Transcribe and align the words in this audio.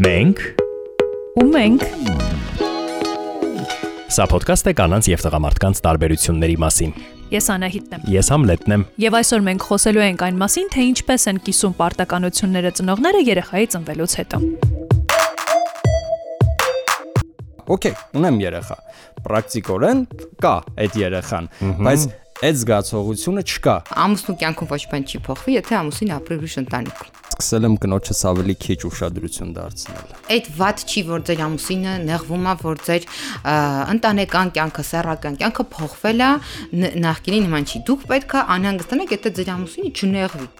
Մենք 0.00 0.38
ու 1.36 1.42
մենք 1.52 1.82
Սա 4.12 4.24
ոդկաստ 4.30 4.70
է 4.70 4.72
կանանց 4.78 5.08
եւ 5.10 5.24
տղամարդկանց 5.26 5.80
տարբերությունների 5.84 6.54
մասին։ 6.62 6.94
ես 7.34 7.48
Անահիտն 7.52 7.98
եմ 7.98 8.06
Ես 8.14 8.30
Համլետն 8.32 8.74
եմ։ 8.76 8.86
եւ 9.04 9.16
այսօր 9.20 9.44
մենք 9.50 9.66
խոսելու 9.68 10.04
ենք 10.06 10.24
այն 10.28 10.40
մասին 10.40 10.72
թե 10.72 10.86
ինչպես 10.92 11.28
են 11.32 11.42
կիսում 11.44 11.76
պարտականությունները 11.82 12.72
ծնողները 12.80 13.22
երեխայի 13.28 13.68
ծնվելուց 13.76 14.16
հետո 14.22 14.40
Okay, 17.72 17.92
ունեմ 18.16 18.40
երեխա։ 18.42 18.76
Պրակտիկորեն 19.22 20.00
կա 20.42 20.56
այդ 20.82 20.96
երեխան, 20.98 21.46
բայց 21.84 22.08
այդ 22.42 22.56
զգացողությունը 22.58 23.42
չկա։ 23.46 23.74
ամուսնու 24.02 24.34
կյանքում 24.42 24.70
ոչ 24.72 24.82
բան 24.90 25.04
չի 25.06 25.18
փոխվի, 25.26 25.52
եթե 25.60 25.76
ամուսին 25.78 26.10
ապրի 26.16 26.38
ուրիշ 26.42 26.56
ընտանիքում։ 26.62 27.10
Սկսել 27.32 27.68
եմ 27.68 27.76
կնոջս 27.82 28.22
ավելի 28.32 28.56
քիչ 28.64 28.78
ուշադրություն 28.88 29.52
դարձնել։ 29.58 30.10
Այդ 30.34 30.48
ված 30.58 30.82
չի, 30.90 31.02
որ 31.12 31.22
ձեր 31.30 31.42
ամուսինը 31.46 31.94
նեղվում 32.10 32.50
է, 32.50 32.54
որ 32.66 32.82
ձեր 32.88 33.06
ընտանեկան 33.94 34.52
կյանքը, 34.58 34.86
սեռական 34.90 35.38
կյանքը 35.42 35.66
փոխվել 35.78 36.26
է, 36.26 36.32
նախկինի 37.06 37.40
նման 37.46 37.70
չի։ 37.70 37.84
Դուք 37.88 38.06
պետք 38.10 38.36
է 38.36 38.44
անհանգստանաք, 38.58 39.16
եթե 39.18 39.34
ձեր 39.38 39.54
ամուսինը 39.56 39.94
չնեղվի։ 40.02 40.50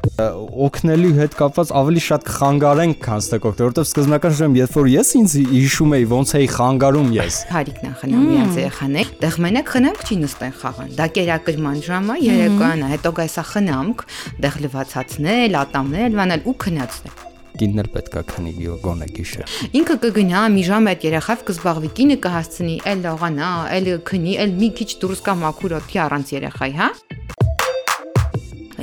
Օգնելու 0.00 1.10
հետ 1.16 1.34
կապված 1.36 1.70
ավելի 1.76 2.02
շատ 2.04 2.24
կխանգարենք, 2.28 2.98
քան 3.04 3.22
օգտել, 3.36 3.52
որովհետև 3.60 3.88
սկզբնական 3.88 4.34
ժամանակ, 4.38 4.58
երբ 4.60 4.76
որ 4.80 4.88
ես 4.90 5.10
ինձ 5.20 5.34
հիշում 5.50 5.94
էի 5.96 6.06
ոնց 6.10 6.32
էի 6.40 6.48
խանգարում 6.56 7.10
ես։ 7.16 7.38
Հարիկն 7.50 7.88
են 7.90 7.96
խնամ 8.00 8.26
միած 8.30 8.58
երեխաներ։ 8.60 9.10
Դեղ 9.20 9.38
մենակ 9.44 9.72
խնամք 9.74 10.04
չի 10.08 10.18
նստեն 10.20 10.54
խաղան։ 10.60 10.92
Դա 11.00 11.08
կերակրման 11.20 11.80
ժամ 11.88 12.10
է, 12.10 12.18
երեկոյան 12.26 12.84
է, 12.84 12.92
հետո 12.94 13.12
գայսա 13.20 13.44
խնամք, 13.50 14.06
դեղ 14.44 14.60
լվացածնել, 14.64 15.58
ատամնել, 15.60 16.16
վանել 16.20 16.46
ու 16.48 16.56
քնացնել։ 16.64 17.28
Կինն 17.60 17.80
էլ 17.82 17.88
պետքա 17.92 18.20
քնի 18.30 18.52
գոնե 18.84 19.06
գիշեր։ 19.16 19.54
Ինքը 19.80 19.96
կգնա 20.04 20.44
մի 20.54 20.62
ժամ 20.70 20.86
այդ 20.94 21.06
երեխավ 21.10 21.42
կզբաղվի, 21.50 21.90
կինը 21.98 22.16
կհասցնի, 22.24 22.76
էլ 22.94 23.02
լողանա, 23.04 23.50
էլ 23.76 23.90
քնի, 24.06 24.36
էլ 24.46 24.54
մի 24.62 24.70
քիչ 24.80 24.90
դուրս 25.02 25.24
կա 25.26 25.34
մաքուր 25.42 25.76
օդի 25.80 26.00
առանց 26.06 26.32
երեխայի, 26.38 26.76
հա։ 26.80 26.88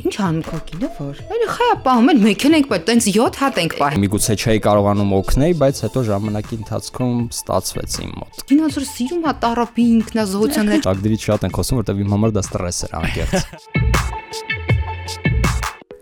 Ինչ 0.08 0.16
անում 0.23 0.44
քո 0.47 0.58
կինը 0.67 0.88
որ։ 0.95 1.17
Երեխայա 1.27 1.73
պահում 1.83 2.09
են, 2.11 2.19
մեքեն 2.23 2.53
ենք 2.58 2.67
պետք, 2.72 2.83
տենց 2.88 3.08
7 3.11 3.39
հատ 3.41 3.58
ենք 3.59 3.73
պահում։ 3.75 4.03
Միգուցե 4.05 4.36
չէի 4.39 4.59
կարողանում 4.64 5.11
օգնել, 5.17 5.55
բայց 5.59 5.81
հետո 5.83 5.99
ժամանակի 6.08 6.55
ընթացքում 6.61 7.17
ստացվեց 7.36 7.97
իմ 8.05 8.11
մոտ։ 8.22 8.39
Կինոց 8.47 8.72
որ 8.80 8.86
սիրում 8.88 9.27
է 9.27 9.33
տարապի 9.44 9.86
ինքնազոհության 9.97 10.72
մեջ։ 10.72 10.88
Ակդրից 10.94 11.22
շատ 11.27 11.41
են 11.44 11.52
խոսում, 11.58 11.75
որովհետև 11.83 11.99
իմ 12.08 12.16
համար 12.16 12.31
դա 12.38 12.41
ստրես 12.47 12.80
էր 12.88 12.91
անկեղծ։ 13.03 13.36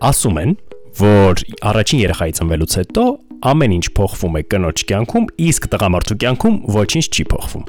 Ասում 0.06 0.36
են, 0.46 0.50
որ 0.96 1.42
առաջին 1.70 2.02
երեխայի 2.06 2.34
ծնվելուց 2.40 2.76
հետո 2.80 3.04
ամեն 3.46 3.74
ինչ 3.76 3.86
փոխվում 3.96 4.36
է 4.38 4.42
կնոջ 4.52 4.82
կյանքում, 4.88 5.26
իսկ 5.46 5.66
տղամարդու 5.74 6.16
կյանքում 6.22 6.56
ոչինչ 6.76 7.04
չի 7.12 7.26
փոխվում։ 7.32 7.66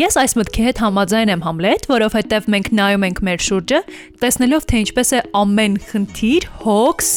ես 0.00 0.18
այս 0.22 0.36
մտքի 0.40 0.66
հետ 0.70 0.82
համաձայն 0.84 1.32
եմ 1.36 1.44
Համլետ, 1.46 1.86
որովհետև 1.92 2.50
մենք 2.56 2.72
նայում 2.80 3.06
ենք 3.10 3.22
մեր 3.28 3.46
շուրջը, 3.50 3.80
տեսնելով 4.24 4.68
թե 4.72 4.82
ինչպես 4.86 5.12
է 5.12 5.22
ամեն 5.44 5.78
խնդիր, 5.90 6.50
հոգս 6.64 7.14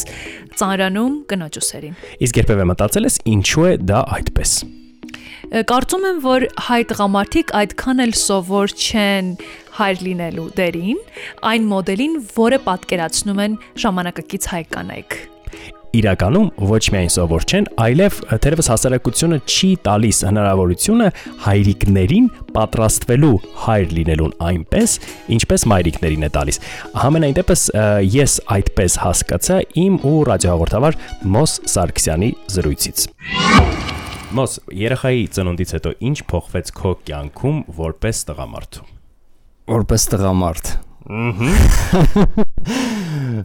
ծանրանում 0.59 1.19
կնոջ 1.31 1.59
ուսերին։ 1.63 1.99
Իսկ 2.27 2.43
երբևէ 2.43 2.69
մտածել 2.73 3.09
ես 3.09 3.19
ինչու 3.33 3.69
է 3.71 3.75
դա 3.87 4.07
այդպես։ 4.19 4.57
Կարծում 5.51 6.05
եմ, 6.07 6.19
որ 6.23 6.45
հայ 6.69 6.79
տղամարդիկ 6.89 7.51
այդքան 7.59 8.03
էլ 8.05 8.13
սովոր 8.15 8.73
չեն 8.79 9.33
հայր 9.75 9.99
լինելու 10.07 10.47
դերին, 10.55 11.03
այն 11.51 11.67
մոդելին, 11.73 12.15
որը 12.37 12.59
պատկերացնում 12.63 13.41
են 13.43 13.57
ժամանակակից 13.83 14.47
հայ 14.53 14.63
կանայք։ 14.71 15.17
Իրականում 15.93 16.47
ոչ 16.71 16.79
միայն 16.89 17.11
սովոր 17.13 17.43
չեն, 17.45 17.67
այլև 17.83 18.15
թերևս 18.41 18.69
հասարակությունը 18.71 19.37
չի 19.45 19.69
տալիս 19.85 20.21
հնարավորությունը 20.25 21.09
հայրիկներին 21.43 22.29
պատրաստվելու 22.55 23.35
հայր 23.67 23.93
լինելուն 23.99 24.33
այնպես, 24.49 24.95
ինչպես 25.37 25.67
մայրիկներին 25.69 26.25
է 26.25 26.31
տալիս։ 26.39 26.61
Համենայն 27.03 27.37
դեպս 27.43 27.67
ես 28.09 28.39
այդպես 28.57 28.97
հասկացա 29.05 29.59
իմ 29.83 29.99
ու 30.01 30.19
ռադիոհաղորդավար 30.33 30.97
Մոս 31.37 31.59
Սարգսյանի 31.75 32.31
զրույցից։ 32.57 33.05
Մոս, 34.33 34.55
երեխայի 34.73 35.27
ծնունդից 35.35 35.71
հետո 35.75 35.91
ինչ 36.09 36.15
փոխվեց 36.31 36.69
քո 36.73 36.91
կյանքում 37.05 37.57
որպես 37.77 38.21
տղամարդու։ 38.29 38.85
Որպես 39.69 40.05
տղամարդ։ 40.09 40.69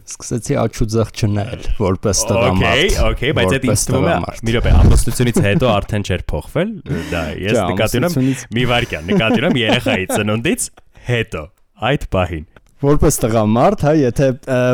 Սկսեցի 0.09 0.55
աչուձախ 0.63 1.11
չնայել 1.13 1.67
որպես 1.77 2.21
տղամարդ։ 2.31 2.79
Okay, 2.79 2.95
okay, 3.05 3.29
բայց 3.37 3.53
այդ 3.57 3.67
ինձ 3.69 3.83
թվում 3.89 4.07
է 4.07 4.09
տղամարդ։ 4.09 4.41
մի 4.47 4.55
րոպե 4.55 4.71
ամուսնությունից 4.79 5.37
հետո 5.45 5.69
արդեն 5.75 6.05
չէր 6.09 6.23
փոխվել։ 6.33 6.71
Դա 7.11 7.21
ես 7.45 7.59
նկատի 7.69 8.01
ունեմ 8.01 8.17
մի 8.57 8.63
վարքյան, 8.73 9.05
նկատի 9.13 9.39
ունեմ 9.43 9.55
երեխայի 9.61 10.09
ծնունդից 10.15 10.65
հետո 11.09 11.43
այդ 11.89 12.07
պահին։ 12.17 12.45
Որպես 12.79 13.13
տղամարդ, 13.27 13.79
հա, 13.85 13.93
եթե 13.99 14.27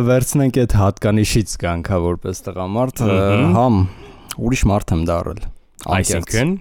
վերցնենք 0.05 0.53
այդ 0.63 0.71
հատկանիշից 0.79 1.49
կանք, 1.65 1.85
հա, 1.89 1.97
որպես 2.05 2.37
տղամարդ, 2.45 3.01
համ 3.57 3.75
ուրիշ 4.45 4.61
մարդ 4.69 4.93
եմ 4.93 5.01
դարել։ 5.09 5.41
Անկեղծ, 5.41 5.54
Այսինքն 5.95 6.51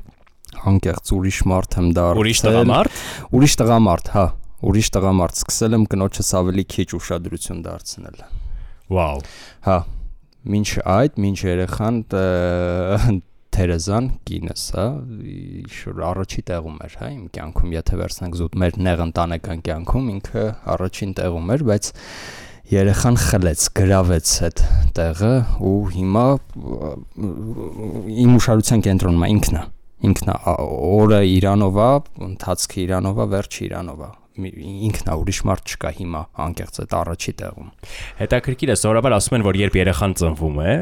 անկեղծ 0.71 1.13
ուրիշ 1.15 1.39
մարդ 1.51 1.77
եմ 1.81 1.91
դարել։ 1.97 2.21
ուրիշ 2.23 2.41
տղամարդ 2.45 3.03
Ուրիշ 3.35 3.55
տղամարդ, 3.61 4.09
հա, 4.15 4.25
ուրիշ 4.69 4.89
տղամարդ 4.95 5.39
սկսել 5.43 5.77
եմ 5.79 5.85
կնոջս 5.95 6.31
ավելի 6.39 6.65
քիչ 6.75 6.89
ուշադրություն 6.99 7.63
դարձնել։ 7.65 8.19
Վաու։ 8.95 9.23
Հա, 9.65 9.79
ինչ 10.59 10.69
այդ, 10.95 11.23
ինչ 11.31 11.39
երեխան 11.49 12.01
Թերեզան 13.55 14.07
կինս, 14.27 14.63
հա, 14.75 14.85
շուտ 15.71 16.01
առաջի 16.09 16.43
տեղում 16.51 16.79
էր, 16.85 16.95
հա, 16.99 17.11
իմ 17.15 17.27
կյանքում, 17.37 17.75
եթե 17.77 17.99
վերցնենք 18.01 18.39
զուտ 18.41 18.57
մեր 18.63 18.79
նեղ 18.83 19.03
ընտանեկան 19.05 19.61
կյանքում, 19.69 20.09
ինքը 20.15 20.47
առաջին 20.75 21.13
տեղում 21.21 21.53
էր, 21.55 21.65
բայց 21.71 21.91
երեխան 22.73 23.17
խլեց, 23.21 23.63
գրավեց 23.77 24.31
այդ 24.49 24.61
տեղը 24.97 25.33
ու 25.69 25.75
հիմա 25.95 26.25
իմ 28.25 28.37
ուշադրության 28.39 28.85
կենտրոնում 28.89 29.25
է 29.25 29.31
ինքն 29.35 29.59
է 29.61 29.65
ինքն 30.09 30.31
է 30.33 30.37
ա- 30.53 30.57
օրը 30.95 31.21
Իրանով 31.35 31.79
է, 31.85 31.89
ընթացքը 32.29 32.79
Իրանով 32.85 33.21
է, 33.25 33.27
վերջը 33.35 33.61
Իրանով 33.69 34.01
է 34.05 34.11
Մի- 34.35 34.55
ինքն 34.89 35.11
է 35.13 35.15
ուրիշ 35.23 35.41
մարդ 35.47 35.73
չկա 35.75 35.91
հիմա 36.01 36.21
անկեղծ 36.45 36.79
այդ 36.85 36.95
առաջի 36.99 37.33
տեղում 37.39 37.69
հետաքրքիր 38.19 38.73
է, 38.75 38.77
սովորաբար 38.83 39.15
ասում 39.15 39.37
են, 39.39 39.45
որ 39.47 39.59
երբ 39.65 39.77
երեխան 39.79 40.15
ծնվում 40.19 40.59
է, 40.65 40.73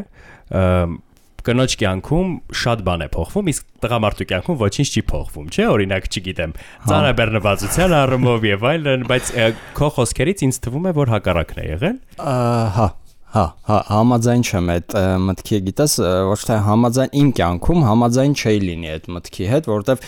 կնոջ 1.47 1.77
կյանքում 1.83 2.33
շատ 2.63 2.83
բան 2.87 3.05
է 3.05 3.09
փոխվում, 3.17 3.51
իսկ 3.53 3.67
տղամարդու 3.83 4.27
կյանքում 4.33 4.59
ոչինչ 4.63 4.89
չի 4.93 5.03
փոխվում, 5.13 5.47
չէ՞, 5.53 5.67
օրինակ, 5.73 6.09
չգիտեմ, 6.13 6.57
ծանրաբեռնվածության 6.93 7.97
առումով 7.99 8.47
եւ 8.53 8.67
այլն, 8.73 9.07
բայց 9.11 9.33
քո 9.79 9.93
խոսքերից 9.99 10.45
ինձ 10.49 10.61
թվում 10.67 10.87
է, 10.87 10.95
որ 11.03 11.15
հակառակն 11.17 11.63
է 11.63 11.67
եղել։ 11.73 11.97
Ա, 12.23 12.87
Հա, 13.33 13.43
հա, 13.65 13.77
հա, 13.77 13.77
համաձայն 13.89 14.43
չեմ 14.45 14.67
այդ 14.73 14.95
մտքի, 15.25 15.59
գիտես, 15.65 15.93
ոչ 16.29 16.41
թե 16.45 16.57
համաձայն 16.67 17.15
իմ 17.17 17.29
կյանքում 17.39 17.85
համաձայն 17.87 18.33
չի 18.37 18.53
լինի 18.61 18.91
այդ 18.93 19.07
մտքի 19.15 19.47
հետ, 19.49 19.69
որովհետև 19.73 20.03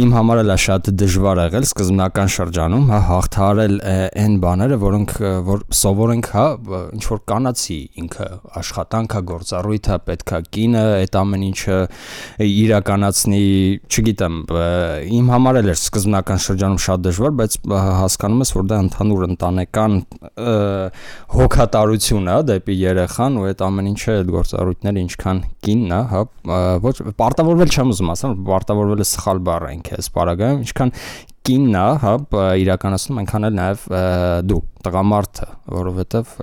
իմ 0.00 0.14
համար 0.16 0.40
էլ 0.40 0.52
է 0.54 0.56
շատ 0.64 0.88
դժվար 1.02 1.40
եղել 1.42 1.66
սկզբնական 1.68 2.32
շրջանում, 2.34 2.86
հա, 2.88 3.00
հաղթարել 3.10 3.76
այն 4.22 4.38
բաները, 4.44 4.78
որոնք 4.80 5.12
որ 5.50 5.64
սովոր 5.80 6.12
ենք, 6.14 6.30
հա, 6.40 6.46
ինչ 6.96 7.04
որ 7.10 7.20
կանացի 7.28 7.76
ինքը 8.00 8.30
աշխատանքա, 8.62 9.22
գործառույթա, 9.28 10.00
պետքա 10.08 10.40
կինը 10.56 10.86
այդ 11.02 11.20
ամեն 11.20 11.46
ինչը 11.50 11.78
իրականացնի, 12.48 13.44
չգիտեմ, 13.90 14.40
իմ 15.20 15.30
համար 15.36 15.60
էլ 15.60 15.70
էր 15.74 15.80
սկզբնական 15.84 16.42
շրջանում 16.48 16.82
շատ 16.86 17.04
դժվար, 17.10 17.36
բայց 17.44 17.60
հասկանում 18.00 18.44
ես, 18.46 18.54
որ 18.56 18.66
դա 18.70 18.80
ընդհանուր 18.86 19.28
ընտանեկան 19.30 20.00
հոգատարություն 21.36 22.30
է 22.30 22.38
դեպի 22.50 22.69
տիպի 22.70 22.78
երեխան 22.78 23.36
ու 23.40 23.46
այդ 23.50 23.62
ամեն 23.66 23.88
ինչը 23.90 24.12
այդ 24.20 24.28
գործառույթները 24.34 25.02
ինչքան 25.04 25.38
կինն 25.66 25.94
է, 25.94 26.00
հա, 26.10 26.20
ոչ 26.84 26.92
պարտավորվել 27.18 27.72
չեմ 27.74 27.92
ուզում 27.94 28.12
ասեմ, 28.14 28.34
պարտավորվելը 28.46 29.06
սխալ 29.10 29.42
բառ 29.48 29.66
է 29.66 29.72
ինքը, 29.76 29.98
սպարագայում, 30.06 30.62
ինչքան 30.66 30.92
կինն 31.50 31.78
է, 31.80 31.86
հա, 32.04 32.14
իրականացնում 32.62 33.20
այնքան 33.24 33.48
էլ 33.50 33.56
նաև 33.58 33.86
դու, 34.50 34.60
տղամարդը, 34.86 35.48
որովհետև 35.80 36.34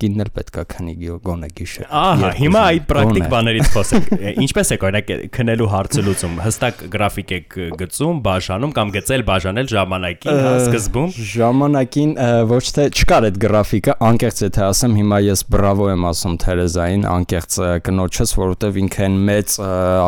կինն 0.00 0.24
էլ 0.24 0.30
պետքա 0.36 0.64
քնի 0.74 0.94
գոնե 1.26 1.48
գիշեր։ 1.60 1.88
Ահա, 2.00 2.30
հիմա 2.40 2.62
այդ 2.70 2.86
պրակտիկ 2.90 3.26
բաներից 3.34 3.70
խոսենք։ 3.74 4.10
Ինչպես 4.44 4.70
է 4.70 4.78
օրինակ 4.90 5.12
քնելու 5.36 5.68
հարցը 5.70 6.04
լուծում։ 6.06 6.34
Հստակ 6.44 6.82
գրաֆիկ 6.94 7.34
եք 7.36 7.56
գծում, 7.80 8.20
բաժանում 8.26 8.74
կամ 8.80 8.92
գծել, 8.96 9.24
բաժանել 9.30 9.70
ժամանակին, 9.70 10.40
հա, 10.40 10.52
սկզբում։ 10.64 11.10
Ժամանակին 11.30 12.14
ոչ 12.50 12.64
թե 12.76 12.86
չկար 12.90 13.26
այդ 13.30 13.40
գրաֆիկը, 13.44 13.96
անկեղծ 14.10 14.42
եթե 14.46 14.64
ասեմ, 14.70 14.96
հիմա 15.00 15.20
ես 15.26 15.44
բրավո 15.50 15.88
եմ 15.90 16.06
ասում 16.10 16.36
Թերեզային, 16.40 17.04
անկեղծ 17.10 17.58
կնոջս, 17.86 18.34
որովհետև 18.40 18.80
ինքը 18.80 19.04
այն 19.06 19.18
մեծ 19.30 19.56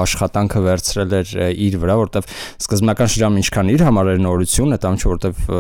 աշխատանքը 0.03 0.63
վերցրել 0.67 1.17
էր 1.19 1.33
իր 1.63 1.79
վրա, 1.83 1.97
որովհետև 2.03 2.33
սկզբնական 2.63 3.13
շրջանում 3.13 3.41
ինչքան 3.43 3.73
իր 3.73 3.85
համար 3.89 4.11
էր 4.13 4.23
նորություն, 4.23 4.75
այդ 4.77 4.87
ամենը 4.89 5.13
որովհետև 5.13 5.53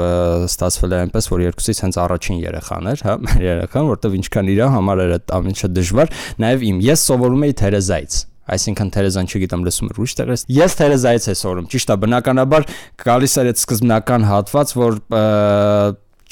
ստացվել 0.48 0.92
է 0.92 1.00
այնպես, 1.02 1.28
որ 1.32 1.42
երկուսից 1.46 1.82
հենց 1.82 1.98
առաջին 2.02 2.40
երեխան 2.42 2.90
էր, 2.92 3.02
հա, 3.06 3.14
մեր 3.26 3.44
երեխան, 3.52 3.88
որովհետև 3.92 4.16
ինչքան 4.22 4.52
իր 4.52 4.66
համար 4.72 5.02
էր 5.06 5.16
այդ 5.18 5.34
ամենը 5.38 5.72
դժվար, 5.78 6.12
նաև 6.42 6.68
իմ 6.72 6.84
ես 6.88 7.08
սովորում 7.12 7.48
էի 7.48 7.58
Թերեզայից 7.62 8.20
Այսինքն 8.52 8.88
Թերեզան 8.92 9.28
չգիտեմ 9.30 9.64
լսում 9.68 9.90
էր 9.92 9.98
ուրիշ 10.02 10.14
տեղից։ 10.18 10.42
Ես 10.50 10.74
Թերեզայից 10.80 11.26
է 11.30 11.34
սորում։ 11.38 11.66
Ճիշտ 11.72 11.92
է, 11.94 11.96
բնականաբար 12.02 12.64
գալիս 13.02 13.36
էր 13.38 13.50
այդ 13.52 13.60
սկզբնական 13.62 14.26
հատված, 14.26 14.72
որ 14.82 14.98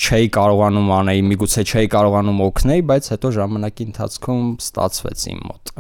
չէի 0.00 0.28
կարողանում 0.32 0.90
անեի, 0.96 1.22
միգուցե 1.28 1.62
չէի 1.70 1.88
կարողանում 1.92 2.38
օգնել, 2.46 2.82
բայց 2.88 3.08
հետո 3.12 3.30
ժամանակի 3.36 3.86
ընթացքում 3.90 4.44
ստացվեց 4.64 5.24
իմ 5.30 5.42
մոտ 5.50 5.72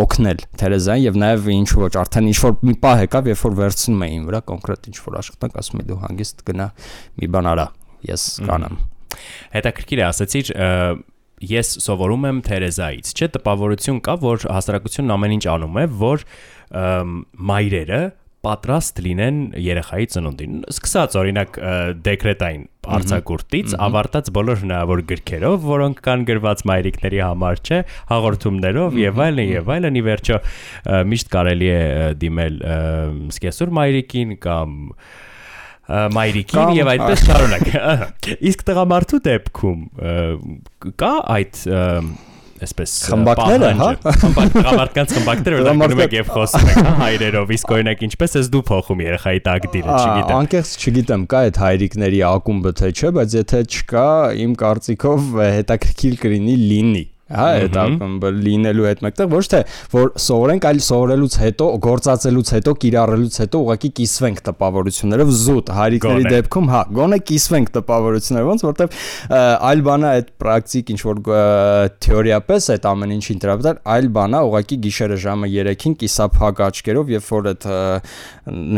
օգնել 0.00 0.44
Թերեզային 0.60 1.04
եւ 1.04 1.18
նաեւ 1.24 1.48
ինչ 1.54 1.68
ոչ 1.82 1.92
արդեն 2.04 2.28
ինչ 2.30 2.38
որ 2.44 2.54
մի 2.70 2.74
պահ 2.84 3.02
եկավ, 3.04 3.30
երբ 3.34 3.42
որ 3.44 3.56
վերցնում 3.58 4.04
էին 4.06 4.28
վրա 4.30 4.40
կոնկրետ 4.54 4.86
ինչ 4.92 4.98
որ 5.02 5.18
աշխատանք, 5.24 5.58
ասում 5.64 5.82
եմ 5.82 5.88
դու 5.90 5.98
հանգիստ 6.04 6.46
գնա 6.46 6.68
մի 7.18 7.30
բան 7.34 7.50
արա, 7.54 7.66
ես 8.14 8.28
կանեմ։ 8.46 8.78
Հետաքրքիր 9.54 9.98
է, 9.98 10.06
ասացիր 10.14 10.54
ես 11.42 11.70
սովորում 11.84 12.28
եմ 12.30 12.42
Թերեզայից։ 12.48 13.14
Չէ, 13.14 13.30
տպավորություն 13.38 14.02
կա, 14.04 14.18
որ 14.24 14.44
հասարակությունն 14.54 15.14
ամեն 15.14 15.38
ինչ 15.38 15.46
անում 15.54 15.80
է, 15.80 15.86
որ 16.04 16.28
մայրերը 17.52 18.02
պատրաստ 18.44 19.00
լինեն 19.04 19.36
երեխայի 19.64 20.06
ծնունդին։ 20.14 20.56
Սկսած 20.68 21.16
օրինակ 21.20 21.58
դեկրետային 22.04 22.64
արձակուրդից, 22.96 23.76
ավարտած 23.86 24.30
բոլոր 24.36 24.60
հնարավոր 24.64 25.02
գրքերով, 25.12 25.56
որոնք 25.70 26.02
կան 26.04 26.24
գրված 26.28 26.64
մայրիկների 26.68 27.22
համար, 27.24 27.62
չէ, 27.64 27.78
հաղորդումներով 28.12 28.98
եւ 29.00 29.22
այլն 29.24 29.52
եւ 29.54 29.70
այլն, 29.76 29.96
ի 30.00 30.04
վերջո 30.10 30.40
միշտ 31.14 31.32
կարելի 31.34 31.70
է 31.72 31.84
դիմել 32.24 32.58
սկեսուր 33.32 33.74
մայրիկին 33.80 34.36
կամ 34.44 34.76
մայրիկին 35.88 36.76
եւ 36.78 36.92
այդպես 36.94 37.24
շարունակ։ 37.28 37.72
Իսկ 38.50 38.62
տղամարդու 38.70 39.20
դեպքում 39.30 39.82
կա 41.00 41.16
այդ 41.34 41.64
այսպես 42.64 42.92
խմբակները, 43.10 43.70
հա, 43.78 43.88
խմբակներց 44.22 45.14
խմբակները 45.16 45.56
որ 45.58 45.78
գնում 45.82 46.02
եք 46.04 46.14
եւ 46.16 46.30
խոսում 46.34 46.68
եք 46.70 46.78
հա, 46.78 46.92
հայրերով, 47.00 47.52
իսկ 47.56 47.72
օրինակ 47.76 48.04
ինչպես 48.08 48.36
ես 48.38 48.50
դու 48.54 48.62
փոխում 48.70 49.02
երեխայի 49.04 49.42
տակդիրը, 49.48 49.96
չգիտեմ։ 49.98 50.38
Անկեղծ 50.38 50.74
չգիտեմ, 50.84 51.26
կա 51.34 51.42
այդ 51.48 51.60
հայրիկների 51.64 52.22
ակումբը 52.30 52.74
թե 52.80 52.92
չէ, 52.94 53.10
բայց 53.18 53.36
եթե 53.40 53.64
չկա, 53.74 54.06
իմ 54.44 54.54
կարծիքով 54.64 55.34
հետաքրքիր 55.58 56.16
կլինի 56.24 56.56
լինի 56.62 57.04
հա 57.34 57.48
այդ 57.64 57.78
ակումբը 57.84 58.30
լինելու 58.44 58.86
հետ 58.88 59.02
մեկտեղ 59.04 59.30
ոչ 59.34 59.44
թե 59.54 59.60
որ 59.94 60.10
սովորենք 60.24 60.66
այլ 60.70 60.80
սովորելուց 60.88 61.36
հետո 61.44 61.68
գործածելուց 61.84 62.52
հետո 62.54 62.74
կիրառելուց 62.84 63.38
հետո 63.44 63.62
ուղղակի 63.64 63.90
կիսվենք 63.98 64.42
տպավորություններով 64.48 65.32
զուտ 65.44 65.72
հարիկների 65.78 66.24
դեպքում 66.34 66.70
հա 66.74 66.82
գոնե 66.98 67.18
կիսվենք 67.30 67.72
տպավորություններով 67.74 68.50
ոնց 68.54 68.64
որտեվ 68.68 68.98
այլ 69.70 69.84
բանա 69.88 70.12
այդ 70.14 70.30
պրակտիկ 70.44 70.92
ինչ 70.94 71.00
որ 71.04 71.22
թեորիապես 72.04 72.68
այդ 72.74 72.88
ամեն 72.94 73.14
ինչին 73.14 73.42
դրաբտալ 73.44 73.80
այլ 73.94 74.08
բանա 74.14 74.42
ուղղակի 74.48 74.78
գիշերը 74.84 75.18
ժամը 75.24 75.50
3-ին 75.54 75.96
կիսափակ 76.00 76.62
աչքերով 76.64 77.12
երբ 77.14 77.28
որ 77.34 77.48
այդ 77.50 77.66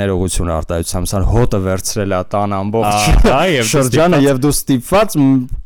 ներողություն 0.01 0.53
արտահայտությամբ 0.57 1.11
սան 1.11 1.27
հոտը 1.33 1.61
վերցրել 1.67 2.15
է 2.17 2.21
տան 2.35 2.57
ամբողջ 2.57 3.27
շրջանը 3.71 4.21
եւ 4.27 4.41
դու 4.45 4.53
ստիպված 4.57 5.17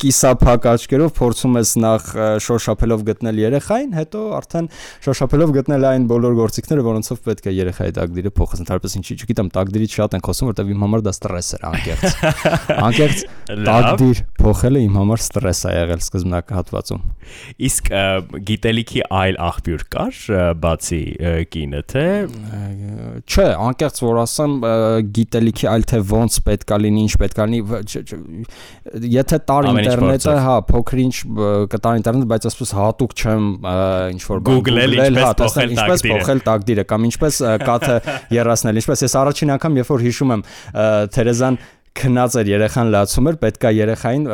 կիսափակ 0.05 0.69
աչքերով 0.71 1.13
փորձում 1.21 1.59
ես 1.61 1.73
նախ 1.85 2.11
շոշափ 2.47 2.80
շոշափելով 2.81 3.03
գտնել 3.05 3.41
երեխային, 3.41 3.91
հետո 3.97 4.21
արդեն 4.39 4.69
շոշափելով 5.05 5.51
գտնել 5.57 5.85
այն 5.91 6.05
բոլոր 6.11 6.37
գործիքները, 6.39 6.85
որոնցով 6.87 7.21
պետք 7.27 7.49
է 7.51 7.53
երեխայի 7.61 7.95
տակդիրը 7.99 8.33
փոխես։ 8.41 8.63
Ընդհանրապես 8.65 8.97
ինչի, 9.01 9.17
չգիտեմ, 9.21 9.51
տակդիրից 9.57 9.97
շատ 10.01 10.17
են 10.17 10.25
խոսում, 10.25 10.51
որտեվ 10.51 10.71
իմ 10.71 10.85
համար 10.87 11.05
դա 11.05 11.13
ստրես 11.17 11.51
էր 11.51 11.67
անկեղծ։ 11.71 12.17
Անկեղծ 12.89 13.25
տակդիր 13.51 14.23
փոխելը 14.41 14.83
իմ 14.87 14.99
համար 15.01 15.23
ստրես 15.25 15.61
է 15.61 15.75
եղել 15.77 16.03
սկզբնական 16.05 16.61
հատվածում։ 16.61 17.05
Իսկ 17.71 17.91
գիտելիքի 18.51 19.03
այլ 19.21 19.39
աղբյուր 19.51 19.85
կար 19.95 20.21
բացի 20.61 21.03
կինը, 21.51 21.83
թե? 21.91 22.05
Չէ, 23.27 23.47
անկեղծ 23.71 24.01
որ 24.07 24.21
ասեմ, 24.25 24.57
գիտելիքի 25.21 25.71
այլ 25.71 25.87
թե 25.91 26.01
ոնց 26.11 26.39
պետքա 26.49 26.81
լինի, 26.81 27.05
ինչ 27.07 27.15
պետքա 27.21 27.47
լինի, 27.51 27.61
եթե 29.21 29.41
տար 29.51 29.71
ինտերնետը, 29.71 30.37
հա, 30.47 30.57
փոքր 30.71 31.03
ինչ 31.05 31.15
կտար 31.75 32.01
ինտերնետ, 32.01 32.29
բայց 32.31 32.47
ասես 32.61 32.73
հատուկ 32.77 33.13
չեմ 33.17 33.45
ինչ 34.15 34.23
որ 34.29 34.41
Google-ել 34.47 34.97
ինչպես 35.01 36.05
փոխել 36.07 36.43
տակդիրը 36.47 36.85
կամ 36.91 37.07
ինչպես 37.11 37.41
կաթը 37.65 37.99
երասնել, 38.37 38.81
ինչպես 38.81 39.05
ես 39.07 39.17
առաջին 39.21 39.55
անգամ 39.57 39.79
երբ 39.81 39.93
որ 39.95 40.05
հիշում 40.07 40.35
եմ 40.37 40.45
Թերեզան 41.17 41.61
քնած 42.01 42.37
էր 42.41 42.51
երեխան 42.55 42.91
լացում 42.95 43.31
էր, 43.31 43.39
պետքա 43.45 43.71
երեխային 43.81 44.27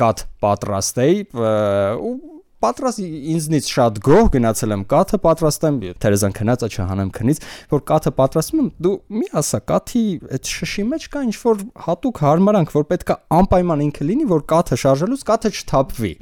կաթ 0.00 0.22
պատրաստեի 0.42 1.18
ու 1.32 2.31
պատրաստ 2.62 3.02
ինձնից 3.32 3.68
շատ 3.72 3.98
գոհ 4.06 4.28
գնացել 4.36 4.74
եմ 4.76 4.82
կաթը 4.92 5.18
պատրաստեմ 5.26 5.78
Թերեզան 6.02 6.34
քնածը 6.38 6.68
չհանեմ 6.72 7.10
քնից 7.16 7.40
որ 7.72 7.82
կաթը 7.90 8.12
պատրաստում 8.18 8.62
եմ 8.62 8.68
դու 8.86 8.94
մի 9.18 9.26
ասա 9.42 9.60
կաթի 9.72 10.02
այդ 10.36 10.50
շշի 10.52 10.84
մեջ 10.92 11.06
կա 11.12 11.22
ինչ 11.26 11.34
որ 11.42 11.62
հատուկ 11.86 12.20
հարմարանք 12.22 12.74
որ 12.76 12.86
պետքա 12.92 13.16
անպայման 13.38 13.84
ինքը 13.86 14.06
լինի 14.12 14.28
որ 14.32 14.44
կաթը 14.52 14.78
շարժելուց 14.82 15.24
կաթը 15.32 15.52
չթափվի 15.52 16.12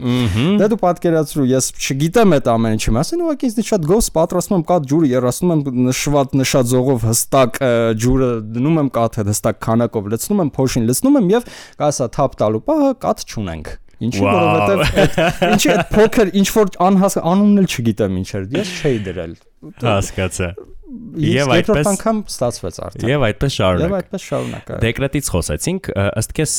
դե 0.60 0.70
դու 0.70 0.80
պատկերացրու 0.84 1.48
ես 1.50 1.70
չգիտեմ 1.80 2.36
այդ 2.40 2.50
ամեն 2.54 2.76
ինչը 2.80 2.94
մասն 2.96 3.24
ուղղակի 3.26 3.50
ինձնից 3.50 3.70
շատ 3.70 3.86
գոհ 3.90 4.10
պատրաստում 4.20 4.56
եմ 4.60 4.64
կաթ 4.70 4.88
ջուրը 4.90 5.10
երասնում 5.10 5.54
եմ 5.56 5.84
նշված 5.90 6.34
նշած 6.40 6.70
զողով 6.70 7.06
հստակ 7.10 7.60
ջուրը 8.04 8.30
դնում 8.56 8.80
եմ 8.80 8.90
կաթը 8.96 9.26
հստակ 9.30 9.62
քանակով 9.66 10.10
լցնում 10.14 10.42
եմ 10.46 10.52
փոշին 10.56 10.90
լցնում 10.90 11.20
եմ 11.20 11.30
եւ 11.36 11.48
կասա 11.80 12.10
թափ 12.16 12.36
տալու 12.40 12.64
պահը 12.70 12.92
կաթ 13.04 13.24
չունենք 13.30 13.76
Ինչի 14.00 14.20
որովհետև 14.24 15.46
ինչի 15.50 15.70
այդ 15.74 15.94
փոքր 15.94 16.34
ինչ 16.40 16.48
որ 16.56 16.70
անհասկա 16.88 17.22
անունն 17.30 17.60
էլ 17.60 17.70
չգիտեմ 17.70 18.18
ինչ 18.20 18.28
էր։ 18.40 18.46
Ես 18.56 18.74
չէի 18.80 19.00
դրել։ 19.10 19.34
Հասկացա։ 19.84 20.48
Եվ 21.20 21.52
այդպես 21.54 21.88
անգամ 21.90 22.20
ստացվեց 22.30 22.78
արդեն։ 22.86 23.10
Եվ 23.10 23.24
այդպես 23.28 23.56
շարունակ։ 23.56 23.84
Եվ 23.84 23.96
այդպես 23.98 24.24
շարունակ։ 24.26 24.70
Դեկրետից 24.84 25.28
խոսեցինք, 25.34 25.90
ըստ 26.20 26.34
քեզ 26.40 26.54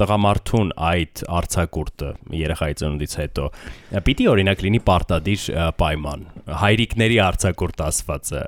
տղամարդուն 0.00 0.72
այդ 0.88 1.22
արցակուրտը 1.38 2.10
երեխայի 2.40 2.78
ծնունդից 2.82 3.14
հետո 3.22 3.46
պիտի 4.08 4.28
օրինակ 4.32 4.64
լինի 4.66 4.82
պարտադիր 4.88 5.46
պայման։ 5.78 6.26
Հայրիկների 6.64 7.22
արցակուրտ 7.28 7.86
ասվածը 7.86 8.42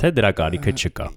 թե 0.00 0.12
դրա 0.20 0.34
կարիքը 0.42 0.76
չկա 0.76 1.08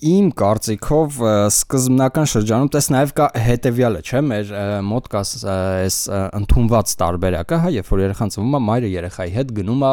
իմ 0.00 0.30
կարծիքով 0.40 1.18
սկզբնական 1.50 2.28
շրջանում 2.32 2.70
տես 2.72 2.88
նաև 2.94 3.12
կա 3.18 3.26
հետևյալը, 3.44 4.00
չէ՞, 4.00 4.22
մեր 4.30 4.52
մոտ 4.88 5.08
կա 5.12 5.22
այս 5.52 5.98
ընդունված 6.40 6.94
տարբերակը, 7.02 7.60
հա, 7.64 7.72
երբ 7.76 7.92
որ 7.92 8.02
երեխան 8.06 8.34
ծնվում 8.34 8.56
է, 8.56 8.62
մայրը 8.70 8.92
երեխայի 8.96 9.34
հետ 9.36 9.54
գնում 9.60 9.84
է 9.90 9.92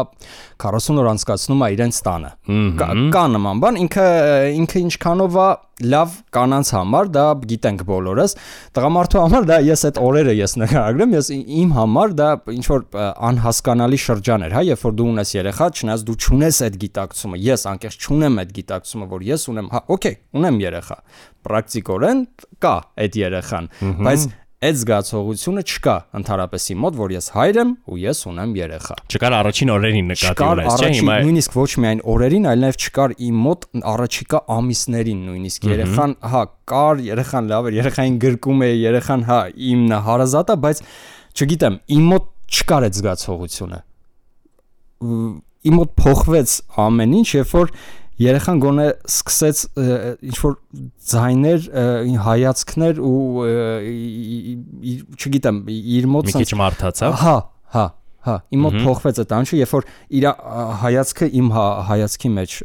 40 0.63 1.01
օր 1.04 1.12
անցկացնում 1.13 1.63
է 1.68 1.71
իրենց 1.77 2.01
տանը։ 2.07 2.33
Կա 3.18 3.26
նման 3.35 3.64
բան, 3.64 3.81
ինքը 3.87 4.07
ինքը 4.64 4.83
ինչքանով 4.87 5.42
է 5.44 5.49
լավ 5.78 6.14
կանանց 6.33 6.69
համար 6.73 7.09
դա 7.14 7.23
գիտենք 7.52 7.83
բոլորս 7.85 8.33
տղամարդու 8.73 9.19
համար 9.21 9.45
դա 9.45 9.57
ես 9.68 9.83
այդ 9.90 9.99
օրերը 10.02 10.33
ես 10.37 10.56
նկարագրեմ 10.57 11.14
ես 11.14 11.30
իմ 11.37 11.73
համար 11.78 12.16
դա 12.18 12.30
ինչ 12.56 12.66
որ 12.71 12.85
անհասկանալի 13.28 13.99
շրջան 14.02 14.45
էր 14.47 14.56
հա 14.57 14.64
երբ 14.71 14.85
որ 14.87 14.95
դու 14.97 15.09
ունես 15.14 15.33
երեխա 15.37 15.68
չնայած 15.78 16.06
դու 16.07 16.18
չունես 16.18 16.61
այդ 16.66 16.80
գիտակցումը 16.81 17.42
ես 17.45 17.66
անկեղծ 17.73 18.07
չունեմ 18.07 18.42
այդ 18.42 18.56
գիտակցումը 18.57 19.09
որ 19.14 19.28
ես 19.28 19.47
ունեմ 19.54 19.69
հա 19.76 19.83
օքեյ 19.97 20.18
ունեմ 20.37 20.59
երեխա 20.63 20.99
պրակտիկորեն 21.47 22.25
կա 22.63 22.75
այդ 23.06 23.18
երեխան 23.27 23.71
բայց 24.07 24.27
այդ 24.57 24.77
զգացողությունը 24.81 25.61
չկա 25.69 25.94
ընդհանրապես 26.18 26.63
իմ 26.73 26.80
մոտ, 26.81 26.95
որ 26.97 27.11
ես 27.13 27.27
հայր 27.35 27.57
եմ 27.61 27.73
ու 27.94 27.97
ես 28.01 28.21
ունեմ 28.31 28.54
երեխա։ 28.57 28.95
Չկար 29.06 29.35
առաջին 29.37 29.71
օրերին 29.73 30.07
նկատի 30.11 30.47
ունես, 30.47 30.77
չէ՞ 30.81 30.89
հիմա։ 30.97 31.18
Նույնիսկ 31.27 31.57
ոչ 31.57 31.68
միայն 31.83 32.01
օրերին, 32.13 32.47
այլ 32.49 32.63
նաև 32.66 32.80
չկար 32.87 33.13
իմ 33.27 33.44
մոտ 33.45 33.68
առաջիկա 33.94 34.42
ամիսներին 34.57 35.21
նույնիսկ 35.27 35.68
երեխան, 35.69 36.16
հա, 36.33 36.42
կար, 36.73 37.04
երեխան 37.06 37.51
լավ 37.54 37.69
էր, 37.69 37.77
երեխային 37.77 38.18
գրկում 38.25 38.66
է, 38.66 38.71
երեխան 38.81 39.27
հա 39.30 39.39
իմն 39.77 39.94
է 39.94 40.01
հարազատը, 40.07 40.57
բայց 40.66 40.81
չգիտեմ, 41.37 41.77
իմ 41.97 42.09
մոտ 42.18 42.27
չկար 42.57 42.87
այդ 42.87 42.97
զգացողությունը։ 42.97 43.80
Իմ 45.68 45.77
մոտ 45.77 45.95
փոխվեց 46.01 46.51
ամեն 46.81 47.16
ինչ, 47.21 47.27
երբ 47.37 47.54
որ 47.54 47.71
երեխան 48.24 48.62
գոնե 48.64 48.88
սկսեց 49.12 49.62
ինչ 50.28 50.38
որ 50.42 50.56
ձայներ, 51.12 51.68
հայացքներ 52.28 53.02
ու 53.07 53.19
չգիտեմ, 55.18 55.62
իր 55.97 56.09
մոտ 56.16 56.31
մի 56.31 56.36
քիչ 56.42 56.50
մարդացավ։ 56.64 57.16
Հա, 57.21 57.36
հա, 57.78 57.86
հա, 58.28 58.36
իմ 58.57 58.66
մոտ 58.66 58.80
փոխվեց 58.88 59.21
այդ 59.24 59.38
անշը, 59.38 59.62
երբ 59.62 59.76
որ 59.78 59.88
իր 60.18 60.28
հայացքը 60.81 61.30
իմ 61.42 61.54
հա, 61.57 61.68
հայացքի 61.92 62.33
մեջ 62.38 62.57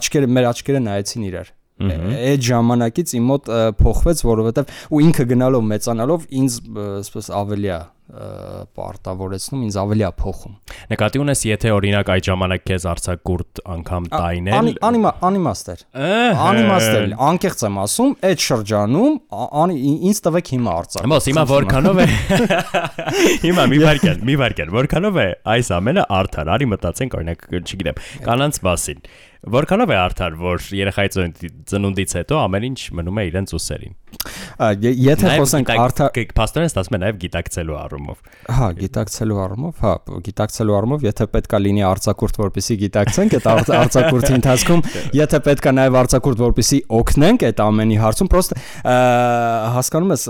աչքերը 0.00 0.30
մեր 0.36 0.50
աչքերը 0.50 0.84
նայեցին 0.90 1.26
իրար 1.30 1.54
այդ 1.80 2.42
ժամանակից 2.44 3.12
իմ 3.16 3.28
մոտ 3.30 3.46
փոխվեց, 3.78 4.22
որովհետև 4.26 4.72
ու 4.90 5.00
ինքը 5.06 5.24
գնալով 5.30 5.62
մեծանալով 5.70 6.26
ինձ 6.40 6.58
այսպես 7.00 7.30
ավելի 7.40 7.70
է 7.70 7.78
պարտավորեցնում, 8.76 9.60
ինձ 9.66 9.76
ավելի 9.80 10.04
է 10.06 10.10
փոխում։ 10.20 10.54
Նկատի 10.90 11.20
ունես, 11.20 11.42
եթե 11.50 11.72
օրինակ 11.76 12.10
այդ 12.14 12.28
ժամանակ 12.30 12.64
քեզ 12.70 12.86
արցակուրտ 12.90 13.62
անգամ 13.74 14.08
տայնել, 14.14 14.70
անիմա 14.90 15.12
անիմաստեր։ 15.30 15.84
Անիմաստեր, 16.50 17.14
անկեղծ 17.30 17.64
եմ 17.70 17.78
ասում, 17.84 18.14
այդ 18.30 18.44
շրջանում 18.46 19.14
ինձ 20.10 20.22
տվեք 20.26 20.52
հիմա 20.54 20.76
արցակ։ 20.80 21.08
Ոնց 21.10 21.30
հիմա 21.30 21.44
որքանով 21.50 22.00
է։ 22.00 22.08
Հիմա 23.46 23.64
մի 23.70 23.78
վարքան, 23.84 24.22
մի 24.26 24.34
վարքան, 24.40 24.70
որքանով 24.74 25.18
է 25.20 25.26
այս 25.54 25.70
ամենը 25.76 26.04
արդար, 26.20 26.50
արի 26.56 26.68
մտածենք 26.70 27.16
օրինակ, 27.20 27.46
չգիտեմ, 27.60 28.00
կանանց 28.26 28.60
մասին։ 28.66 29.02
Որքանով 29.40 29.88
է 29.88 29.96
արդար, 29.96 30.34
որ 30.36 30.64
երեխայի 30.76 31.10
ծնունդից 31.70 32.12
հետո 32.18 32.40
ամեն 32.44 32.64
ինչ 32.70 32.80
մնում 32.98 33.20
է 33.20 33.22
իրենց 33.30 33.54
ուսերին։ 33.56 33.94
Եթե 34.60 35.30
խոսենք 35.38 35.70
արդար, 35.72 36.18
փաստորեն 36.36 36.68
ստացվում 36.68 36.96
է 36.96 37.00
նաև 37.00 37.18
գիտակցելու 37.22 37.76
առումով։ 37.80 38.18
Հա, 38.58 38.66
գիտակցելու 38.80 39.38
առումով, 39.40 39.78
հա, 39.80 39.92
գիտակցելու 40.26 40.74
առումով, 40.76 41.06
եթե 41.06 41.26
պետքա 41.32 41.60
լինի 41.64 41.84
արցակուրտ, 41.88 42.40
որպեսի 42.42 42.76
գիտակցենք 42.82 43.36
այդ 43.38 43.48
արցակուրտի 43.80 44.34
ընթացքում, 44.36 44.82
եթե 45.16 45.40
պետքա 45.46 45.72
նաև 45.80 45.96
արցակուրտ, 46.00 46.42
որպեսի 46.44 46.80
օգնենք 47.00 47.46
այդ 47.48 47.62
ամենի 47.64 47.98
հարցում, 48.04 48.30
պրոստը 48.34 48.60
հասկանում 49.80 50.14
ես, 50.16 50.26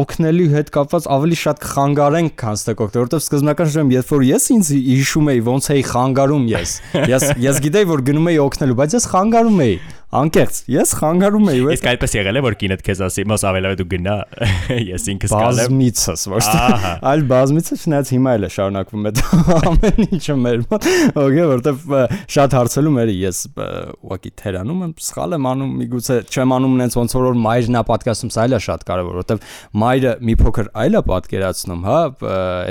օգնելու 0.00 0.50
հետ 0.56 0.72
կապված 0.74 1.08
ավելի 1.20 1.38
շատ 1.44 1.62
կխանգարենք, 1.70 2.34
քան 2.40 2.60
ստեք 2.60 2.82
օգնել, 2.86 3.00
որովհետև 3.00 3.24
սկզբնական 3.30 3.70
ժամանակ, 3.70 3.94
երբ 4.00 4.10
որ 4.10 4.26
ես 4.30 4.48
ինձ 4.56 4.72
հիշում 4.90 5.30
էի 5.30 5.42
ոնց 5.50 5.70
էի 5.70 5.84
խանգարում 5.90 6.46
ես, 6.50 6.74
ես 7.10 7.26
ես 7.44 7.60
գիտեի, 7.66 7.88
որ 7.90 8.04
գնում 8.10 8.30
էի 8.30 8.39
օգնելու, 8.44 8.78
բայց 8.80 8.96
ես 8.98 9.08
խանգարում 9.12 9.64
էի 9.66 9.74
անկեղծ 10.10 10.56
ես 10.66 10.92
խանգարում 10.98 11.48
էի 11.52 11.60
ու 11.62 11.68
իսկ 11.70 11.84
այդպես 11.86 12.14
եղել 12.16 12.38
է 12.38 12.42
որ 12.42 12.54
կինդ 12.58 12.80
քեզ 12.82 13.00
ասի 13.06 13.24
մոս 13.30 13.44
ավելավե 13.46 13.76
դու 13.78 13.84
գնա 13.92 14.14
ես 14.90 15.04
ինքս 15.12 15.34
կանեմ 15.34 15.60
բազմիցս 15.60 16.24
ոչ 16.32 16.40
թե 16.50 16.90
այլ 17.10 17.22
բազմիցս 17.30 17.84
չնայած 17.86 18.10
հիմա 18.16 18.32
էլ 18.34 18.46
է 18.46 18.50
շարունակվում 18.56 19.06
այդ 19.10 19.20
ամեն 19.70 20.08
ինչը 20.08 20.36
մեր 20.40 20.64
մոտ 20.72 20.88
օքեյ 21.22 21.46
որտեվ 21.50 21.94
շատ 22.34 22.56
հարցելու 22.58 22.94
մեր 22.96 23.12
ես 23.14 23.42
ուղակի 23.54 24.32
թերանում 24.40 24.82
եմ 24.88 24.94
սխալ 25.06 25.36
եմ 25.38 25.48
անում 25.50 25.72
միգուցե 25.78 26.18
չեմ 26.26 26.54
անում 26.58 26.74
նենց 26.80 26.98
ոնց 26.98 27.16
որ 27.20 27.40
մայրն 27.46 27.78
է 27.78 27.84
պատկասում 27.90 28.34
սա 28.34 28.48
էլ 28.50 28.58
է 28.58 28.60
շատ 28.66 28.84
կարևոր 28.90 29.20
որտեվ 29.20 29.46
մայրը 29.84 30.14
մի 30.26 30.36
փոքր 30.42 30.70
այլ 30.80 30.98
է 30.98 31.04
պատկերացնում 31.10 31.86
հա 31.86 32.00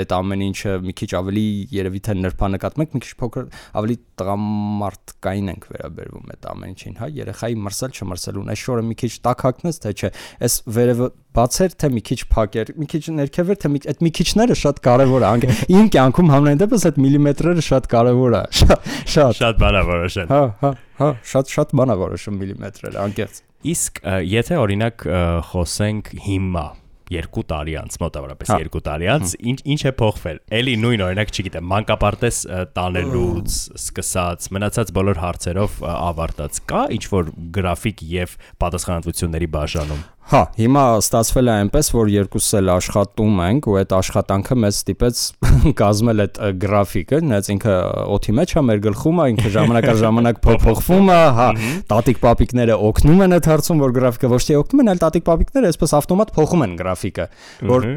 այդ 0.00 0.14
ամեն 0.20 0.44
ինչը 0.50 0.76
մի 0.84 0.96
քիչ 1.00 1.10
ավելի 1.20 1.46
երևի 1.80 2.02
թե 2.04 2.16
նրբանկատում 2.20 2.84
եք 2.84 2.94
մի 2.96 3.02
քիչ 3.06 3.12
փոքր 3.20 3.48
ավելի 3.80 3.96
տղամարդկային 4.20 5.50
ենք 5.54 5.68
վերաբերվում 5.70 6.34
այդ 6.34 6.48
ամեն 6.50 6.74
ինչին 6.74 6.98
հա 7.00 7.10
երեխայի 7.30 7.58
մրսել 7.64 7.96
չմրսելուն 7.96 8.52
այս 8.54 8.62
շորը 8.66 8.84
մի 8.90 8.96
քիչ 9.00 9.12
տակակնես 9.30 9.80
թե 9.84 9.92
չէ 9.94 10.10
այս 10.46 10.56
վերևը 10.76 11.08
բացեր 11.30 11.74
թե 11.78 11.90
մի 11.94 12.02
քիչ 12.10 12.18
փակեր 12.34 12.72
մի 12.80 12.86
քիչ 12.90 13.02
ներքև 13.20 13.52
էր 13.54 13.60
թե 13.62 13.70
մի 13.70 13.80
այդ 13.92 14.02
մի 14.02 14.10
քիչները 14.18 14.56
շատ 14.60 14.80
կարևոր 14.86 15.26
է 15.26 15.52
իմ 15.78 15.90
կյանքում 15.94 16.32
համենայն 16.34 16.62
դեպս 16.64 16.86
այդ 16.90 16.98
միլիմետրերը 17.06 17.64
շատ 17.70 17.88
կարևոր 17.94 18.36
է 18.40 18.42
շատ 18.60 18.90
շատ 19.14 19.40
շատ 19.40 19.62
բանավորոշ 19.62 20.18
են 20.24 20.34
հա 20.34 20.42
հա 20.64 20.72
հա 21.00 21.10
շատ 21.30 21.54
շատ 21.54 21.74
բանավորոշ 21.80 22.28
միլիմետրերը 22.40 23.02
անկեղծ 23.06 23.42
իսկ 23.70 24.04
եթե 24.26 24.60
օրինակ 24.64 25.08
խոսենք 25.52 26.14
հիմա 26.26 26.66
երկու 27.10 27.44
տարի 27.50 27.74
անց, 27.80 27.96
մոտավորապես 28.02 28.52
երկու 28.60 28.82
տարի 28.86 29.08
անց, 29.14 29.34
ինչ 29.50 29.58
ինչ 29.74 29.80
է 29.90 29.92
փոխվել։ 30.00 30.40
Էլի 30.60 30.74
նույն 30.84 31.04
օրինակ, 31.06 31.32
չգիտեմ, 31.34 31.66
մանկապարտեզ 31.74 32.38
տանելուց 32.78 33.58
սկսած, 33.80 34.48
մնացած 34.54 34.94
բոլոր 35.00 35.22
հարցերով 35.24 35.80
ավարտած 35.90 36.62
կա 36.70 36.84
ինչ 36.96 37.04
որ 37.10 37.34
գրաֆիկ 37.58 38.06
եւ 38.14 38.38
պատասխանատվությունների 38.62 39.50
բաժանում։ 39.58 40.02
Հա, 40.30 40.44
հիմա 40.54 40.82
ստացվել 41.00 41.48
է 41.48 41.54
այնպես, 41.60 41.88
որ 41.90 42.10
երկուսս 42.12 42.52
էլ 42.60 42.68
աշխատում 42.76 43.38
ենք 43.42 43.66
ու 43.66 43.72
այդ 43.80 43.94
աշխատանքը 43.96 44.56
մեզ 44.62 44.76
ստիպեց 44.78 45.22
կազմել 45.80 46.22
այդ 46.22 46.36
գրաֆիկը, 46.62 47.18
նայած 47.26 47.48
ինքը 47.56 47.74
օթի 48.14 48.34
մեջ 48.38 48.54
է 48.54 48.62
մեր 48.68 48.82
գլխում, 48.84 49.18
ինքը 49.32 49.50
ժամանակա 49.56 49.94
ժամանակ 50.04 50.38
փոփոխվում 50.44 51.10
է, 51.10 51.16
հա, 51.34 51.48
տատիկ 51.90 52.20
պապիկները 52.22 52.76
օգնում 52.90 53.24
են 53.26 53.34
այդ 53.40 53.48
հարցում, 53.50 53.82
որ 53.82 53.94
գրաֆիկը 53.98 54.30
ոչ 54.30 54.40
թե 54.46 54.58
օգնում 54.60 54.84
են, 54.84 54.92
այլ 54.94 55.02
տատիկ 55.02 55.26
պապիկները 55.26 55.72
այսպես 55.74 55.94
ավտոմատ 55.98 56.32
փոխում 56.38 56.62
են 56.70 56.78
գրաֆիկը, 56.78 57.26
որ 57.74 57.88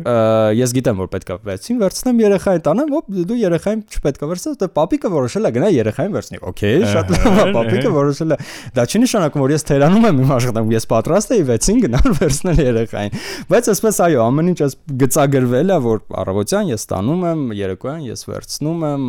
ես 0.58 0.74
գիտեմ, 0.74 1.00
որ 1.04 1.14
պետքա 1.14 1.38
վերցին, 1.54 1.80
վերցնեմ 1.84 2.24
երեխային 2.24 2.66
տանեմ, 2.66 2.94
ոպ 2.98 3.14
դու 3.30 3.40
երեխային 3.44 3.86
չպետք 3.94 4.24
է 4.26 4.32
վերցնես, 4.34 4.58
դե 4.64 4.72
պապիկը 4.74 5.14
որոշել 5.14 5.44
է 5.44 5.54
գնա 5.54 5.72
երեխային 5.74 6.18
վերցնի։ 6.18 6.42
Okay, 6.54 6.82
շատ 6.94 7.14
լավ 7.14 7.40
է, 7.44 7.46
պապիկը 7.54 7.94
որոշել 7.94 8.34
է։ 8.34 8.38
Դա 8.74 8.86
չի 8.90 9.04
նշանակում, 9.04 9.44
որ 9.44 9.54
ես 9.54 9.68
թերանում 9.70 10.08
եմ 10.10 10.22
իմ 10.24 10.34
աշխատանքում, 10.34 10.74
ես 10.74 10.88
պատրաստ 10.94 11.34
եի 11.34 11.46
6-ին 11.54 11.84
գնալ 11.84 12.16
վերցնել 12.24 12.62
երեխային։ 12.64 13.18
Բայց 13.54 13.70
ասես 13.74 14.00
այո, 14.08 14.22
ամեն 14.24 14.54
ինչ 14.54 14.60
էս 14.68 14.78
գծագրվել 15.04 15.74
է, 15.74 15.78
որ 15.84 16.02
առավոտյան 16.24 16.72
ես 16.74 16.88
տանում 16.94 17.28
եմ, 17.34 17.44
երեկոյան 17.60 18.08
ես 18.08 18.26
վերցնում 18.30 18.88
եմ 18.94 19.06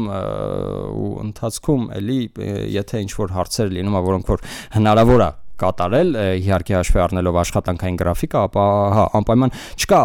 ու 1.04 1.14
ընթացքում 1.24 1.88
էլի 2.00 2.20
եթե 2.74 3.06
ինչ 3.06 3.12
որ 3.22 3.38
հարցեր 3.38 3.72
լինում, 3.78 3.98
որոնք 4.10 4.34
որ 4.34 4.46
հնարավոր 4.78 5.26
է 5.28 5.30
կատարել 5.60 6.10
իհարկե 6.44 6.76
հաշվի 6.78 7.00
առնելով 7.04 7.38
աշխատանքային 7.44 7.98
գրաֆիկը, 8.00 8.42
ապա 8.48 8.64
հա 8.94 9.04
անպայման 9.20 9.54
չկա 9.84 10.00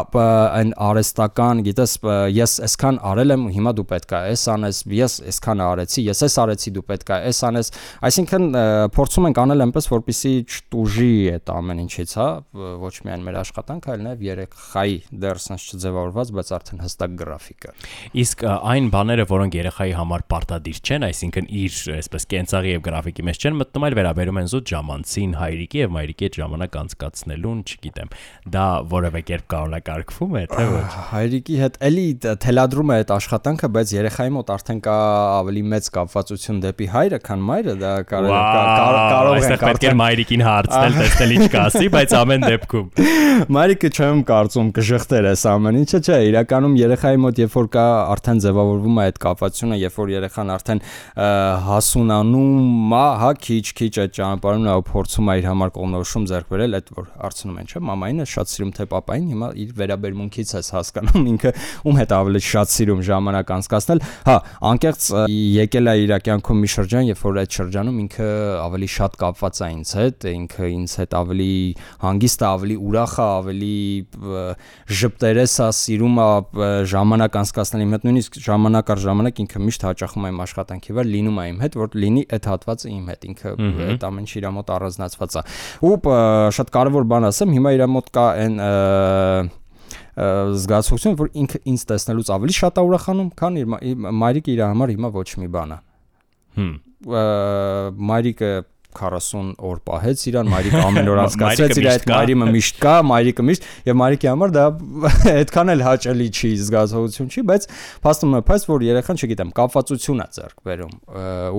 այն 0.60 0.74
արեստական, 0.90 1.64
գիտես, 1.68 1.94
ես 2.36 2.56
այսքան 2.70 3.00
արել 3.10 3.36
եմ, 3.36 3.46
հիմա 3.58 3.74
դու 3.80 3.86
պետքա 3.90 4.22
էս 4.34 4.46
անես, 4.54 4.82
ես 5.00 5.16
այսքան 5.30 5.64
արեցի, 5.66 6.06
ես 6.10 6.24
էս 6.30 6.38
արեցի, 6.44 6.74
դու 6.78 6.86
պետքա 6.90 7.20
էս 7.30 7.42
անես, 7.50 7.72
այսինքն 8.10 8.48
փորձում 8.96 9.30
ենք 9.30 9.42
անել 9.44 9.66
այնպես, 9.70 9.90
որպեսի 9.94 10.34
չտուժի 10.50 11.12
այդ 11.34 11.52
ամեն 11.56 11.84
ինչից, 11.86 12.16
հա, 12.20 12.30
ոչ 12.84 12.94
միայն 13.06 13.26
մեր 13.30 13.40
աշխատանքը, 13.40 13.94
այլ 13.94 14.06
նաև 14.10 14.24
երեխայի 14.30 14.98
sense 15.40 15.70
չձևավորված, 15.74 16.32
բայց 16.36 16.52
արդեն 16.58 16.82
հստակ 16.84 17.16
գրաֆիկը։ 17.20 17.74
Իսկ 18.24 18.44
այն 18.50 18.90
բաները, 18.94 19.26
որոնք 19.30 19.58
երեխայի 19.60 19.94
համար 20.00 20.26
պարտադիր 20.34 20.82
չեն, 20.90 21.06
այսինքն 21.10 21.50
իր 21.60 21.80
այսպես 22.00 22.28
կենցաղի 22.34 22.74
եւ 22.74 22.84
գրաֆիկի 22.90 23.26
մեջ 23.30 23.46
չեն 23.46 23.60
մտնում, 23.60 23.86
այլ 23.90 23.98
վերաբերում 24.00 24.40
են 24.40 24.50
զուտ 24.54 24.74
ժամանցին, 24.74 25.36
հայրիկի 25.40 25.80
եւ 25.80 25.94
մայրիկի 25.96 26.28
հետ 26.28 26.38
ժամանակ 26.40 26.78
անցկացնելուն, 26.80 27.60
չգիտեմ, 27.70 28.12
դա 28.54 28.66
որևէ 28.94 29.22
կերպ 29.30 29.46
կանոնակարգվում 29.54 30.38
է, 30.40 30.44
թե 30.54 30.66
ոչ։ 30.70 30.84
Հայրիկի 31.10 31.58
հետ 31.60 31.80
էլի 31.90 32.06
թելադրում 32.46 32.90
է 32.90 32.98
այդ 33.00 33.14
աշխատանքը, 33.20 33.70
բայց 33.80 33.94
երեխայի 34.00 34.34
մոտ 34.40 34.52
արդեն 34.56 34.82
կա 34.90 34.98
ավելի 35.40 35.64
մեծ 35.74 35.90
կապվածություն 36.00 36.62
դեպի 36.66 36.88
հայրը, 36.94 37.20
քան 37.30 37.46
մայրը, 37.50 37.76
դա 37.80 37.94
կարող 38.10 38.30
է 38.30 38.42
կարող 38.90 39.40
է 39.40 39.60
պետք 39.64 39.88
է 39.90 39.94
մայրիկին 40.00 40.44
հարցնել, 40.50 40.98
տեսնել 41.00 41.34
ինչ 41.40 41.48
կասի, 41.56 41.92
բայց 41.96 42.16
ամեն 42.20 42.46
դեպքում 42.50 42.88
մայրիկը 43.56 43.92
չեմ 43.96 44.24
կարծում 44.30 44.72
կժղտեր 44.80 45.28
էս 45.30 45.44
ամեն 45.50 45.80
ինչը, 45.80 46.00
չէ, 46.04 46.18
իրականում 46.30 46.76
երեխայի 46.80 47.22
մոտ 47.24 47.42
երբ 47.44 47.56
որ 47.60 47.70
կա 47.76 47.86
արդեն 48.14 48.42
ձևավորվում 48.46 49.00
է 49.00 49.06
այդ 49.10 49.20
կապվածությունը, 49.26 49.80
երբ 49.80 50.00
որ 50.00 50.14
երեխան 50.16 50.54
արդեն 50.56 50.82
հասունանում, 51.70 52.96
հա, 53.20 53.32
քիչ-քիչ 53.46 53.94
այդ 54.04 54.16
ճանապարհում 54.20 54.66
նա 54.68 54.76
փորձում 54.90 55.29
մամա 55.30 55.38
իր 55.40 55.48
համար 55.50 55.72
կողնորոշում 55.76 56.24
ձեռք 56.30 56.48
բերել, 56.50 56.76
այդ 56.80 56.88
որ 56.96 57.08
արցնում 57.28 57.58
են, 57.60 57.68
չէ՞, 57.70 57.82
մամային 57.86 58.24
է 58.24 58.26
շատ 58.30 58.50
սիրում 58.50 58.72
թե 58.80 58.86
papayin, 58.90 59.26
հիմա 59.30 59.50
իր 59.62 59.74
վերաբերմունքից 59.80 60.54
էս 60.60 60.70
հասկանում 60.74 61.28
ինքը 61.30 61.52
ում 61.90 62.00
հետ 62.00 62.14
ավելի 62.18 62.42
շատ 62.50 62.74
սիրում 62.74 63.04
ժամանակ 63.10 63.54
անցկացնել։ 63.60 64.02
Հա, 64.30 64.38
անկեղծ 64.70 65.10
եկել 65.60 65.90
է 65.90 65.96
իր 66.00 66.14
կյանքում 66.30 66.60
մի 66.64 66.70
շրջան, 66.74 67.10
երբ 67.10 67.24
որ 67.30 67.40
այդ 67.44 67.58
շրջանում 67.60 68.00
ինքը 68.00 68.30
ավելի 68.60 68.90
շատ 68.90 69.18
կապված 69.20 69.60
է 69.60 69.70
ինձ 69.70 69.94
հետ, 70.00 70.28
ինքը 70.30 70.70
ինձ 70.80 70.96
հետ 71.00 71.16
ավելի 71.20 71.54
հանգիստ 72.00 72.40
է, 72.40 72.48
ավելի 72.50 72.78
ուրախ 72.90 73.14
է, 73.20 73.28
ավելի 73.40 73.78
ժպտերես 75.00 75.56
է, 75.60 75.70
սիրում 75.80 76.20
է 76.20 76.30
ժամանակ 76.90 77.40
անցկացնել 77.40 77.86
իմ 77.86 77.94
հետ, 77.96 78.08
նույնիսկ 78.10 78.40
ժամանակ 78.50 78.94
առ 78.94 79.04
ժամանակ 79.06 79.42
ինքը 79.46 79.64
միշտ 79.70 79.86
հաճախում 79.90 80.26
է 80.30 80.34
իմ 80.34 80.42
աշխատանքի 80.50 80.96
վրա 81.00 81.10
լինում 81.10 81.40
է 81.40 81.48
իմ 81.50 81.60
հետ, 81.64 81.78
որ 81.80 81.98
լինի 82.00 82.24
այդ 82.40 82.50
հատվածը 82.50 82.90
իմ 82.90 83.10
հետ, 83.10 83.28
ինքը 83.30 83.54
այդ 83.90 84.06
ամեն 84.10 84.30
ինչը 84.30 84.40
իր 84.40 84.48
մոտ 84.54 84.70
առանձնացված 84.76 85.19
ստացված 85.20 85.40
է։ 85.40 85.90
Ու 85.90 85.94
շատ 86.58 86.74
կարևոր 86.80 87.08
բան 87.14 87.30
ասեմ, 87.30 87.56
հիմա 87.60 87.74
իր 87.78 87.86
մոտ 87.94 88.12
կա 88.16 88.26
այն 88.40 88.60
զգացողություն, 90.20 91.16
որ 91.20 91.30
ինքը 91.40 91.60
ինձ 91.70 91.84
տեսնելուց 91.90 92.32
ավելի 92.36 92.56
շատ 92.60 92.80
է 92.80 92.84
ուրախանում, 92.90 93.30
քան 93.40 93.60
իր 93.60 93.70
մայրիկը 94.20 94.52
իր 94.56 94.64
համար 94.66 94.94
հիմա 94.96 95.12
ոչ 95.16 95.30
մի 95.40 95.50
բան 95.54 95.76
է։ 95.76 95.80
Հմ 96.60 96.74
մայրիկը 98.10 98.52
40 98.98 99.52
օր 99.70 99.80
պահեց 99.86 100.24
իրան, 100.30 100.50
մայրիկը 100.50 100.80
ամեն 100.90 101.10
օր 101.14 101.20
անցկացրեց 101.24 101.80
իր 101.80 101.88
այդ 101.92 102.06
մայրիմը 102.10 102.48
միշտ 102.56 102.80
կա, 102.84 102.94
մայրիկը 103.10 103.46
միշտ 103.50 103.68
եւ 103.90 104.00
մայրիկի 104.00 104.30
համար 104.30 104.54
դա 104.56 104.66
այդքան 105.40 105.74
էլ 105.76 105.84
հաճելի 105.86 106.28
չի, 106.30 106.52
զգացողություն 106.64 107.30
չի, 107.30 107.44
բայց 107.50 107.68
փաստում 108.06 108.36
է 108.40 108.42
փաստ 108.50 108.70
որ 108.70 108.86
երեխան, 108.90 109.22
չգիտեմ, 109.22 109.54
կապվածություն 109.60 110.24
է 110.26 110.28
ձեռք 110.40 110.66
բերում 110.70 110.94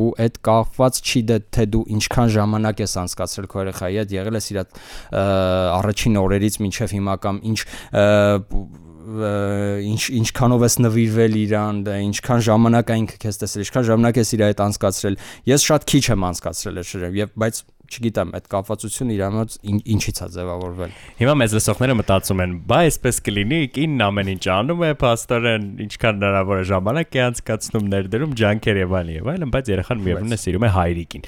ու 0.01 0.11
այդ 0.27 0.39
կապված 0.51 1.01
չի 1.07 1.25
դե 1.31 1.41
թե 1.55 1.67
դու 1.71 1.85
ինչքան 2.01 2.35
ժամանակ 2.35 2.85
ես 2.85 2.97
անցկացրել 3.05 3.51
քո 3.51 3.65
երեխայի 3.65 4.01
հետ, 4.01 4.15
եղել 4.21 4.41
ես 4.41 4.51
իր 4.51 4.63
առաջին 5.81 6.21
օրերից 6.21 6.61
մինչև 6.67 6.97
հիմա 6.99 7.19
կամ 7.25 7.43
ինչ 7.51 7.59
ինչ 9.11 10.03
ինչքանով 10.21 10.65
ես 10.67 10.77
նվիրվել 10.85 11.37
իրան, 11.41 11.83
դա 11.87 11.97
ինչքան 12.07 12.45
ժամանակ 12.47 12.93
ինքը 13.01 13.19
քեզ 13.25 13.41
տեսել, 13.41 13.65
ինչքան 13.67 13.87
ժամանակ 13.91 14.21
ես 14.21 14.33
իր 14.37 14.45
հետ 14.47 14.63
անցկացրել։ 14.67 15.19
Ես 15.51 15.67
շատ 15.71 15.87
քիչ 15.91 16.05
եմ 16.11 16.27
անցկացրել 16.31 16.81
այդ 16.81 16.91
շրջանում, 16.91 17.21
եւ 17.21 17.35
բայց 17.41 17.63
չգիտեմ, 17.91 18.31
այդ 18.39 18.47
կապվածությունը 18.55 19.15
իրանոց 19.17 19.57
ինչից 19.91 20.21
է 20.21 20.29
ձևավորվել։ 20.37 20.93
Հիմա 21.21 21.35
մեզ 21.41 21.55
լսողները 21.57 21.97
մտածում 22.01 22.43
են, 22.45 22.53
բա 22.71 22.79
այսպես 22.87 23.19
կլինի, 23.27 23.61
կինն 23.75 24.05
ամեն 24.07 24.31
ինչ 24.35 24.45
անում 24.55 24.85
է, 24.87 24.91
փաստորեն 25.01 25.67
ինչքան 25.87 26.21
հնարավոր 26.21 26.61
է 26.61 26.65
ժամանակ 26.71 27.19
է 27.19 27.23
անցկացնում 27.27 27.89
ներդրում 27.91 28.37
ջանքեր 28.41 28.81
եւ 28.81 28.95
այլն 29.01 29.15
եւ 29.17 29.31
այլն, 29.35 29.53
բայց 29.55 29.71
երեխան 29.75 30.05
միևնույն 30.07 30.37
է 30.37 30.41
սիրում 30.41 30.67
է 30.67 30.71
հայրիկին։ 30.77 31.27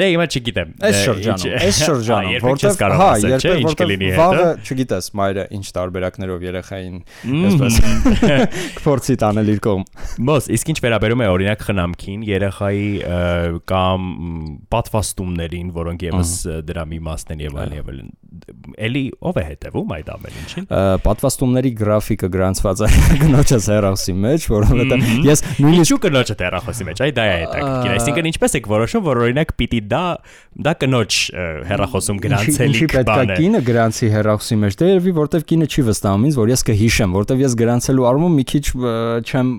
Դե 0.00 0.08
հիմա 0.10 0.26
չգիտեմ։ 0.30 0.72
Այս 0.90 1.00
շրջանում, 1.00 1.56
այս 1.60 1.80
շրջանում, 1.90 2.38
որտեղ 2.50 2.94
հա, 3.00 3.10
երբեք 3.26 3.64
ինչ 3.64 3.74
կլինի 3.80 4.10
հետո։ 4.10 4.20
Վաղը, 4.20 4.48
չգիտես, 4.70 5.10
մայրը 5.20 5.44
ինչ 5.58 5.66
տարբերակներով 5.80 6.46
երեխային 6.46 6.96
այսպես 7.50 7.78
կփորձի 8.78 9.16
տանել 9.20 9.52
իր 9.54 9.60
կողմ։ 9.66 9.84
Մոս, 10.30 10.48
իսկ 10.56 10.72
ինչ 10.74 10.78
վերաբերում 10.84 11.24
է 11.24 11.28
օրինակ 11.30 11.64
խնամքին, 11.66 12.24
երեխայի 12.30 12.88
կամ 13.70 14.08
պատվաստումներին, 14.74 15.72
որոնք 15.80 16.06
եւս 16.10 16.34
դրա 16.68 16.86
մի 16.92 17.00
մասն 17.08 17.36
են 17.36 17.44
եւ 17.48 17.58
այլն 17.64 17.78
եւ 17.80 17.90
այլն 17.94 18.12
էլի 18.80 19.02
ով 19.26 19.38
է 19.40 19.44
հետևում 19.46 19.92
այդ 19.96 20.10
ամեն 20.14 20.36
ինչին? 20.40 20.66
Պատվաստումների 21.04 21.70
գրաֆիկը 21.80 22.28
գրանցված 22.34 22.82
է 22.86 22.88
գնոջս 23.24 23.66
հերոսի 23.72 24.14
մեջ 24.24 24.46
որովհետեւ 24.50 25.08
ես 25.26 25.42
նույնիսկ 25.60 25.80
ինչու 25.80 25.98
գնոջը 26.04 26.36
հերոսի 26.40 26.86
մեջ 26.90 27.02
այ 27.06 27.10
դա 27.16 27.24
է 27.26 27.34
հետաքրքիր 27.40 27.94
այսինքն 27.96 28.30
ինչպես 28.30 28.56
եք 28.60 28.68
որոշում 28.70 29.04
որ 29.06 29.20
օրինակ 29.24 29.52
պիտի 29.60 29.80
դա 29.90 30.02
դա 30.66 30.74
գնոջ 30.84 31.18
հերախոսում 31.70 32.20
գրանցելի 32.24 32.88
բան 33.10 33.34
է 33.34 33.38
կինը 33.40 33.62
գրանցի 33.70 34.10
հերոսի 34.14 34.58
մեջ 34.60 34.78
դե 34.80 34.90
երևի 34.90 35.14
որտեվ 35.20 35.46
կինը 35.50 35.68
չի 35.70 35.84
վստահում 35.90 36.26
ինձ 36.30 36.38
որ 36.40 36.52
ես 36.54 36.64
կհիշեմ 36.70 37.16
որտեվ 37.20 37.44
ես 37.44 37.56
գրանցելու 37.60 38.08
առումով 38.10 38.34
մի 38.36 38.44
քիչ 38.50 38.64
չեմ 39.30 39.52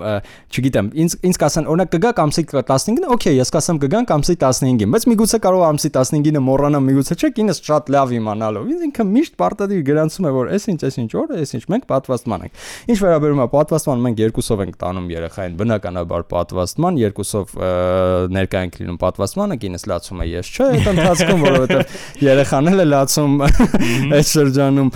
չգիտեմ 0.52 0.92
ինձ 1.02 1.18
ինձ 1.32 1.42
կասեն 1.42 1.70
օրինակ 1.72 1.94
կգա 1.96 2.12
ամսի 2.22 2.44
15-ին 2.52 3.08
օքեյ 3.16 3.40
ես 3.42 3.54
կասեմ 3.56 3.82
կգան 3.82 4.10
ամսի 4.16 4.36
15-ին 4.42 4.92
բայց 4.96 5.08
միգուցե 5.12 5.40
կարող 5.46 5.64
ամսի 5.72 5.92
15-ը 5.98 6.44
մոռանամ 6.46 6.88
միգուցե 6.92 7.18
չէ 7.22 7.32
կինս 7.38 7.62
շատ 7.68 7.92
լավ 7.96 8.14
իմանալով 8.62 8.70
ինձ 8.72 8.84
ինքը 8.88 9.06
միշտ 9.12 9.36
պարտադիր 9.40 9.82
գրանցում 9.88 10.28
է 10.28 10.32
որ 10.36 10.50
էս 10.56 10.66
ինչ 10.72 10.82
էս 10.88 10.98
ինչ 11.02 11.12
օր 11.22 11.34
էս 11.42 11.54
ինչ 11.58 11.64
մենք 11.72 11.86
պատվաստման 11.90 12.44
ենք 12.46 12.54
ինչ 12.92 12.98
վերաբերում 13.02 13.42
է 13.42 13.48
պատվաստման 13.52 14.04
մենք 14.06 14.22
երկուսով 14.22 14.64
ենք 14.66 14.78
տանում 14.82 15.08
երեխային 15.12 15.56
բնականաբար 15.62 16.26
պատվաստման 16.32 17.00
երկուսով 17.02 17.56
ներկա 18.32 18.64
ենք 18.66 18.78
լինում 18.82 19.00
պատվաստմանը 19.02 19.58
կինս 19.62 19.86
լացում 19.92 20.22
է 20.22 20.28
ես 20.32 20.52
չէ 20.52 20.68
այդ 20.72 20.90
ընթացքում 20.92 21.44
որովհետև 21.48 22.26
երեխան 22.28 22.72
էլ 22.72 22.82
է 22.82 22.88
լացում 22.92 23.36
այդ 23.42 24.30
շրջանում 24.32 24.92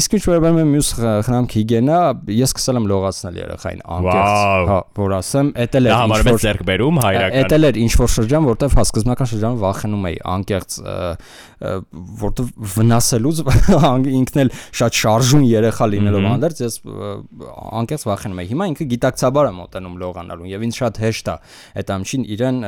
իսկ 0.00 0.16
ինչ 0.18 0.24
վերաբերում 0.30 0.60
է 0.60 0.66
մյուս 0.70 0.92
խնամք 1.30 1.56
հիգիենա 1.60 2.00
ես 2.40 2.50
սկսել 2.50 2.80
եմ 2.80 2.88
լողացնել 2.90 3.40
երեխային 3.40 3.82
անկեղծ 4.00 4.70
հա 4.70 4.78
որ 5.00 5.14
ասեմ 5.20 5.52
էտել 5.64 5.90
է 5.90 5.94
ինչ 6.00 6.20
որ 6.30 6.40
ձեռք 6.44 6.64
բերում 6.70 7.00
հայրական 7.04 7.44
էտել 7.44 7.68
էր 7.70 7.80
ինչ 7.80 7.92
որ 8.00 8.12
շրջան 8.16 8.48
որտեվ 8.50 8.76
հա 8.80 8.84
սկզբնական 8.90 9.30
շրջանում 9.30 9.60
վախենում 9.60 10.08
էի 10.10 10.18
անկեղծ 10.34 10.78
որտեվ 12.40 12.70
վնասելուց 12.74 13.40
ինքն 14.20 14.42
էլ 14.44 14.50
շատ 14.80 14.98
շարժուն 15.00 15.44
երեխա 15.50 15.88
լինելով 15.92 16.26
անդերց 16.30 16.62
ես 16.64 16.78
անկեղծ 17.80 18.06
վախենում 18.10 18.40
եմ. 18.40 18.50
Հիմա 18.50 18.68
ինքը 18.70 18.88
գիտակցաբար 18.94 19.50
է 19.50 19.52
մոտենում 19.60 20.00
լողանալուն 20.00 20.50
եւ 20.50 20.66
ինձ 20.68 20.80
շատ 20.80 21.00
հեշտ 21.04 21.30
է 21.30 21.36
այդ 21.80 21.94
ամչին 21.96 22.26
իրեն 22.36 22.60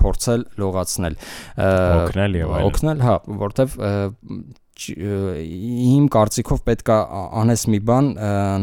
փորձել 0.00 0.46
լողացնել 0.64 1.20
օգնել 1.60 2.40
եւ 2.40 2.56
այլն 2.56 2.70
օգնել 2.70 3.04
հա 3.06 3.14
որտեվ 3.44 3.78
իմ 4.80 6.06
կարծիքով 6.14 6.60
պետքա 6.70 6.96
անես 7.42 7.66
մի 7.74 7.80
բան 7.90 8.06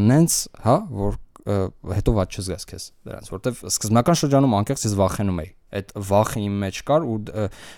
նենց 0.08 0.38
հա 0.66 0.78
որ 1.04 1.20
հետո 1.48 2.14
ված 2.18 2.38
չզգաս 2.38 2.68
քեզ 2.68 2.90
դրանց 3.08 3.32
որտեվ 3.34 3.62
սկզբնական 3.72 4.20
շրջանում 4.22 4.56
անկեղծ 4.58 4.86
ես 4.88 4.96
վախենում 5.00 5.42
էի 5.44 5.52
այդ 5.78 5.92
վախը 6.08 6.42
իմ 6.48 6.54
մեջ 6.64 6.78
կար 6.88 7.06
ու 7.08 7.16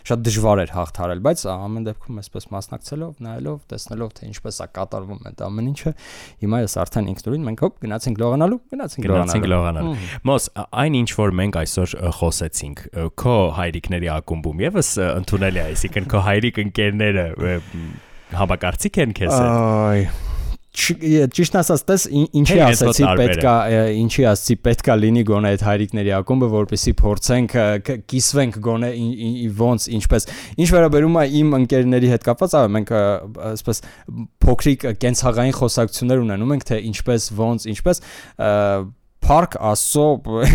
շատ 0.06 0.22
դժվար 0.26 0.60
էր 0.62 0.74
հաղթարել 0.76 1.22
բայց 1.26 1.44
ամեն 1.50 1.88
դեպքում 1.88 2.20
այսպես 2.22 2.46
մասնակցելով 2.54 3.24
նայելով 3.26 3.58
տեսնելով 3.74 4.12
թե 4.20 4.30
ինչպես 4.30 4.60
է 4.60 4.68
կատարվում 4.78 5.24
այդ 5.30 5.42
ամեն 5.48 5.70
ինչը 5.74 5.94
հիմա 6.46 6.62
ես 6.66 6.78
արդեն 6.86 7.10
ինքնուրույն 7.14 7.48
մենք 7.50 7.64
հոп 7.66 7.82
գնացինք 7.86 8.22
լողանալու 8.22 8.60
գնացինք 8.76 9.10
գնացինք 9.10 9.50
լողանալու 9.50 9.98
մոս 10.30 10.48
այն 10.86 11.00
ինչ 11.02 11.10
որ 11.18 11.36
մենք 11.42 11.60
այսօր 11.66 11.98
խոսեցինք 12.20 12.86
քո 13.26 13.38
հայրիկների 13.58 14.14
ակումբում 14.20 14.66
եւս 14.70 14.96
ընդունել 15.10 15.60
է 15.60 15.68
այսինքն 15.74 16.10
քո 16.14 16.26
հայրիկ 16.30 16.64
ընկերները 16.70 17.30
համակարծիք 18.38 19.06
են 19.08 19.16
քեզ 19.18 19.40
այ 19.40 20.29
ճիշտ 20.70 21.56
ասած, 21.60 21.84
տես 21.90 22.04
ինչի 22.14 22.58
ասացի 22.62 23.06
պետքա 23.20 23.54
ինչի 24.00 24.26
ասացի 24.30 24.56
պետքա 24.68 24.98
լինի 25.02 25.24
գոնե 25.30 25.54
այդ 25.56 25.64
հայրիկների 25.66 26.14
ակումբը, 26.20 26.50
որպեսի 26.54 26.94
փորձենք 27.00 27.56
կիսվենք 28.14 28.60
գոնե 28.68 28.92
ոնց 29.60 29.88
ինչպես 29.98 30.30
ինչ 30.62 30.70
վերաբերում 30.76 31.18
է 31.20 31.26
իմ 31.40 31.58
ընկերների 31.60 32.14
հետ 32.14 32.30
կապված, 32.30 32.56
այո, 32.60 32.72
մենք 32.78 32.94
այսպես 33.50 33.84
փոքրիկ 34.46 34.88
կենցաղային 35.02 35.58
խոսակցություններ 35.60 36.24
ունենում 36.30 36.56
ենք, 36.60 36.70
թե 36.70 36.82
ինչպես 36.94 37.30
ոնց 37.40 37.68
ինչպես 37.74 38.04
Փարք 39.30 39.56
Աստծո 39.62 40.04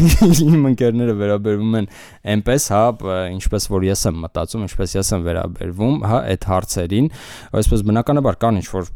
իմ 0.51 0.65
ընկերները 0.73 1.13
վերաբերվում 1.21 1.75
են 1.79 1.87
այնպես, 2.33 2.65
հա, 2.75 2.81
ինչպես 3.37 3.67
որ 3.71 3.85
ես 3.87 4.01
եմ 4.11 4.17
մտածում, 4.25 4.65
ինչպես 4.67 4.95
ես 4.97 5.11
եմ 5.15 5.23
վերաբերվում, 5.29 6.01
հա, 6.11 6.19
այդ 6.33 6.47
հարցերին, 6.51 7.07
այսպես 7.61 7.85
բնականաբար 7.91 8.39
կան 8.43 8.59
ինչ 8.59 8.67
որ 8.73 8.91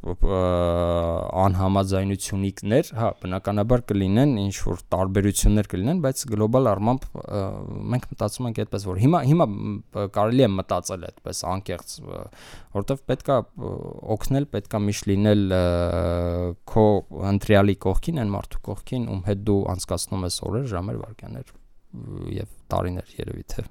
անհամաձայնությունիկներ, 1.44 2.90
հա, 2.98 3.12
բնականաբար 3.22 3.84
կլինեն 3.92 4.34
ինչ 4.48 4.56
որ 4.66 4.82
տարբերություններ 4.98 5.70
կլինեն, 5.70 6.02
բայց 6.08 6.24
գլոբալ 6.34 6.70
առմամբ 6.74 7.06
մենք 7.94 8.10
մտածում 8.16 8.50
ենք 8.50 8.60
այդպես, 8.64 8.88
որ 8.90 9.02
հիմա 9.04 9.22
հիմա 9.30 9.48
կարելի 10.18 10.48
է 10.48 10.50
մտածել 10.58 11.06
այդպես 11.12 11.44
անկեղծ, 11.54 11.94
որովհետև 12.74 13.02
պետքա 13.10 13.36
օգնել, 14.14 14.46
պետքա 14.54 14.80
միշտ 14.84 15.08
լինել 15.10 15.44
քո 16.68 16.86
ընտրյալի 17.32 17.76
կողքին, 17.84 18.20
այն 18.22 18.32
մարդու 18.34 18.62
կողքին, 18.68 19.06
ում 19.14 19.22
հետ 19.28 19.44
դու 19.48 19.58
անցկացնում 19.74 20.26
ես 20.28 20.40
օրեր, 20.48 20.66
ժամեր, 20.74 20.98
վայրկյաններ 21.04 21.52
եւ 22.38 22.48
տարիներ 22.72 23.14
երևի 23.18 23.44
թե 23.52 23.68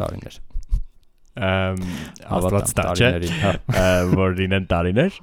տարիներ 0.00 0.40
հավատաց 2.30 2.72
տարիների 2.80 3.28
հա 3.40 3.52
որ 4.18 4.34
լինեն 4.40 4.66
տարիներ 4.72 5.20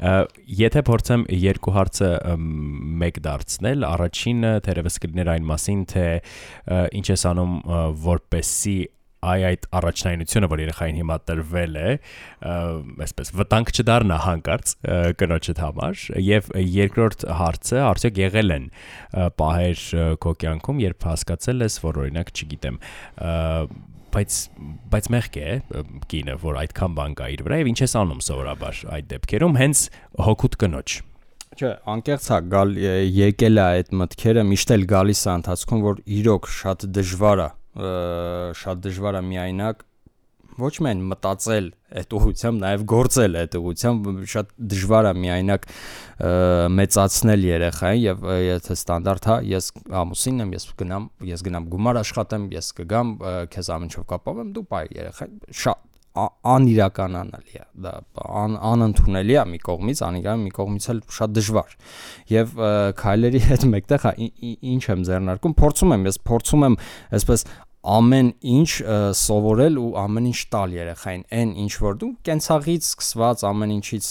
Եթե 0.00 0.80
փորձեմ 0.88 1.26
երկու 1.28 1.72
հարցը 1.76 2.06
մեկ 3.02 3.18
դարձնել, 3.26 3.82
առաջինը 3.84 4.52
թերևս 4.64 4.96
կլիներ 5.04 5.30
այն 5.34 5.44
մասին, 5.50 5.82
թե 5.92 6.06
ինչ 6.96 7.04
ես 7.10 7.24
անում 7.28 7.52
որպեսի 8.06 8.76
այ 9.20 9.44
այդ 9.50 9.66
առաջնայինությունը, 9.80 10.48
որ 10.50 10.62
երեխային 10.64 10.98
հիմա 11.00 11.16
տրվել 11.28 11.76
է, 11.80 11.90
այսպես 13.06 13.32
վտանգ 13.40 13.72
չդառնա 13.74 14.18
հանկարծ 14.24 14.72
կնոջդ 15.20 15.60
համար 15.64 16.04
եւ 16.24 16.50
երկրորդ 16.80 17.26
հարցը 17.40 17.82
արդյոք 17.90 18.20
եղել 18.24 18.56
են 18.56 18.66
պահեր 19.40 19.84
քո 20.24 20.34
կյանքում, 20.44 20.82
երբ 20.86 21.06
հասկացել 21.10 21.66
ես, 21.66 21.78
որ 21.84 22.00
օրինակ, 22.04 22.32
չգիտեմ, 22.40 22.80
բայց 24.10 24.38
բայց 24.90 25.08
մեղք 25.14 25.36
է 25.38 25.50
կինը, 26.10 26.34
որ 26.42 26.56
այդքան 26.64 26.96
բան 26.96 27.12
կա 27.20 27.28
իր 27.36 27.44
վրա 27.46 27.60
եւ 27.60 27.70
ինչ 27.70 27.78
ես 27.84 27.94
անում 28.00 28.24
սովորաբար 28.26 28.80
այդ 28.96 29.06
դեպքերում 29.12 29.58
հենց 29.60 29.84
հոգուտ 30.26 30.58
կնոջ 30.64 30.96
Չէ, 31.60 31.70
անկեղծ 31.92 32.26
է 32.30 32.36
գալ 32.50 32.74
եկել 32.80 33.58
է 33.58 33.62
այդ 33.62 33.88
մտքերը 34.00 34.44
միշտ 34.50 34.72
էլ 34.76 34.84
գալիս 34.90 35.22
է 35.26 35.30
ընթացքում, 35.32 35.80
որ 35.82 36.02
իրոք 36.20 36.46
շատ 36.56 36.86
դժվար 36.94 37.42
է 37.42 37.48
շատ 38.60 38.82
դժվար 38.86 39.20
է 39.20 39.24
միայնակ 39.30 39.86
ոչ 40.60 40.72
միայն 40.84 41.02
մտածել 41.10 41.68
այդ 42.00 42.14
ուղությամբ, 42.18 42.62
նաև 42.64 42.84
գործել 42.90 43.36
այդ 43.40 43.56
ուղությամբ 43.60 44.08
շատ 44.32 44.50
դժվար 44.72 45.08
է 45.10 45.12
միայնակ 45.24 45.68
մեծացնել 46.80 47.46
երեխային 47.48 48.02
եւ 48.04 48.26
եթե 48.44 48.76
ստանդարտ 48.78 49.28
հա 49.30 49.36
ես 49.50 49.70
ամուսինն 50.02 50.44
եմ, 50.46 50.56
ես 50.58 50.66
գնամ, 50.82 51.06
ես 51.30 51.46
գնամ 51.48 51.68
գումար 51.74 52.00
աշխատեմ, 52.02 52.48
ես 52.56 52.72
կգամ, 52.80 53.14
քեզ 53.54 53.70
ամենչով 53.76 54.08
կապավեմ, 54.14 54.52
դու 54.58 54.66
բայ 54.74 54.84
երեխային 55.00 55.38
շատ 55.60 55.86
անիրականանալի 56.10 57.60
է 57.60 57.64
դա 57.84 57.92
ան, 58.18 58.56
անընդունելի 58.66 59.36
է 59.38 59.44
մի 59.46 59.60
կողմից 59.62 60.00
անիրական 60.08 60.40
մի 60.42 60.50
կողմից 60.56 60.88
էլ 60.90 61.02
շատ 61.16 61.34
դժվար 61.36 61.76
եւ 62.32 62.56
քայլերի 62.98 63.42
հետ 63.46 63.66
մեկտեղ 63.70 64.06
ինչ 64.18 64.82
եմ 64.90 65.04
ձեռնարկում 65.06 65.54
փորձում 65.62 65.94
եմ 65.96 66.08
ես 66.10 66.18
փորձում 66.26 66.66
եմ 66.66 66.76
այսպես 67.20 67.46
ամեն 67.80 68.26
ինչ 68.44 68.68
սովորել 69.16 69.76
ու 69.80 69.90
ամեն 69.96 70.26
ինչ 70.28 70.40
տալ 70.52 70.72
երեխային 70.76 71.22
այն 71.32 71.52
ինչ 71.62 71.70
որ 71.80 71.94
դու 72.00 72.08
կենցաղից 72.28 72.88
սկսված 72.90 73.44
ամեն 73.48 73.70
ինչից 73.76 74.08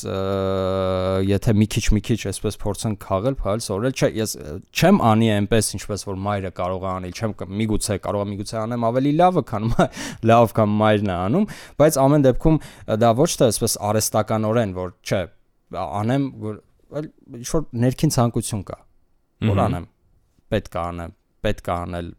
եթե 1.29 1.53
մի 1.59 1.67
քիչ 1.75 1.83
մի 1.93 2.01
քիչ 2.07 2.17
այսպես 2.31 2.57
փորձեն 2.63 2.95
քաղել, 3.05 3.37
փայլ 3.43 3.61
սովորել, 3.67 3.93
չէ, 3.93 4.09
ես 4.17 4.33
չեմ 4.73 5.01
անի 5.09 5.29
այնպես 5.35 5.69
ինչպես 5.77 6.05
որ 6.09 6.17
մայրը 6.25 6.51
կարող 6.57 6.81
է 6.81 6.89
անել, 6.95 7.13
չեմ 7.13 7.35
միգուցե 7.61 7.99
կարող 8.09 8.25
է 8.25 8.29
միգուցե 8.33 8.57
անեմ 8.63 8.87
ավելի 8.89 9.13
լավը, 9.21 9.43
քան 9.53 9.69
լավ 10.33 10.55
կամ 10.57 10.75
մայրն 10.81 11.13
է 11.13 11.17
անում, 11.29 11.47
բայց 11.77 11.99
ամեն 12.09 12.25
դեպքում 12.25 12.59
դա 13.05 13.11
ոչ 13.21 13.29
թե 13.37 13.49
այսպես 13.53 13.77
արեստականորեն 13.89 14.73
որ 14.79 14.95
չէ, 15.05 15.21
անեմ 15.85 16.25
որ 16.41 16.59
ինչ 17.37 17.49
որ 17.53 17.69
ներքին 17.85 18.15
ցանկություն 18.17 18.65
կա, 18.65 18.79
որ 19.45 19.61
անեմ, 19.69 19.85
պետք 20.49 20.73
է 20.73 20.81
անեմ, 20.89 21.13
պետք 21.45 21.69
է 21.69 21.75
անել 21.75 22.09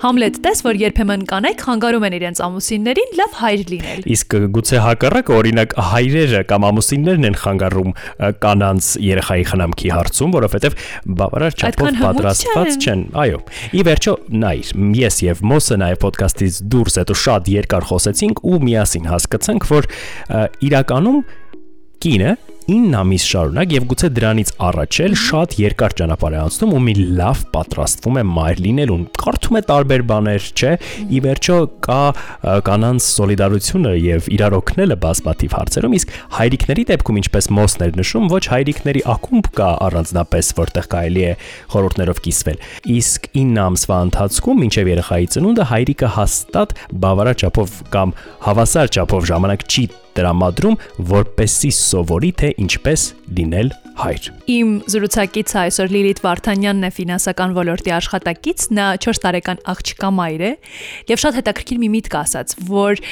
Համլետ 0.00 0.38
տես, 0.40 0.60
որ 0.64 0.78
երբեմն 0.80 1.24
կանայք 1.28 1.62
խանգարում 1.66 2.04
են 2.08 2.14
իրենց 2.16 2.38
ամուսիններին 2.46 3.10
լավ 3.18 3.34
հայր 3.36 3.64
լինել։ 3.68 4.06
Իսկ 4.14 4.36
գուցե 4.54 4.78
հակառակը 4.80 5.34
օրինակ 5.36 5.74
հայրերը 5.90 6.40
կամ 6.48 6.64
ամուսիններն 6.70 7.28
են 7.28 7.36
խանգարում 7.42 7.92
կանանց 8.40 8.88
երեխայի 9.04 9.44
խնամքի 9.50 9.92
հարցում, 9.92 10.32
որովհետև 10.38 10.78
բավարար 11.20 11.58
չափով 11.60 12.00
պատրաստված 12.00 12.80
չեն։ 12.80 13.04
Այո։ 13.20 13.42
Ի 13.76 13.84
վերջո, 13.90 14.14
նայր, 14.40 14.72
ես 15.04 15.20
եւ 15.26 15.44
Մոսը 15.50 15.78
նաեւ 15.84 16.06
ոդկասթից 16.08 16.62
դուրս 16.72 16.98
հետո 17.00 17.18
շատ 17.28 17.52
երկար 17.60 17.88
խոսեցինք 17.90 18.40
ու 18.40 18.62
միասին 18.70 19.10
հասկացանք, 19.12 19.68
որ 19.68 19.90
իրականում 20.70 21.20
կինը 22.00 22.32
9 22.70 22.92
ամիս 22.94 23.24
շարունակ 23.26 23.72
եւ 23.74 23.86
գուցե 23.90 24.08
դրանից 24.14 24.50
առաջ 24.62 24.98
էլ 25.02 25.14
շատ 25.18 25.54
երկար 25.58 25.94
ճանապարհ 25.98 26.34
է 26.36 26.38
անցնում 26.40 26.74
ու 26.76 26.82
մի 26.86 26.92
լավ 27.18 27.40
պատրաստվում 27.54 28.18
է 28.20 28.22
մայր 28.30 28.60
լինելուն։ 28.66 29.02
Կարդում 29.22 29.58
է 29.58 29.62
տարբեր 29.70 30.04
բաներ, 30.10 30.46
չէ։ 30.54 30.72
Ի 31.10 31.22
վերջո 31.24 31.56
կա 31.86 31.98
կանանց 32.68 33.08
սոլիդարությունը 33.10 33.94
եւ 34.04 34.28
իրար 34.36 34.56
օգնելը 34.60 34.98
բազմաթիվ 35.02 35.56
հարցերում, 35.58 35.96
իսկ 35.98 36.14
հայրիկների 36.38 36.84
դեպքում 36.90 37.20
ինչպես 37.20 37.50
Մոսներ 37.58 37.98
նշում, 37.98 38.30
ոչ 38.30 38.44
հայրիկների 38.54 39.02
ակումբ 39.16 39.50
կա 39.58 39.70
առանձնապես, 39.90 40.52
որտեղ 40.60 40.90
կարելի 40.94 41.24
է 41.26 41.32
խորհուրդներով 41.74 42.22
կիսվել։ 42.28 42.62
Իսկ 43.00 43.30
9 43.40 43.64
ամսվա 43.66 43.98
ընթացքում 44.10 44.62
մինչև 44.62 44.92
երեխայի 44.94 45.30
ծնունդը 45.34 45.66
հայրիկը 45.74 46.12
հաստատ 46.20 46.76
բավարար 47.02 47.40
չափով 47.40 47.74
կամ 47.96 48.14
հավասար 48.46 48.94
չափով 48.94 49.28
ժամանակ 49.30 49.66
չի 49.70 49.84
տրամադրում, 50.16 50.76
որպեսի 51.10 51.70
սովորի 51.76 52.30
թե 52.40 52.50
ինչպես 52.60 53.04
լինել 53.36 53.70
հայր։ 54.00 54.26
Իմ 54.54 54.70
զրուցակիցը 54.92 55.58
այսօր 55.60 55.92
Լիլիթ 55.94 56.20
Վարդանյանն 56.24 56.88
է 56.88 56.90
ֆինանսական 56.96 57.54
ոլորտի 57.56 57.94
աշխատակից, 57.96 58.66
նա 58.76 58.86
4 59.04 59.20
տարեկան 59.24 59.62
աղջկա 59.72 60.10
մայր 60.18 60.44
է 60.44 60.52
եւ 61.10 61.22
շատ 61.24 61.38
հետաքրքիր 61.40 61.80
մի 61.80 61.90
միտք 61.96 62.16
ասաց, 62.20 62.54
որ 62.70 63.02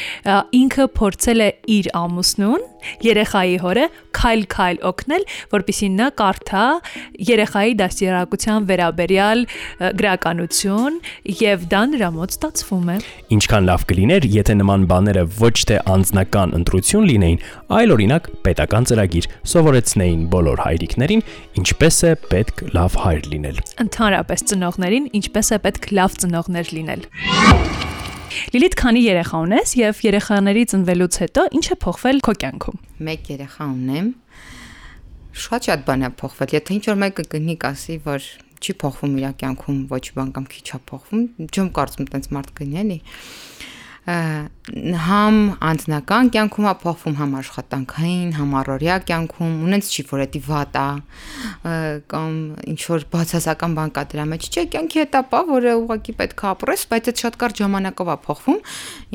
ինքը 0.59 0.89
փորձել 0.99 1.45
է 1.45 1.51
իր 1.79 1.91
ամուսնուն, 1.99 2.67
երեխայի 3.05 3.57
հորը 3.63 3.87
քայլ-քայլ 4.19 4.81
օգնել, 4.89 5.25
որpիսի 5.53 5.89
նա 5.95 6.09
կարդա 6.19 6.65
երեխայի 7.29 7.75
դաստիարակության 7.79 8.69
վերաբերյալ 8.69 9.45
գրականություն 10.01 10.99
եւ 11.43 11.67
դա 11.73 11.83
նրա 11.95 12.11
մոտ 12.19 12.35
ստացվում 12.37 12.89
է։ 12.95 12.97
Ինչքան 13.39 13.69
լավ 13.69 13.87
կլիներ, 13.93 14.29
եթե 14.39 14.57
նման 14.59 14.87
բաները 14.91 15.25
ոչ 15.39 15.57
թե 15.71 15.81
անձնական 15.95 16.57
ընտրություն 16.59 17.09
լինեին, 17.13 17.43
այլ 17.79 17.95
օրինակ 17.99 18.31
պետական 18.47 18.89
ծրագիր 18.91 19.31
սովորեցնեին 19.53 20.25
բոլոր 20.33 20.65
հայրիկներին, 20.67 21.25
ինչպես 21.63 22.01
է 22.09 22.13
պետք 22.33 22.65
լավ 22.79 22.99
հայր 23.05 23.31
լինել։ 23.35 23.63
Ընդհանրապես 23.87 24.49
ծնողներին 24.53 25.13
ինչպես 25.23 25.55
է 25.55 25.63
պետք 25.69 25.93
լավ 25.99 26.19
ծնողներ 26.25 26.75
լինել։ 26.79 27.09
Լիլիթ 28.29 28.75
քանի 28.77 29.03
երեխա 29.05 29.39
ունես 29.45 29.71
եւ 29.79 30.01
երեխաների 30.05 30.63
ծնվելուց 30.73 31.19
հետո 31.23 31.45
ինչ 31.59 31.67
է 31.73 31.77
փոխվել 31.85 32.19
քո 32.27 32.35
կյանքում։ 32.43 32.81
մեկ 33.09 33.31
երեխա 33.33 33.69
ունեմ 33.73 34.11
շատ 35.45 35.69
շատ 35.69 35.85
բան 35.89 36.05
է 36.05 36.11
փոխվել 36.21 36.55
եթե 36.59 36.77
ինչ 36.77 36.85
որ 36.89 36.99
մեկը 37.05 37.25
գնի 37.33 37.57
կասի 37.65 37.97
որ 38.05 38.29
չի 38.59 38.75
փոխվում 38.83 39.17
իր 39.19 39.35
կյանքում 39.43 39.79
ոչ 39.93 40.05
բան 40.19 40.33
կամ 40.37 40.49
քիչ 40.53 40.67
է 40.69 40.81
փոխվում 40.91 41.25
չեմ 41.49 41.69
կարծում 41.79 42.09
տենց 42.13 42.29
մարդ 42.37 42.53
գնի 42.59 42.81
էլի 42.83 42.99
համ 44.09 45.39
անձնական 45.61 46.29
կյանքում 46.33 46.67
է 46.69 46.73
փոխվում, 46.81 47.17
համ 47.19 47.33
աշխատանքային, 47.39 48.31
համ 48.39 48.55
առօրյա 48.61 48.97
կյանքում, 49.09 49.59
ունենց 49.69 49.91
չի 49.93 50.05
որ 50.09 50.23
դա 50.33 50.41
վատ 50.49 50.79
է 50.79 50.85
ա, 50.85 51.75
կամ 52.13 52.39
ինչ 52.73 52.79
որ 52.89 53.05
բացասական 53.13 53.77
բան 53.77 53.93
կա 53.99 54.05
դրա 54.13 54.25
մեջ, 54.33 54.49
չէ, 54.49 54.65
կյանքի 54.73 55.03
հետապա, 55.03 55.43
որը 55.53 55.75
ուղղակի 55.83 56.17
պետք 56.23 56.41
է 56.41 56.49
ապրես, 56.53 56.87
բայց 56.89 57.11
այդ 57.13 57.23
շատ 57.25 57.39
կարճ 57.43 57.63
ժամանակով 57.65 58.09
է 58.09 58.17
փոխվում։ 58.25 58.59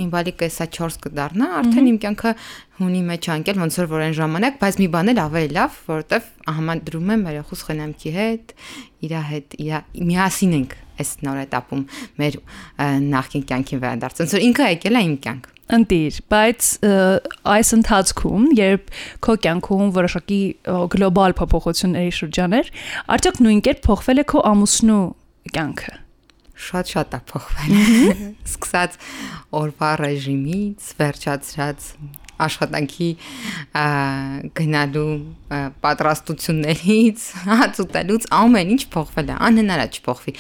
Իմ 0.04 0.14
բալիկը 0.14 0.50
հեսա 0.50 0.70
4 0.78 1.02
կդառնա, 1.08 1.50
արդեն 1.64 1.90
իմ 1.94 2.00
կյանքը 2.06 2.38
հունի 2.84 3.04
մեջ 3.10 3.28
է 3.30 3.34
անկել 3.34 3.60
ոնց 3.64 3.82
որ 3.82 3.92
որ 3.94 4.06
այն 4.08 4.16
ժամանակ, 4.18 4.56
բայց 4.62 4.80
մի 4.82 4.88
բան 4.94 5.14
էլ 5.14 5.22
ավելի 5.24 5.54
լավ, 5.58 5.82
որովհետև 5.94 6.32
համադրում 6.54 7.14
եմ 7.14 7.28
երախուս 7.34 7.68
խնամքի 7.70 8.16
հետ, 8.18 8.56
իր 9.06 9.14
հետ, 9.30 9.60
իր 9.64 10.02
միասին 10.10 10.58
ենք 10.58 10.83
այս 11.00 11.12
նոր 11.26 11.42
этаպում 11.48 11.84
մեր 12.22 12.38
նախկին 13.14 13.48
կյանքին 13.50 13.84
վերադարձ։ 13.84 14.22
Ոնց 14.24 14.36
որ 14.38 14.46
ինքը 14.50 14.70
եկել 14.74 15.00
է 15.00 15.04
իմ 15.08 15.18
կյանք։ 15.24 15.50
Ընտիր, 15.74 16.16
բայց 16.30 16.70
այս 17.54 17.70
ընթացքում, 17.78 18.48
երբ 18.60 18.90
քո 19.24 19.36
կյանքում 19.48 19.94
որոշակի 19.96 20.42
գլոբալ 20.94 21.36
փոփոխությունների 21.40 22.14
շրջաներ, 22.20 22.72
արդյոք 23.16 23.42
նույն 23.48 23.62
կերպ 23.70 23.84
փոխվել 23.88 24.22
է 24.22 24.26
քո 24.34 24.44
ամուսնու 24.54 25.04
կյանքը 25.56 25.96
շատ-շատ 26.64 27.16
է 27.18 27.20
փոխվել։ 27.32 27.74
Սկսած 28.54 28.98
օրվա 29.60 29.92
ռեժիմից, 30.04 30.92
վերջացած 31.00 31.88
աշխատանքի 32.48 33.10
գնալու 34.60 35.12
պատրաստություններից, 35.84 37.28
հաց 37.50 37.84
ուտելուց 37.84 38.30
ամեն 38.40 38.74
ինչ 38.78 38.82
փոխվել 38.94 39.30
է, 39.34 39.38
անհնար 39.50 39.84
է 39.84 39.88
չփոխվի։ 39.98 40.34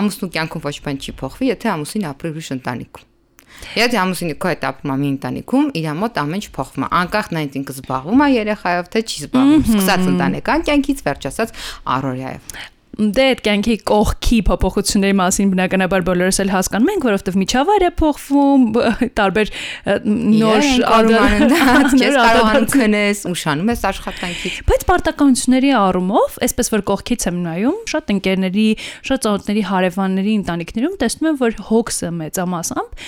Ամուսնու 0.00 0.32
կյանքում 0.36 0.66
ոչ 0.68 0.76
բան 0.86 1.00
չի 1.02 1.16
փոխվի, 1.22 1.50
եթե 1.52 1.72
ամուսինը 1.76 2.12
ապրի 2.12 2.32
ուրիշ 2.32 2.52
ընտանիքում։ 2.58 3.08
Եթե 3.76 3.98
ամուսինը 4.00 4.34
քո 4.42 4.50
հետ 4.52 4.64
ապրում 4.68 4.92
է 4.92 4.96
մի 5.02 5.08
ընտանիքում, 5.12 5.66
իր 5.78 5.88
մոտ 6.02 6.20
ամեն 6.22 6.40
ինչ 6.40 6.46
փոխվում 6.56 6.86
է։ 6.86 6.90
Անկախ 6.98 7.30
նա 7.36 7.42
ինքը 7.60 7.76
զբաղվում 7.76 8.22
է 8.26 8.28
երեխայով, 8.32 8.90
թե 8.96 9.02
չի 9.06 9.18
զբաղվում։ 9.22 9.64
Սկսած 9.70 10.06
ընտանեկան 10.12 10.64
կյանքից 10.68 11.04
վերջացած 11.08 11.58
առօրյայով։ 11.96 12.62
Դե 12.92 13.24
այդ 13.32 13.40
կյանքի 13.46 13.74
կողքի 13.88 14.38
փոփոխությունների 14.48 15.14
մասին 15.16 15.52
բնականաբար 15.52 16.02
բոլորս 16.04 16.38
էլ 16.42 16.50
հասկանում 16.52 16.90
ենք, 16.92 17.04
որովհետև 17.08 17.38
միջավայր 17.40 17.84
է 17.86 17.90
փոխվում, 18.02 18.66
տարբեր 19.18 19.52
նոր 20.12 20.66
չես 20.66 21.96
նոր 22.02 22.18
կարողանում 22.18 22.66
քնես, 22.72 23.22
ուշանում 23.32 23.72
ես 23.72 23.84
աշխատանքից։ 23.92 24.58
Բայց 24.68 24.84
պարտականությունների 24.92 25.72
առումով, 25.80 26.36
այսպես 26.44 26.72
որ 26.72 26.84
կողքից 26.92 27.26
եմ 27.32 27.40
նայում, 27.46 27.78
շատ 27.92 28.12
ընկերների, 28.12 28.66
շատ 29.08 29.24
ծանոթների, 29.24 29.64
հարևանների 29.72 30.36
ընտանիքներում 30.42 30.96
տեսնում 31.00 31.30
եմ, 31.32 31.40
որ 31.40 31.58
հոգսը 31.72 32.12
մեծամասամբ 32.20 33.02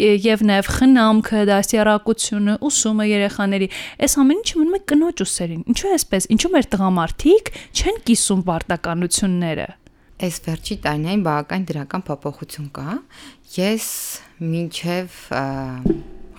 եւ 0.00 0.44
նաեւ 0.48 0.72
խնամքը, 0.80 1.44
դաստիարակությունը, 1.50 2.56
ուսումը 2.70 3.06
երեխաների, 3.10 3.68
այս 4.00 4.16
ամեն 4.20 4.40
ինչը 4.40 4.60
մնում 4.60 4.76
է 4.76 4.82
կնոջ 4.90 5.22
ուսերին։ 5.24 5.62
Ինչու 5.70 5.90
է 5.90 5.94
այսպես։ 5.98 6.28
Ինչու 6.30 6.50
մեր 6.54 6.68
տղամարդիկ 6.74 7.50
չեն 7.80 8.00
կիսում 8.10 8.44
պարտականությունները։ 9.10 9.66
Այս 10.20 10.36
վերջի 10.44 10.74
տարիներին 10.84 11.22
բավական 11.24 11.62
դրական 11.66 12.02
փոփոխություն 12.06 12.68
կա։ 12.76 12.96
Ես 13.56 13.86
մինչև 14.40 15.16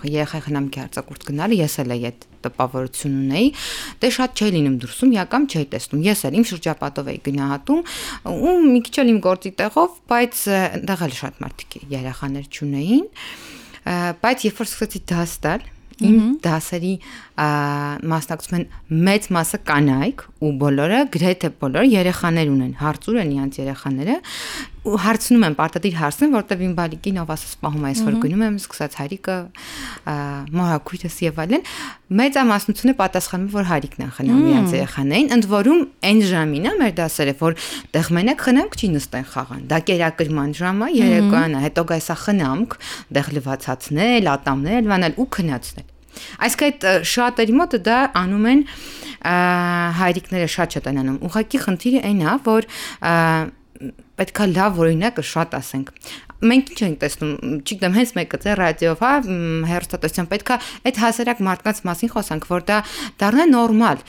երեխայի 0.02 0.42
խնամքի 0.46 0.80
արձակուրդ 0.82 1.26
գնալը 1.28 1.58
ես 1.58 1.74
էլ 1.82 1.92
այդ 1.96 2.24
տպավորություն 2.42 3.18
ունեի, 3.22 3.50
դե 4.02 4.08
շատ 4.16 4.40
չէի 4.42 4.54
լինում 4.56 4.78
դուրսում, 4.82 5.12
իական 5.18 5.44
չէի 5.52 5.66
տեսնում։ 5.74 6.00
Ես 6.08 6.24
էլ 6.26 6.38
իմ 6.38 6.46
շրջապատով 6.50 7.10
էի 7.12 7.20
գնահատում 7.28 7.82
ու 8.32 8.56
մի 8.66 8.80
քիչ 8.86 8.96
էլ 9.02 9.12
իմ 9.12 9.20
գործի 9.26 9.52
տեղով, 9.62 10.00
բայց 10.10 10.42
այնտեղ 10.58 11.04
էլ 11.06 11.14
շատ 11.22 11.38
մարդիկ 11.42 11.78
երեխաներ 11.92 12.50
չունեին։ 12.50 13.06
Բայց 14.22 14.46
երբ 14.48 14.58
որ 14.62 14.70
սկսեցի 14.72 15.00
դաս 15.12 15.36
տալ, 15.42 15.70
իմ 16.02 16.18
դասերի 16.42 16.92
մասնակցում 17.32 18.56
են 18.58 18.66
մեծ 19.08 19.28
մասը 19.32 19.58
կանայք 19.68 20.24
ու 20.44 20.50
բոլորը 20.60 20.98
գրեթե 21.14 21.50
բոլորը 21.62 21.88
երեխաներ 21.88 22.50
ունեն 22.52 22.74
հարցուր 22.82 23.20
են 23.22 23.32
իրանց 23.32 23.58
երեխաները 23.62 24.16
ու 24.82 24.98
հարցնում 24.98 25.44
են 25.46 25.54
պարտադիր 25.56 25.94
հարցն 25.94 26.32
որտեվ 26.34 26.62
իմ 26.66 26.72
բալիկին 26.74 27.18
ով 27.22 27.28
ասես 27.32 27.52
սպահում 27.54 27.84
է 27.86 27.90
այսօր 27.92 28.16
գնում 28.22 28.42
եմ 28.42 28.56
սկսած 28.58 28.96
հայրիկը 28.98 29.36
ա, 30.10 30.14
մորակույրս 30.58 31.18
եւ 31.22 31.38
այլն 31.42 31.62
մեծամասնությունը 32.18 32.94
պատասխանում 32.98 33.46
է 33.46 33.54
որ 33.54 33.68
հայրիկն 33.70 34.02
են 34.02 34.12
խնամում 34.18 34.50
իրանց 34.50 34.74
երեխաներին 34.76 35.32
ընդ 35.38 35.48
որում 35.52 35.80
այն 36.10 36.20
ժամին 36.32 36.66
է 36.66 36.74
մեր 36.82 36.92
դասերը 36.98 37.36
որ 37.46 37.56
տեղ 37.94 38.10
մենակ 38.18 38.44
խնամք 38.48 38.76
չի 38.82 38.92
նստեն 38.98 39.26
խաղան 39.32 39.64
դա 39.70 39.80
կերակրման 39.92 40.52
ժամ 40.58 40.82
է 40.82 40.90
երեկոյան 40.98 41.56
է 41.56 41.64
հետո 41.68 41.86
գայսա 41.92 42.18
խնամք 42.26 42.78
դեղ 43.16 43.32
լվացածնել 43.38 44.30
ատամնել 44.34 44.92
վանել 44.92 45.18
ու 45.22 45.30
քնացնել 45.38 45.91
Այսինքն 46.42 46.66
այդ 46.68 46.86
շատերի 47.12 47.56
մոտը 47.60 47.80
դա 47.88 47.98
անում 48.22 48.46
են 48.52 48.64
հայրիկները 50.02 50.48
շատ 50.56 50.76
շատ 50.76 50.88
են 50.92 51.00
անում։ 51.02 51.18
Ուղղակի 51.28 51.62
խնդիրը 51.62 52.02
այն 52.10 52.22
է, 52.22 52.36
որ 52.48 52.68
պետքա 54.20 54.48
լավ 54.52 54.80
օրինակը 54.82 55.24
շատ 55.32 55.56
ասենք։ 55.58 55.92
Մենք 56.42 56.70
ինչ 56.72 56.80
ենք 56.82 56.96
տեսնում, 57.02 57.32
չգիտեմ, 57.62 57.96
հենց 57.96 58.12
մեկը 58.18 58.38
ձեր 58.42 58.60
ռադիոով, 58.62 59.02
հա, 59.02 59.10
հերոստատոսյան 59.70 60.28
պետքա 60.32 60.56
այդ 60.90 60.96
հասարակ 61.02 61.42
մարդկանց 61.46 61.80
մասին 61.86 62.10
խոսանք, 62.12 62.46
որ 62.50 62.64
դա 62.66 62.78
դառնա 63.22 63.46
նորմալ։ 63.52 64.02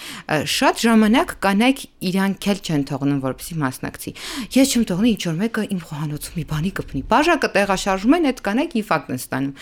Շատ 0.53 0.81
ժամանակ 0.83 1.33
կանայք 1.43 1.83
իրանք 2.09 2.47
էլ 2.53 2.61
չեն 2.63 2.85
թողնում, 2.89 3.19
որպեսի 3.23 3.57
մասնակցի։ 3.63 4.13
Ես 4.53 4.73
չեմ 4.73 4.85
թողնի 4.89 5.13
ինչ 5.13 5.23
որ 5.29 5.37
մեկը 5.43 5.65
իմ 5.73 5.81
խոհանոցում 5.83 6.37
մի 6.39 6.45
բանի 6.53 6.71
կպնի։ 6.73 7.01
Բաժակը 7.13 7.49
տեղաշարժում 7.53 8.15
են, 8.17 8.27
այդ 8.33 8.41
կանայք 8.43 8.73
իֆակտ 8.81 9.13
են 9.13 9.21
ստանում։ 9.23 9.53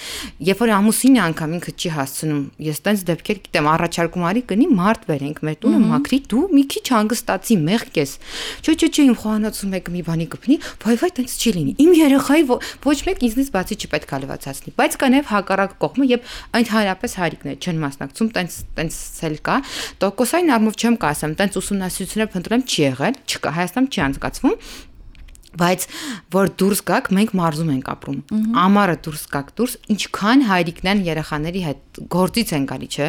Երբ 0.51 0.61
որ 0.61 0.73
ամուսինը 0.79 1.21
անգամ 1.27 1.55
ինքը 1.59 1.73
չի 1.81 1.91
հասցնում, 1.91 2.41
ես 2.71 2.81
տենց 2.87 3.03
դեպքեր 3.11 3.41
գիտեմ, 3.41 3.69
առաջարկում 3.71 4.25
արի 4.31 4.43
կնի 4.51 4.67
մարդ 4.81 5.05
վերենք, 5.11 5.41
մեր 5.41 5.57
տունը 5.61 5.79
մաքրի, 5.91 6.19
դու 6.31 6.43
մի 6.51 6.63
քիչ 6.71 6.85
հանգստացի, 6.91 7.57
մեղք 7.71 7.99
ես։ 8.01 8.11
Չէ, 8.61 8.75
չէ, 8.81 8.89
չէ, 8.91 9.03
իմ 9.11 9.15
խոհանոցում 9.21 9.75
եկը 9.81 9.95
մի 9.95 10.01
բանի 10.07 10.27
կպնի, 10.31 10.57
բայ 10.81 10.95
բայ 11.01 11.11
տենց 11.21 11.35
չի 11.41 11.53
լինի։ 11.57 11.73
Իմ 11.81 11.91
երեխայի 12.01 12.45
ոչ 12.85 12.97
մեկ 13.07 13.25
ինձնից 13.27 13.49
բացի 13.55 13.77
չպետք 13.81 14.11
է 14.11 14.19
լվացացնի, 14.25 14.73
բայց 14.81 14.97
կա 15.01 15.09
նաև 15.11 15.31
հակառակ 15.31 15.75
կողմը 15.81 16.07
եւ 16.11 16.35
ընդհանրապես 16.61 17.17
հարիկներ 17.21 17.57
չեն 17.61 17.81
մասնակցում, 17.81 18.31
տենց 18.37 18.59
տենց 18.77 18.95
էլ 19.31 19.35
կա։ 19.47 19.57
Տոկոսային 20.01 20.53
առումով 20.55 20.79
չեմ 20.81 20.95
կասեմ, 21.01 21.35
տենց 21.41 21.59
ուսումնասիրություններ 21.61 22.31
փնտրեմ 22.35 22.65
չի 22.67 22.81
եղել, 22.81 23.19
չկա, 23.31 23.53
Հայաստանում 23.61 23.91
չի 23.91 24.01
անցկացվում, 24.07 24.55
բայց 25.59 25.85
որ 26.31 26.51
դուրս 26.61 26.81
գաք 26.87 27.09
մենք 27.17 27.33
մարզում 27.41 27.71
ենք 27.75 27.89
ապրում 27.91 28.55
ամառը 28.61 28.95
դուրս 29.05 29.23
գաք 29.35 29.49
դուրս 29.59 29.73
ինչքան 29.95 30.45
հայրիկներն 30.47 31.01
երեխաների 31.11 31.63
հետ 31.65 31.99
գործից 32.11 32.53
են 32.55 32.65
գալի 32.69 32.87
չէ? 32.91 33.07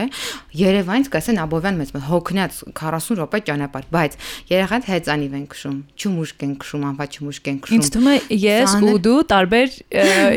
Երևանից 0.59 1.09
կասեն 1.13 1.39
Աբովյան 1.43 1.77
մեծ 1.79 1.93
հոգնած 2.09 2.57
40 2.79 3.19
րոպե 3.21 3.41
ճանապարհ 3.47 3.87
բայց 3.95 4.17
երեխան 4.51 4.87
հեծանիվ 4.89 5.37
են 5.39 5.45
քշում 5.53 5.77
ճումուշկ 6.03 6.43
են 6.43 6.55
քշում 6.63 6.87
անվա 6.91 7.07
ճումուշկ 7.15 7.51
են 7.53 7.61
քշում 7.63 7.79
ինձ 7.79 7.91
թվում 7.95 8.11
է 8.11 8.17
ես 8.43 8.75
ու 8.83 8.97
դու 9.07 9.21
տարբեր 9.33 9.77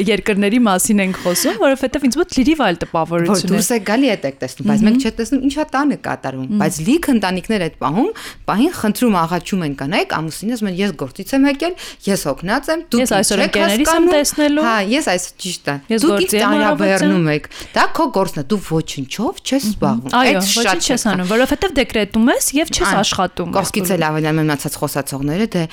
երկրների 0.06 0.60
մասին 0.66 1.04
ենք 1.06 1.20
խոսում 1.26 1.60
որովհետև 1.66 2.06
ինձ 2.06 2.20
մոտ 2.22 2.38
լրիվ 2.38 2.64
այլ 2.66 2.80
տպավորություն 2.86 3.50
է 3.50 3.52
դուրս 3.56 3.70
է 3.76 3.80
գալի 3.90 4.12
է 4.14 4.18
տեք 4.26 4.40
տեսնում 4.46 4.70
բայց 4.70 4.86
մենք 4.86 5.06
չենք 5.06 5.18
տեսնում 5.20 5.46
ինչա 5.50 5.66
տանը 5.76 6.00
կատարվում 6.06 6.50
բայց 6.62 6.80
լիք 6.86 7.10
ընտանիքներ 7.16 7.66
այդ 7.66 7.78
պահում 7.82 8.12
պահին 8.46 8.74
խնդրում 8.76 9.18
աղաչում 9.26 9.66
են 9.66 9.76
կանայք 9.82 10.16
ամուսինս 10.20 10.66
մեն 10.66 10.80
ես 10.86 10.96
գործից 11.02 11.36
եմ 11.36 11.48
եկել 11.56 11.76
ես 12.06 12.24
հոգնած 12.30 12.70
եմ, 12.76 12.82
դուք 12.92 13.02
ես 13.02 13.12
այսօր 13.16 13.42
ընկերներիս 13.46 13.92
եմ 13.96 14.08
տեսնելու։ 14.12 14.66
Հա, 14.66 14.76
ես 14.92 15.08
այս 15.16 15.26
ճիշտ 15.42 15.70
է։ 15.72 15.76
Դուք 16.06 16.24
ինձ 16.26 16.36
տարաբեռնում 16.36 17.30
եք։ 17.36 17.50
Դա 17.76 17.86
քո 17.96 18.06
գործն 18.16 18.40
է, 18.42 18.44
դու 18.52 18.60
ոչնչով 18.66 19.42
չես 19.46 19.68
զբաղվում։ 19.72 20.16
Այդ 20.16 20.50
շատ 20.56 20.86
չես 20.86 21.06
անում, 21.12 21.30
որովհետև 21.32 21.76
դեկրետում 21.80 22.30
ես 22.36 22.50
եւ 22.56 22.72
չես 22.76 22.92
աշխատում։ 23.06 23.54
Կողքից 23.56 23.92
էլ 23.96 24.06
ավելան 24.06 24.38
մնացած 24.40 24.78
խոսացողները 24.82 25.48
դե 25.56 25.64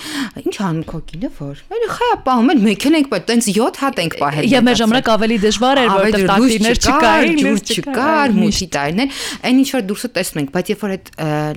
ինչ 0.42 0.56
անում 0.62 0.87
քո 0.92 1.00
կինը 1.12 1.30
որ։ 1.42 1.62
Մեր 1.72 1.87
խայա 1.92 2.16
պահում 2.26 2.52
են, 2.52 2.62
մեքեն 2.62 2.96
ենք 3.02 3.11
բայց 3.12 3.26
տենց 3.32 3.48
7 3.52 3.80
հատ 3.82 4.00
ենք 4.02 4.16
պահել։ 4.22 4.48
Եվ 4.52 4.66
մեր 4.68 4.78
ժամանակ 4.82 5.11
ավելի 5.12 5.38
դժվար 5.42 5.80
էր, 5.82 5.90
որովհետև 5.92 6.26
տակտիներ 6.32 6.80
չկային, 6.82 7.40
ջուր 7.42 7.62
չկար, 7.72 8.35
մուտի 8.42 8.68
տարիներ, 8.76 9.20
այն 9.42 9.61
ինչ 9.62 9.68
որ 9.72 9.85
դուրսը 9.92 10.11
տեսնում 10.16 10.42
ենք, 10.42 10.52
բայց 10.52 10.72
երբ 10.72 10.82
որ 10.82 10.94
այդ 10.96 11.11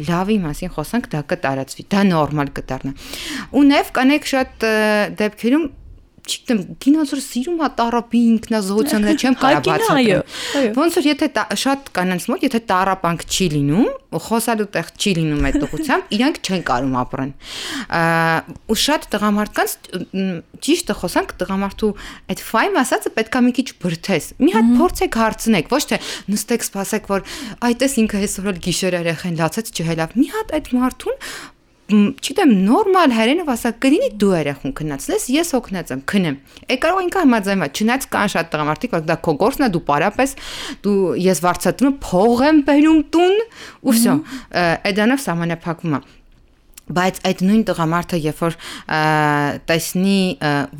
լավի 0.06 0.38
մասին 0.46 0.74
խոսանք, 0.76 1.10
դա 1.16 1.22
կտարածվի, 1.32 1.86
դա 1.96 2.04
նորմալ 2.10 2.52
կդառնա։ 2.56 2.94
Ու 3.56 3.66
նաև 3.66 3.92
կանեք 3.96 4.30
շատ 4.32 4.55
դեպքերում 4.64 5.66
չգիտեմ, 6.26 6.62
գինոզոր 6.82 7.22
սիրում 7.22 7.60
է 7.62 7.68
տարապի 7.78 8.20
ինքնազոհության 8.32 9.04
հետ 9.06 9.24
չեմ 9.26 9.36
կարա 9.42 9.60
բացատրել։ 9.66 10.70
Ոնց 10.76 10.98
որ 10.98 11.08
եթե 11.10 11.28
շատ 11.62 11.92
կանանց 11.96 12.26
մոտ, 12.32 12.46
եթե 12.48 12.62
տարապանք 12.72 13.26
չի 13.30 13.48
լինում, 13.54 13.90
ու 14.16 14.22
խոսալու 14.26 14.68
տեղ 14.76 14.90
չի 14.96 15.14
լինում 15.20 15.46
այդ 15.50 15.66
ուղությամբ, 15.66 16.14
իրանք 16.16 16.40
չեն 16.46 16.64
կարում 16.70 16.96
ապրեն։ 17.04 17.32
Ու 18.74 18.78
շատ 18.86 19.08
տղամարդկանց 19.16 19.76
ճիշտը 20.66 20.96
խոսանք, 21.02 21.34
տղամարդու 21.42 21.92
այդ 22.34 22.44
ֆայմ 22.50 22.80
ասածը 22.82 23.12
պետքա 23.20 23.42
մի 23.46 23.56
քիչ 23.60 23.68
բրթես։ 23.86 24.30
Մի 24.42 24.52
հատ 24.56 24.72
փորձեք 24.80 25.20
հարցնեք, 25.22 25.74
ոչ 25.76 25.84
թե 25.92 26.00
նստեք 26.32 26.66
սպասեք, 26.66 27.12
որ 27.12 27.28
այտես 27.70 27.98
ինքը 28.06 28.24
այսօր 28.26 28.50
էլ 28.56 28.62
գիշեր 28.66 28.98
երեխեն 29.04 29.38
լացած 29.42 29.74
չհելավ։ 29.76 30.16
Մի 30.16 30.28
հատ 30.36 30.56
այդ 30.56 30.72
մարդուն 30.80 31.20
չգիտեմ, 31.86 32.52
նորմալ 32.66 33.12
հայերենով 33.14 33.50
ասա 33.54 33.72
կլինի 33.84 34.08
դու 34.18 34.32
երախուն 34.34 34.74
քննացնես, 34.80 35.28
ես 35.36 35.52
օգնած 35.60 35.94
եմ, 35.94 36.02
քնեմ։ 36.10 36.40
Է 36.66 36.78
կարող 36.82 37.04
ինքը 37.06 37.24
համաձայնվա, 37.26 37.68
չնայած 37.78 38.08
կան 38.16 38.34
շատ 38.34 38.50
տղամարդիկ, 38.56 38.96
որ 38.96 39.06
դա 39.06 39.18
քո 39.28 39.36
գործն 39.46 39.68
է, 39.68 39.70
դու 39.76 39.84
պարապես, 39.92 40.36
դու 40.82 40.98
ես 41.22 41.44
վարձատրում 41.46 41.98
փող 42.10 42.46
եմ 42.50 42.62
բերում 42.66 43.02
տուն, 43.14 43.40
ու 43.86 43.96
վсё։ 43.96 44.18
Այդանով 44.66 45.26
սահմանափակվում 45.30 46.00
է 46.00 46.02
բայց 46.86 47.20
այդ 47.26 47.42
նույն 47.46 47.64
տղամարդը 47.66 48.18
երբ 48.22 48.42
որ 48.46 48.56
տեսնի 49.70 50.20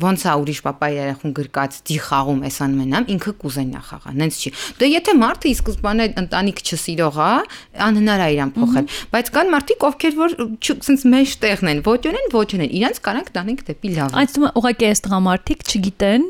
ոնց 0.02 0.24
է 0.26 0.34
ուրիշ 0.42 0.60
papa 0.66 0.90
երախուն 0.94 1.32
գրկած 1.38 1.78
դի 1.88 1.96
խաղում 2.06 2.44
էս 2.46 2.58
անմենամ 2.66 3.08
ինքը 3.16 3.32
կուզենա 3.42 3.82
խաղա 3.88 4.14
նենց 4.20 4.38
չի 4.38 4.52
դե 4.78 4.90
եթե 4.92 5.14
մարդը 5.18 5.50
ի 5.50 5.54
սկզբանե 5.56 6.06
ընտանիք 6.22 6.62
չսիրող 6.62 7.18
է 7.26 7.32
անհնար 7.86 8.22
է 8.22 8.28
իրան 8.36 8.52
փոխել 8.56 8.90
բայց 9.16 9.32
կան 9.34 9.52
մարդիկ 9.56 9.86
ովքեր 9.90 10.16
որ 10.20 10.36
ցենց 10.66 11.06
մեջ 11.16 11.34
տեղն 11.42 11.72
են 11.74 11.82
ոչ 11.86 12.00
ունեն 12.12 12.30
ոչ 12.36 12.48
ունեն 12.56 12.76
իրանց 12.80 13.02
կարանք 13.06 13.32
տանենք 13.36 13.66
դեպի 13.66 13.92
լավ 13.96 14.16
այդ 14.22 14.36
է 14.36 14.52
ուղղակի 14.62 14.88
այս 14.90 15.02
տղամարդիկ 15.06 15.66
չգիտեն 15.66 16.28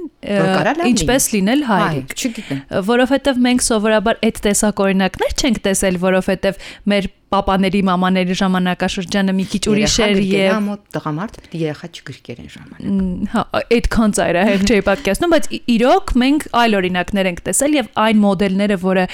ինչպես 0.86 1.28
լինել 1.36 1.66
հայրիկ 1.68 2.16
չգիտեն 2.16 2.62
որովհետև 2.86 3.44
մենք 3.46 3.66
սովորաբար 3.66 4.20
այդ 4.26 4.40
տեսակ 4.46 4.82
օրինակներ 4.86 5.36
չենք 5.36 5.62
տեսել 5.66 6.00
որովհետև 6.06 6.66
մեր 6.92 7.10
papaների, 7.26 7.80
մամաների 7.86 8.34
ժամանակաշրջանը 8.38 9.32
մի 9.34 9.44
քիչ 9.50 9.62
ուրիշ 9.72 9.94
էր 10.06 10.18
եւ 10.30 10.58
մոտ 10.66 10.82
տղամարդ 10.94 11.38
պետք 11.40 11.54
է 11.56 11.60
երեխա 11.62 11.88
չգրկեր 11.90 12.42
այն 12.42 12.50
ժամանակ։ 12.54 13.32
Հա, 13.32 13.42
այդքան 13.76 14.14
ծայրահեղ 14.16 14.62
չէի 14.66 14.84
պատկերացնում, 14.86 15.34
բայց 15.34 15.48
իրոք 15.74 16.12
մենք 16.22 16.46
այլ 16.62 16.76
օրինակներ 16.80 17.30
ենք 17.30 17.42
տեսել 17.46 17.76
եւ 17.76 17.90
այն 18.06 18.20
մոդելները, 18.22 18.78
որը 18.86 19.04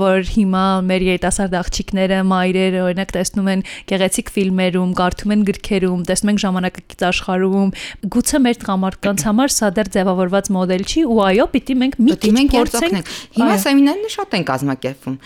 որ 0.00 0.24
հիմա 0.34 0.64
մեր 0.88 1.04
երիտասարդ 1.04 1.56
աղջիկները, 1.60 2.18
մայրերը 2.32 2.80
օրինակ 2.84 3.14
տեսնում 3.14 3.50
են 3.54 3.64
գեղեցիկ 3.92 4.32
ֆիլմերում, 4.34 4.94
կարդում 5.04 5.34
են 5.34 5.44
գրքերում, 5.50 6.00
տեսնում 6.08 6.32
են 6.32 6.40
ժամանակակից 6.44 7.04
աշխարհում, 7.10 7.70
գուցե 8.14 8.42
մեր 8.44 8.58
տղամարդկանց 8.64 9.24
համար 9.28 9.54
սա 9.54 9.70
դեռ 9.74 9.92
ձևավորված 9.94 10.50
մոդել 10.54 10.84
չի 10.88 11.04
ու 11.04 11.20
այո, 11.28 11.46
պիտի 11.54 11.76
մենք 11.84 12.00
մի 12.04 12.16
քիչ 12.24 12.34
փորձենք։ 12.54 13.12
Հիմա 13.34 13.56
սեմինարները 13.64 14.12
շատ 14.14 14.36
են 14.38 14.46
կազմակերպվում։ 14.50 15.16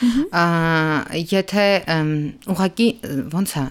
Եթե 1.28 1.66
ուղղակի 2.52 2.86
ոնց 3.32 3.52
է 3.58 3.62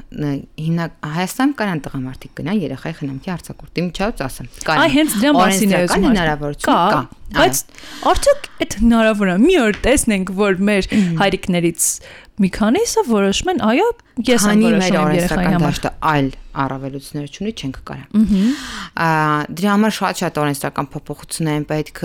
հիմնակ 0.63 0.95
Հայաստան 1.17 1.53
կարան 1.61 1.81
տղամարդիկ 1.87 2.33
գնան 2.37 2.61
երեխայի 2.63 2.97
խնամքի 2.97 3.31
արձակուրդի 3.35 3.85
միջավայր 3.87 4.23
ասեմ։ 4.27 4.49
Կա։ 4.67 4.77
Այ 4.77 4.91
հենց 4.97 5.17
դրա 5.17 5.33
մասին 5.37 5.73
է 5.73 5.79
ասում։ 5.87 6.07
Հնարավորություն 6.07 6.77
կա։ 6.77 7.01
Բայց 7.37 7.61
արդյոք 8.07 8.45
այդ 8.63 8.75
հնարավոր 8.81 9.27
է։ 9.27 9.35
Մի 9.43 9.55
օր 9.63 9.79
տեսնենք, 9.87 10.29
որ 10.37 10.61
մեր 10.67 10.87
հայրիկներից 11.21 11.87
մի 12.37 12.49
քանիսը 12.53 13.03
որոշում 13.07 13.53
են, 13.53 13.61
այո, 13.65 13.87
ես 14.27 14.43
եմ 14.51 14.65
որոշում 14.67 15.15
երեխայի 15.17 15.53
համար։ 15.55 15.79
Այլ 16.11 16.27
առավելություններ 16.57 17.33
չունի, 17.33 17.51
չենք 17.53 17.77
կարա։ 17.85 18.05
Դրա 19.57 19.73
համար 19.73 19.93
շատ-շատ 19.97 20.37
օրենսդրական 20.41 20.87
փոփոխություններ 20.93 21.57
են 21.57 21.65
պետք 21.69 22.01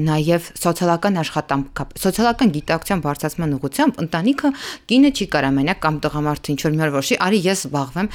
նաև 0.00 0.48
սոցիալական 0.58 1.18
աշխատանք, 1.22 1.82
սոցիալական 2.04 2.52
գիտակցության 2.54 3.02
բարձրացման 3.04 3.54
ուղղությամբ 3.54 4.00
ընտանիքը 4.04 4.50
կինը 4.90 5.12
չի 5.14 5.28
կարա 5.34 5.50
մենակ 5.54 5.80
կամ 5.84 6.00
տղամարդը 6.04 6.54
ինչ 6.54 6.60
որ 6.64 6.74
մի 6.74 6.84
օր 6.84 6.92
որոշի, 6.94 7.18
արի 7.24 7.40
ես 7.44 7.64
զբաղվեմ, 7.64 8.10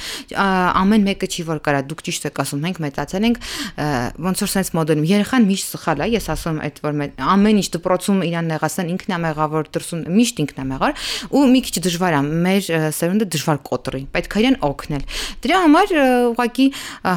ամեն 0.80 1.08
մեկը 1.08 1.30
չի 1.30 1.46
որ 1.48 1.62
կարա, 1.64 1.80
դուք 1.90 2.04
ճիշտ 2.10 2.28
եք 2.28 2.40
ասում, 2.44 2.60
մենք 2.66 2.80
մեծացել 2.84 3.26
ենք 3.30 3.40
ոնց 4.20 4.44
որ 4.44 4.50
sense 4.52 4.74
մոդելում 4.76 5.08
երեխան 5.10 5.48
միշտ 5.48 5.74
սխալ 5.80 6.04
է, 6.04 6.10
ես 6.20 6.28
ասում 6.34 6.60
այդ 6.66 6.80
որ 6.84 7.00
ամեն 7.30 7.60
ինչ 7.60 7.68
դպրոցում 7.80 8.22
իրան 8.30 8.50
նեղասան 8.50 8.90
ինքն 8.94 9.14
է 9.16 9.20
մեղավոր 9.24 9.70
դրսում 9.70 10.04
միշտ 10.20 10.42
ինքն 10.44 10.60
է 10.60 10.66
մեղար 10.70 11.10
ու 11.30 11.44
մի 11.54 11.60
քիչ 11.66 11.76
դժվար 11.86 12.16
է 12.16 12.22
մեր 12.46 12.70
սերունդը 13.00 13.30
դժվար 13.34 13.60
կոտրի 13.70 14.02
պետք 14.14 14.36
է 14.36 14.40
իրեն 14.40 14.58
օգնել 14.70 15.04
դրա 15.44 15.60
համար 15.64 15.94
ուղղակի 16.30 16.66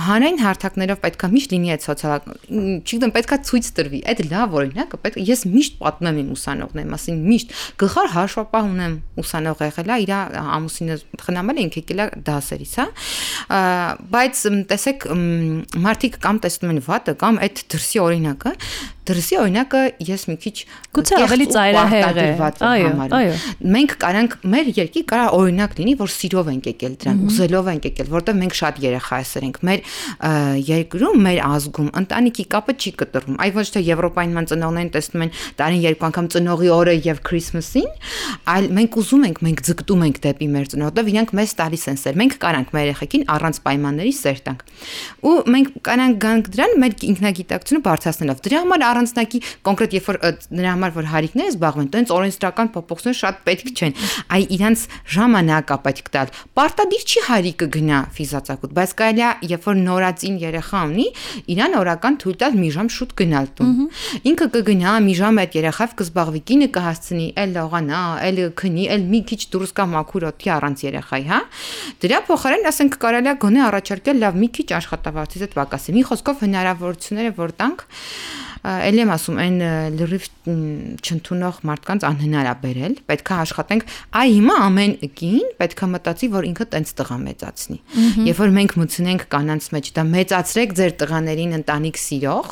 հանրային 0.04 0.40
հարթակներով 0.44 1.00
պետքա 1.04 1.30
միշտ 1.34 1.54
լինի 1.54 1.72
այդ 1.74 1.86
սոցիալական, 1.86 2.38
չգիտեմ, 2.84 3.14
պետքա 3.16 3.38
ցույց 3.48 3.70
տրվի։ 3.78 4.00
Այդ 4.14 4.22
լավ 4.32 4.56
օրինակը 4.60 5.00
պետք 5.04 5.20
է 5.20 5.26
ես 5.28 5.44
միշտ 5.54 5.78
պատմեմ 5.82 6.20
իմ 6.24 6.32
ուսանողների 6.34 6.90
մասին, 6.94 7.20
միշտ 7.30 7.54
գլխար 7.84 8.10
հաշվապահ 8.14 8.70
ունեմ 8.74 8.96
ուսանող 9.24 9.64
եղել 9.68 9.94
է, 9.94 9.98
իր 10.04 10.14
ամուսինը 10.44 10.98
խնամել 11.24 11.62
է 11.62 11.66
ինքը 11.68 11.84
եկել 11.84 12.04
է 12.04 12.08
դասերից, 12.30 12.74
հա։ 12.80 12.88
Բայց 14.14 14.44
տեսեք, 14.74 15.08
մարդիկ 15.84 16.20
կամ 16.24 16.42
տեսնում 16.44 16.74
են 16.74 16.84
վատը 16.88 17.18
կամ 17.24 17.42
այդ 17.44 17.64
դրսի 17.74 18.04
օրինակը, 18.04 18.54
դրսի 19.08 19.38
օրինակը 19.42 19.82
ես 20.08 20.24
մի 20.30 20.36
քիչ 20.44 20.54
գուցե 20.96 21.18
ավելի 21.24 21.48
ծայրահեղ 21.54 22.20
է 22.24 22.28
այո 22.68 22.92
այո 23.18 23.34
մենք 23.74 23.96
կարանք 24.04 24.36
մեր 24.54 24.70
երկի 24.78 25.04
կարա 25.12 25.26
օրինակ 25.38 25.76
լինի 25.80 25.96
որ 26.00 26.14
սիրով 26.14 26.52
ենք 26.54 26.70
եկել 26.72 26.96
դրան 27.04 27.20
ուզելով 27.28 27.70
ենք 27.74 27.88
եկել 27.90 28.12
որտեղ 28.14 28.38
մենք 28.40 28.58
շատ 28.60 28.80
երեխայասեր 28.84 29.48
ենք 29.48 29.60
մեր 29.68 29.84
երկրում 30.70 31.20
մեր 31.28 31.42
ազգում 31.48 31.90
ընտանիքի 32.04 32.46
կապը 32.54 32.76
չի 32.80 32.94
կտրվում 33.04 33.40
այ 33.44 33.52
ոչ 33.58 33.68
թե 33.74 33.84
եվրոպային 33.84 34.34
ման 34.38 34.50
ծնողներին 34.54 34.94
տեսնում 34.94 35.26
են 35.28 35.34
տարին 35.60 35.84
երկու 35.84 36.08
անգամ 36.08 36.30
ծնողի 36.34 36.72
օրը 36.74 36.96
եւ 37.04 37.22
քրիսմասին 37.28 37.90
այլ 38.54 38.70
մենք 38.78 38.98
ուզում 39.04 39.28
ենք 39.28 39.44
մենք 39.44 39.64
ձգտում 39.68 40.04
ենք 40.08 40.22
դեպի 40.24 40.48
մեր 40.54 40.68
ծնողով 40.74 41.12
իրանք 41.14 41.34
մեզ 41.44 41.56
տալիս 41.60 41.86
են 41.94 42.00
սեր 42.04 42.20
մենք 42.24 42.38
կարանք 42.44 42.74
մեր 42.74 42.88
երեխեքին 42.94 43.26
առանց 43.34 43.60
պայմանների 43.68 44.14
սեր 44.20 44.40
տանք 44.48 44.64
ու 45.24 45.36
մենք 45.54 45.74
կարանք 45.88 46.20
գանք 46.24 46.50
դրան 46.54 46.76
մեր 46.84 46.96
ինքնագիտակցությունը 47.14 47.84
բարձրացնելով 47.88 48.44
դրա 48.44 48.62
համար 48.64 48.86
առանձնակի 48.94 49.42
կոնկրետ 49.68 49.96
երբ 49.98 50.08
որ 50.10 50.20
նրա 50.54 50.74
համար 50.74 50.94
որ 50.94 51.08
հարիկներ 51.14 51.50
զբաղվեն, 51.54 51.90
տենց 51.94 52.14
օրենսդրական 52.14 52.72
փոփոխություններ 52.74 53.18
շատ 53.20 53.40
պետք 53.48 53.72
չեն։ 53.74 53.94
Այ 54.34 54.44
իրանց 54.54 54.84
ժամանակա 55.14 55.78
պետք 55.84 56.12
տալ։ 56.14 56.32
Պարտադիր 56.58 57.04
չի 57.04 57.24
հարիկը 57.28 57.68
գնա 57.74 58.00
ֆիզացակուտ, 58.14 58.74
բայց 58.78 58.94
կարելի 59.04 59.24
է 59.24 59.32
երբ 59.54 59.68
որ 59.68 59.78
նորածին 59.84 60.36
երեխա 60.44 60.82
ունի, 60.94 61.08
իրան 61.54 61.78
օրական 61.84 62.18
թույլ 62.24 62.38
տալ 62.44 62.58
մի 62.60 62.70
ժամ 62.74 62.90
շուտ 62.94 63.16
գնալ 63.24 63.48
տուն։ 63.58 63.74
Ինքը 64.34 64.48
կգնա 64.54 64.94
մի 65.04 65.16
ժամ 65.20 65.42
այդ 65.44 65.58
երեխավ 65.60 65.96
կզբաղվի, 66.04 66.42
կինը 66.54 66.68
կհասցնի, 66.78 67.28
այլ 67.44 67.54
լողանա, 67.58 68.02
այլ 68.24 68.42
քնի, 68.60 68.86
այլ 68.94 69.06
մի 69.14 69.22
քիչ 69.34 69.42
դուրս 69.54 69.74
կա 69.78 69.86
մաքուր 69.94 70.28
օդի 70.30 70.54
առանց 70.54 70.84
երեխայի, 70.88 71.26
հա։ 71.34 71.40
Դրա 72.04 72.20
փոխարեն 72.30 72.70
ասենք 72.74 72.98
կարելի 73.04 73.32
է 73.34 73.36
գոնե 73.44 73.64
առաջարկել 73.68 74.24
լավ 74.24 74.40
մի 74.44 74.50
քիչ 74.58 74.70
աշխատավարձից 74.80 75.46
այդ 75.48 75.58
պակասի։ 75.60 75.98
Մի 75.98 76.04
խոսքով 76.10 76.44
հնարավորությունները 76.44 77.36
որ 77.40 77.56
տանք 77.64 77.86
ելի 78.64 79.02
եմ 79.04 79.10
ասում, 79.12 79.40
այն 79.44 79.56
լրիվ 80.00 80.26
չընդունող 81.04 81.58
մարդկանց 81.68 82.04
անհնար 82.08 82.48
է 82.48 82.54
բերել, 82.64 82.94
պետքա 83.12 83.40
աշխատենք, 83.44 83.84
այ 84.16 84.30
հիմա 84.34 84.56
ամեն 84.64 84.94
կին 85.20 85.50
պետքա 85.60 85.90
մտածի, 85.94 86.30
որ 86.32 86.48
ինքը 86.48 86.68
տենց 86.72 86.94
տղա 87.00 87.18
մեծացնի։ 87.24 87.78
Երբ 88.24 88.40
որ 88.40 88.54
մենք 88.56 88.76
մտցնենք 88.80 89.26
կանանց 89.34 89.68
մեջ, 89.76 89.90
դա 90.00 90.06
մեծացրեք 90.14 90.76
ձեր 90.80 90.96
տղաներին 91.04 91.58
ընտանիք 91.60 92.00
սիրող, 92.04 92.48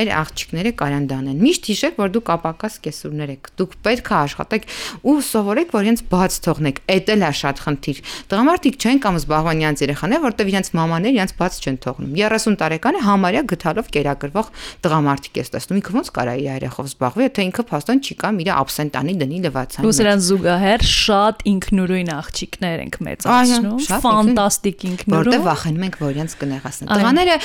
մեր 0.00 0.12
աղջիկները 0.20 0.72
կարան 0.80 1.04
դանեն։ 1.10 1.44
Միշտ 1.44 1.70
հիշեք, 1.70 2.00
որ 2.00 2.12
դուք 2.16 2.32
ապակաս 2.40 2.80
կեսուրներ 2.88 3.32
եք։ 3.36 3.52
Դուք 3.60 3.76
պետքա 3.84 4.20
աշխատեք 4.30 4.68
ու 5.10 5.16
սովորեք, 5.28 5.74
որ 5.76 5.88
իրենց 5.90 6.04
բաց 6.10 6.38
թողնեք։ 6.46 6.80
Էդ 6.96 7.12
էլ 7.14 7.20
է 7.20 7.32
շատ 7.40 7.62
խնդիր։ 7.64 8.02
Տղամարդիկ 8.30 8.80
չեն 8.80 9.00
կամ 9.04 9.20
զբաղվան 9.20 9.60
իրենց 9.60 9.84
երեխաներ, 9.84 10.20
որտեվ 10.24 10.50
իրենց 10.50 10.70
մամաներ 10.80 11.16
իրենց 11.20 11.32
բաց 11.40 11.60
չեն 11.60 11.78
թողնում։ 11.84 12.12
30 12.20 12.58
տարեկանը 12.60 13.00
համարյա 13.10 13.42
գթալով 13.50 13.90
կերակրվող 13.90 14.50
տղամարդիկ 14.84 15.40
ես 15.50 15.54
տեսնում։ 15.54 15.80
Ինքը 15.80 15.94
ոնց 15.96 16.10
կարա 16.14 16.34
իր 16.40 16.46
երեխով 16.46 16.86
զբաղվի, 16.90 17.24
եթե 17.26 17.44
ինքը 17.50 17.64
փաստորեն 17.70 18.00
չի 18.00 18.14
կամ 18.20 18.40
իր 18.40 18.50
absent-անի 18.54 19.14
դնի 19.20 19.38
լվացան։ 19.44 19.88
Ու 19.90 19.94
սրան 20.00 20.22
զուգահեռ 20.30 20.84
շատ 20.90 21.42
ինքնուրույն 21.50 22.10
աղջիկներ 22.14 22.82
ենք 22.84 22.98
մեծացնում, 23.10 23.80
ֆանտաստիկ 24.04 24.80
որտեղ 24.80 24.90
ինքնուրույն։ 24.90 25.44
վախենում 25.50 25.84
ենք 25.90 25.96
որ 26.00 26.10
իրենց 26.14 26.32
կնեղացնեն։ 26.40 26.90
Տղաները 26.90 27.36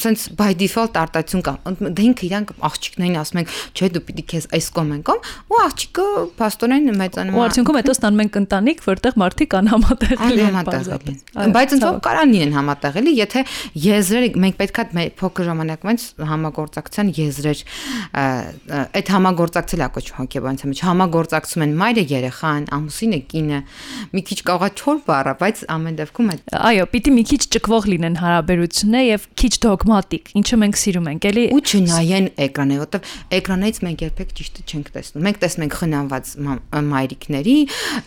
sense 0.00 0.22
by 0.40 0.50
default 0.56 0.96
արտացություն 1.00 1.44
կա։ 1.46 1.54
Դե 1.90 2.04
ինքը 2.10 2.24
իրանք 2.30 2.52
աղջիկներին 2.70 3.18
ասում 3.20 3.40
են, 3.40 3.50
չէ 3.76 3.90
դու 3.94 4.02
պիտի 4.10 4.24
քեզ 4.30 4.48
այս 4.56 4.70
կողմ 4.76 4.92
են 4.96 5.02
կողմ, 5.10 5.30
ու 5.50 5.60
աղջիկը 5.60 6.06
փաստորեն 6.40 6.90
մեծանում 7.00 7.38
Ու 7.40 7.44
արդյունքում 7.46 7.78
հետո 7.80 7.94
ստանում 7.96 8.22
ենք 8.24 8.38
ընտանիք, 8.40 8.82
որտեղ 8.90 9.18
մարդիկ 9.20 9.56
անհամատեղելի 9.60 10.44
են 10.50 10.58
Այո, 11.30 11.50
Բայց 11.50 11.74
ցավոք։ 11.80 12.00
որում 12.00 12.02
կարան 12.06 12.32
լինեն 12.34 12.54
համատեղելի, 12.56 13.12
եթե 13.20 13.42
եզրերը 13.84 14.28
մենք 14.40 14.58
պետքա 14.60 14.84
փոքր 15.20 15.48
ժամանակվանից 15.50 16.04
համագործակցության 16.30 17.09
եզրեր 17.18 17.60
ա, 17.60 18.22
ա, 18.22 18.80
այդ 19.00 19.10
համագործակցել 19.14 19.80
է 19.80 19.88
կոչվում 19.96 20.20
հոգեբանության 20.20 20.70
մեջ 20.70 20.82
համագործակցում 20.86 21.64
են 21.66 21.74
մայրը 21.80 22.04
երեխան, 22.10 22.66
ամուսինը 22.76 23.20
կինը, 23.30 23.60
մի 24.14 24.22
քիչ 24.30 24.38
կողա 24.50 24.68
չոր 24.80 25.00
բառը, 25.10 25.34
բայց 25.40 25.62
ամեն 25.74 25.98
դեպքում 26.00 26.30
այդ 26.30 26.54
Այո, 26.70 26.86
պիտի 26.90 27.14
մի 27.16 27.24
քիչ 27.30 27.40
ճկվող 27.56 27.88
լինեն 27.90 28.18
հարաբերությունները 28.20 29.08
եւ 29.10 29.26
քիչ 29.40 29.52
դոգմատիկ, 29.64 30.30
ինչը 30.40 30.58
մենք 30.60 30.80
սիրում 30.80 31.08
ենք, 31.10 31.28
էլի։ 31.30 31.44
ու 31.50 31.62
չնայեն 31.70 32.28
էկրանը, 32.46 32.78
որովհետև 32.80 33.14
էկրանից 33.40 33.80
մենք 33.86 34.04
երբեք 34.06 34.34
ճիշտը 34.40 34.66
չենք 34.70 34.92
տեսնում։ 34.96 35.26
Մենք 35.30 35.40
տեսնում 35.44 35.66
ենք 35.66 35.76
խնամված 35.80 36.30
մա- 36.46 36.60
մայրիկների, 36.90 37.56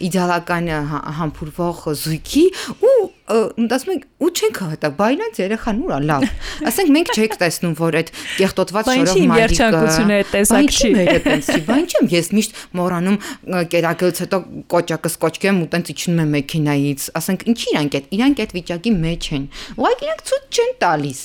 իդեալական 0.07 0.71
հա- 0.93 1.03
համբուրվող 1.23 1.83
զույգի 2.03 2.45
ու 2.83 2.95
մտածում 3.23 3.91
ենք 3.93 4.03
ու 4.23 4.29
չենք 4.35 4.57
հատա, 4.63 4.89
բայնած 4.99 5.37
երեխան 5.39 5.77
ուրա 5.83 5.99
լավ։ 6.03 6.25
Ասենք 6.69 6.89
մենք 6.95 7.11
չենք 7.13 7.35
տեսնում, 7.39 7.75
որ 7.79 7.97
այդ 8.01 8.09
կեղտոտված 8.39 8.89
Բա 8.93 8.99
ինչի 9.01 9.23
իմ 9.23 9.33
երջանկությունը 9.39 10.17
այդ 10.19 10.31
տեսակ 10.33 10.73
չի։ 10.73 10.89
Մերը 10.93 11.19
տենցի, 11.25 11.59
բա 11.67 11.77
ինչ 11.83 11.91
եմ 11.99 12.09
ես 12.13 12.29
միշտ 12.37 12.59
մորանում 12.77 13.17
ը, 13.23 13.61
կերակելուց 13.73 14.21
հետո 14.23 14.39
կոճակս 14.73 15.17
կոճկեմ 15.23 15.61
ու 15.63 15.67
տենց 15.73 15.91
իջնում 15.93 16.21
եմ 16.23 16.33
մեքենայից։ 16.37 17.07
Ասենք 17.17 17.45
ինչի 17.53 17.67
իրանք 17.73 17.97
այդ 17.97 18.13
իրանք 18.13 18.43
այդ 18.43 18.53
վիճակի 18.53 18.93
մեջ 19.03 19.29
են։ 19.33 19.45
Ուղղակի 19.73 20.07
իրանք 20.07 20.23
ցույց 20.29 20.43
չեն 20.53 20.73
տալիս։ 20.83 21.21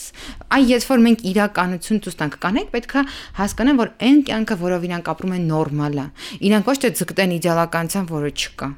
Այ 0.48 0.62
ես 0.64 0.84
որ 0.88 1.00
մենք 1.04 1.24
իրականություն 1.28 1.98
ցույց 2.04 2.14
տանք 2.18 2.36
կանենք, 2.40 2.68
պետքա 2.72 3.00
հասկանան, 3.36 3.78
որ 3.78 3.90
այն 4.08 4.20
կյանքը, 4.28 4.56
որով 4.62 4.86
իրանք 4.88 5.10
ապրում 5.12 5.34
են, 5.36 5.44
նորմալ 5.48 5.98
է։ 5.98 6.06
Իրանք 6.48 6.68
ոչ 6.68 6.76
թե 6.78 6.90
ձգտեն 6.98 7.34
իդեալականության, 7.36 8.06
որը 8.08 8.30
չկա, 8.38 8.68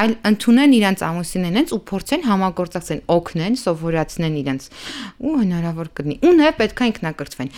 այլ 0.00 0.14
ընդունեն 0.30 0.76
իրանք 0.80 1.04
ամուսինենենց 1.10 1.74
ու 1.76 1.80
փորձեն 1.90 2.24
համագործակցեն, 2.30 3.02
օգնեն, 3.20 3.58
սովորացնեն 3.60 4.38
իրենց 4.40 4.68
ու 5.20 5.34
հնարավոր 5.40 5.92
կլինի։ 6.00 6.16
Ու 6.24 6.34
նաև 6.40 6.58
պետքա 6.60 6.88
ինքնակրթվեն։ 6.90 7.52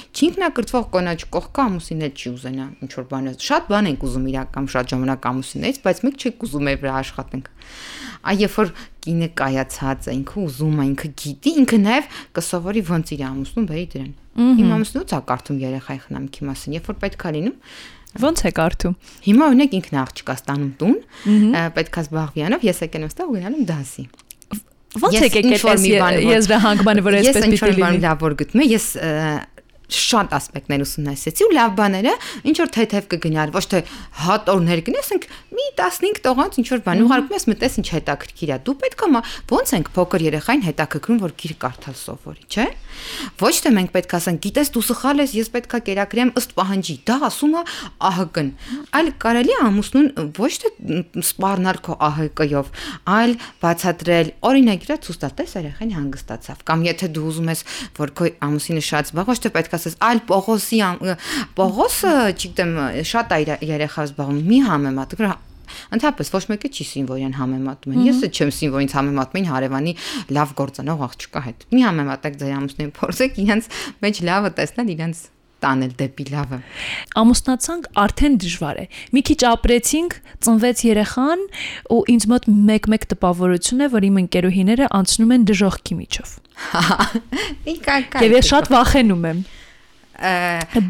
Չինքնակրթվող 0.63 0.85
կոնաչ 0.95 1.19
կողքը 1.35 1.63
ամուսինը 1.63 2.09
չի 2.15 2.29
ուզենա 2.33 2.65
ինչ 2.85 2.91
որ 2.95 3.05
բան։ 3.11 3.25
Շատ 3.43 3.65
բան 3.73 3.87
ենք 3.91 4.05
ուզում 4.07 4.27
իրական 4.33 4.67
շատ 4.73 4.93
ժամանակ 4.93 5.27
ամուսիններից, 5.33 5.79
բայց 5.83 5.99
մենք 6.07 6.17
չենք 6.23 6.45
ուզում 6.47 6.65
մեր 6.69 6.77
վրա 6.83 6.93
աշխատենք։ 7.03 7.47
Այ 8.23 8.37
երբ 8.43 8.55
որ 8.63 8.69
կինը 9.03 9.29
կայացած 9.43 10.01
է, 10.07 10.13
ինքը 10.23 10.37
ուզում 10.47 10.77
է, 10.79 10.85
ինքը 10.93 11.09
գիտի, 11.23 11.51
ինքը 11.63 11.79
նաև 11.83 12.07
կսովորի 12.39 12.83
ոնց 12.93 13.07
իր 13.13 13.23
ամուսնուն 13.33 13.67
բերի 13.73 13.87
դրան։ 13.93 14.13
Իմ 14.63 14.69
ամուսնուց 14.79 15.13
է 15.13 15.19
կարդում 15.33 15.59
երեխայի 15.63 16.01
խնամքի 16.07 16.43
մասին, 16.53 16.77
երբ 16.79 16.87
որ 16.93 16.97
պետքա 17.03 17.29
լինում, 17.37 17.57
Ոնց 18.13 18.41
է 18.45 18.51
կարդում։ 18.53 18.95
Հիմա 19.25 19.45
օրինակ 19.49 19.75
ինքն 19.79 19.95
է 19.97 19.99
աղջկա 20.03 20.35
ստանում 20.37 20.73
տուն, 20.83 20.97
պետքա 21.81 22.01
զբաղվի 22.05 22.43
անով, 22.45 22.67
ես 22.69 22.81
եկել 22.85 23.05
եմ 23.07 23.13
ստա 23.13 23.25
ու 23.25 23.37
գնալու 23.41 23.63
դասի։ 23.73 24.05
Ոնց 24.93 25.15
Ես 25.17 25.23
եկեք 25.25 25.47
ինչ-որ 25.49 25.71
այդպես 25.73 25.81
մի 25.83 25.93
բան, 26.03 26.17
որ- 26.29 26.35
Ես 27.25 27.29
այսպես 27.33 27.47
ինչ 27.49 27.61
որ 27.63 27.71
պիտի 27.73 27.81
բան 27.81 27.95
լինի։ 27.97 28.03
լավ 28.05 28.19
որ 28.23 28.35
գտնում 28.43 28.61
եմ, 28.63 28.69
ես 28.77 28.87
շատ 29.93 30.35
ասպեկտներ 30.39 30.85
ուսումնասիրեցի 30.87 31.47
ու 31.49 31.55
լավ 31.57 31.75
բաները 31.81 32.15
ինչ 32.49 32.57
որ 32.63 32.73
թեթև 32.77 33.09
կգնար, 33.13 33.53
ոչ 33.57 33.65
թե 33.73 33.81
հատորներ 34.23 34.83
գնի, 34.87 35.01
ասենք 35.03 35.27
մի 35.57 35.62
15 35.79 36.21
տողանց 36.25 36.59
ինչ 36.63 36.67
որ 36.73 36.83
բան 36.87 37.03
ուղարկում 37.07 37.37
ես 37.37 37.47
մտես 37.51 37.77
ինչ 37.83 37.89
հետաքրքիր 37.93 38.53
է։ 38.53 38.59
Դու 38.67 38.75
պետք 38.83 39.03
է 39.03 39.09
ոնց 39.53 39.73
ենք 39.77 39.91
փոքր 39.97 40.25
երեխային 40.27 40.65
հետաքրքրում, 40.69 41.21
որ 41.23 41.33
գիր 41.43 41.55
կարդալ 41.63 41.97
սովորի, 42.03 42.45
չէ՞։ 42.53 42.67
Ոչ 43.43 43.55
թե 43.63 43.73
մենք 43.77 43.93
պետք 43.93 44.13
է 44.13 44.17
ասենք, 44.19 44.41
գիտես 44.47 44.73
դու 44.73 44.85
սխալ 44.89 45.23
ես, 45.23 45.35
ես 45.39 45.51
պետք 45.53 45.73
է 45.73 45.81
կերակրեմ 45.89 46.33
ըստ 46.39 46.55
պահանջի։ 46.59 46.97
Դա 47.09 47.17
ասում 47.29 47.53
է 47.53 47.63
ԱՀԿ-ն։ 48.03 48.51
Այլ 48.93 49.09
կարելի 49.23 49.57
ամուսնուն 49.63 50.09
ոչ 50.39 50.53
թե 50.63 50.73
սպառնալ 51.23 51.81
քո 51.83 51.97
ԱՀԿ-ով, 52.03 52.73
այլ 53.17 53.33
բացատրել, 53.63 54.33
օրինագիրը 54.53 54.97
ցույց 55.07 55.19
տալ, 55.23 55.35
տես 55.41 55.57
երեխան 55.63 55.95
հանգստացավ։ 55.97 56.65
Կամ 56.69 56.85
եթե 56.89 57.11
դու 57.17 57.27
ուզում 57.33 57.53
ես, 57.53 57.65
որ 57.97 58.13
քո 58.19 58.31
ամուսինը 58.49 58.83
շատ 58.93 59.13
զբաղ, 59.13 59.31
ոչ 59.33 59.39
թե 59.43 59.53
պետք 59.57 59.73
է 59.73 59.79
ասես, 59.79 59.97
այլ 60.03 60.21
Պողոսի 60.33 60.83
Պողոսը, 61.57 62.13
չգիտեմ, 62.37 62.75
շատ 63.13 63.35
է 63.37 63.41
երեխա 63.73 64.07
զբաղվում, 64.11 64.45
մի 64.53 64.61
համեմատ։ 64.69 65.17
Ընդհանրապես 65.97 66.33
ոչ 66.37 66.43
մեկը 66.53 66.73
չի 66.73 66.89
սինվորյան 66.93 67.37
համեմատում 67.41 68.01
Ես 68.09 68.25
էլ 68.27 68.33
չեմ 68.33 68.51
սինվորից 68.59 68.97
համեմատում 68.99 69.47
հարևանի 69.53 69.93
լավ 70.37 70.57
գործանող 70.63 71.05
աղջկա 71.09 71.45
հետ։ 71.47 71.69
Մի 71.73 71.85
համեմատեք 71.89 72.41
ձեր 72.43 72.57
ամուսնին, 72.63 72.91
փորձեք 72.99 73.39
իրենց 73.43 73.71
մեջ 74.03 74.21
լավը 74.29 74.53
տեսնել, 74.59 74.93
իրենց 74.97 75.23
տանել 75.63 75.93
դեպի 76.01 76.25
լավը։ 76.33 76.59
ամուսնացանք 77.23 77.85
արդեն 78.03 78.37
դժվար 78.43 78.81
է։ 78.83 78.87
Մի 79.15 79.23
քիչ 79.29 79.39
ապրեցինք, 79.53 80.17
ծնվեց 80.43 80.83
երեխան 80.89 81.45
ու 81.95 82.01
ինձ 82.17 82.27
մոտ 82.33 82.49
մեկ-մեկ 82.73 83.09
տպավորություն 83.15 83.87
է, 83.87 83.91
որ 83.95 84.09
իմ 84.11 84.21
ընկերուհիները 84.27 84.91
անցնում 84.99 85.35
են 85.39 85.47
դժողքի 85.53 85.99
միջով։ 86.03 86.37
կա։ 88.11 88.27
Եվ 88.27 88.39
ես 88.41 88.51
շատ 88.53 88.73
վախենում 88.75 89.29
եմ։ 89.33 89.43
Ա, 89.43 89.62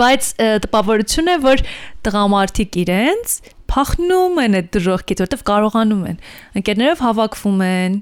Բայց 0.02 0.30
տպավորություն 0.66 1.32
է, 1.32 1.36
որ 1.42 1.64
տղամարդիկ 2.06 2.78
իրենց 2.82 3.36
փախնում 3.72 4.40
են 4.42 4.56
այդ 4.58 4.66
դժողքից, 4.76 5.22
որտեվ 5.24 5.44
կարողանում 5.48 6.02
են։ 6.10 6.18
Ընկերներով 6.60 7.04
հավաքվում 7.06 7.62
են, 7.68 7.94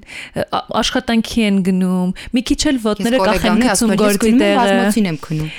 աշխատանքի 0.81 1.45
են 1.47 1.61
գնում, 1.67 2.11
մի 2.35 2.43
քիչ 2.49 2.59
էլ 2.71 2.81
ոտները 2.87 3.21
կախեն 3.23 3.63
գցում 3.63 3.93
գործի 4.01 4.33
տեղը 4.41 4.57
բազմոցին 4.59 5.09
եմ 5.11 5.21
քնում։ 5.27 5.55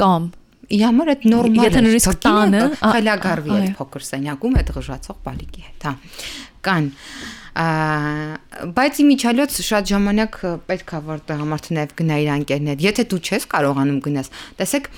կամ 0.00 0.28
Իր 0.70 0.82
համար 0.86 1.08
այդ 1.10 1.24
նորմալ 1.26 1.66
Եթե 1.66 1.80
նույնիսկ 1.82 2.18
տանը, 2.22 2.58
խելագարվի 2.78 3.54
այդ 3.56 3.72
փոքր 3.80 4.04
սենյակում 4.06 4.58
այդ 4.60 4.68
ղժացող 4.76 5.16
բալիկի 5.24 5.64
հետ, 5.66 5.86
հա։ 5.88 5.94
Կան 6.68 6.86
բայց 7.50 8.98
իմիջալոց 9.02 9.56
շատ 9.66 9.90
ժամանակ 9.90 10.36
պետք 10.70 10.92
է 10.94 11.00
որ 11.06 11.22
տղամարդը 11.30 11.76
նաև 11.76 11.94
գնա 11.98 12.18
իր 12.20 12.30
անկերներ։ 12.36 12.84
Եթե 12.84 13.04
դու 13.10 13.20
չես 13.26 13.46
կարողանում 13.50 13.98
գնաս, 14.04 14.30
տեսեք, 14.60 14.88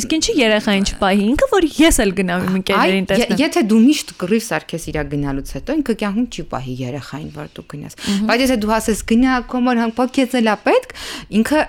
Իսկ 0.00 0.14
ինչի 0.16 0.34
երեխային 0.40 0.86
չպահի 0.90 1.24
ինքը, 1.30 1.48
որ 1.50 1.66
ես 1.80 1.98
էլ 2.04 2.12
գնամ 2.20 2.44
իմ 2.46 2.54
ընկերներին 2.60 3.08
տեսնեմ։ 3.10 3.40
Եթե 3.40 3.62
դու 3.70 3.80
միշտ 3.86 4.12
կռիվ 4.20 4.44
սարքես 4.46 4.86
իրա 4.90 5.02
գնալուց 5.10 5.52
հետո, 5.56 5.76
ինքը 5.80 5.96
կյանքում 6.00 6.28
չի 6.30 6.44
պահի 6.50 6.74
երեխային, 6.80 7.30
որ 7.34 7.50
դու 7.56 7.64
գնաս։ 7.70 7.98
Բայց 8.30 8.44
եթե 8.44 8.56
դու 8.60 8.72
ասես 8.76 9.02
գնա, 9.10 9.34
կոմոր 9.50 9.80
հանգպակեց 9.80 10.36
էլա 10.40 10.54
պետք, 10.70 10.94
ինքը 11.40 11.60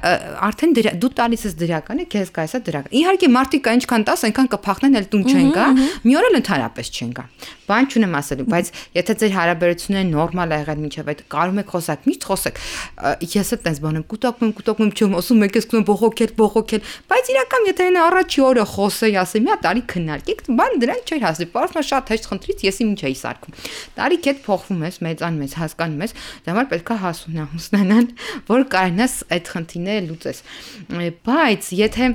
արդեն 0.51 0.75
դու 1.01 1.11
տալիս 1.21 1.45
ես 1.47 1.57
դրականը, 1.61 2.07
քեզ 2.11 2.31
կայսա 2.37 2.61
դրական։ 2.67 2.95
Իհարկե 3.01 3.31
մարդիկ 3.31 3.65
կա 3.65 3.75
ինչքան 3.81 4.05
տաս, 4.11 4.25
այնքան 4.31 4.51
կփախնեն 4.55 4.99
էլ 5.01 5.07
տուն 5.11 5.25
չեն 5.31 5.51
գա, 5.55 5.67
մի 6.05 6.15
օր 6.21 6.27
էլ 6.31 6.39
ընդհանրապես 6.41 6.91
չեն 6.91 7.11
գա։ 7.17 7.25
Բան 7.71 7.87
չունեմ 7.91 8.15
ասելու, 8.19 8.47
բայց 8.51 8.71
եթե 8.97 9.13
ձեր 9.21 9.35
հարաբերությունները 9.37 10.10
նորմալ 10.11 10.51
ա 10.51 10.59
եղել 10.61 10.81
մինչև 10.81 11.11
այդ 11.11 11.23
կարում 11.31 11.61
եք 11.61 11.71
խոսակ, 11.71 12.05
միշտ 12.11 12.27
խոսեք։ 12.31 12.61
Ես 13.31 13.51
էլ 13.51 13.61
տես 13.65 13.81
բան 13.81 13.99
եմ 14.01 14.05
կուտակում 14.11 14.53
կուտակում 14.61 14.85
եմ, 14.87 14.93
չեմ 15.01 15.15
ասում 15.21 15.45
եկես 15.47 15.67
կնում 15.71 15.85
բողոքել, 15.91 16.31
բողոքել, 16.41 16.81
բայց 17.11 17.31
իրական 17.31 17.67
եթե 17.71 17.87
նա 17.91 18.05
առաջի 18.11 18.43
օրը 18.51 18.65
խոսեի, 18.71 19.15
ասեմ, 19.21 19.45
մի 19.45 19.51
հատ 19.51 19.63
տարի 19.65 19.83
քննարկեք, 19.91 20.43
բան 20.61 20.77
դրան 20.81 21.01
չէր 21.07 21.25
հասի։ 21.27 21.47
Պարզ 21.51 21.77
շատ 21.91 22.11
հեշտ 22.11 22.27
խնդրից 22.31 22.63
ես 22.67 22.81
իմ 22.81 22.91
չէի 23.01 23.15
սարքում։ 23.21 23.55
Տարիք 23.97 24.29
հետ 24.31 24.41
փոխվում 24.45 24.83
ես, 24.87 24.99
մեծանում 25.05 25.45
ես, 25.45 25.55
հասկանում 25.61 26.03
ես, 26.05 26.15
դա 26.41 26.51
համար 26.51 26.69
պետքա 26.71 26.97
հասունանալ, 27.01 28.07
որ 28.51 28.65
կարողանաս 28.71 29.13
այդ 29.31 29.49
խնդիրները 29.55 30.03
լուծես։ 30.09 30.43
Բայց 31.25 31.71
եթե 31.77 32.09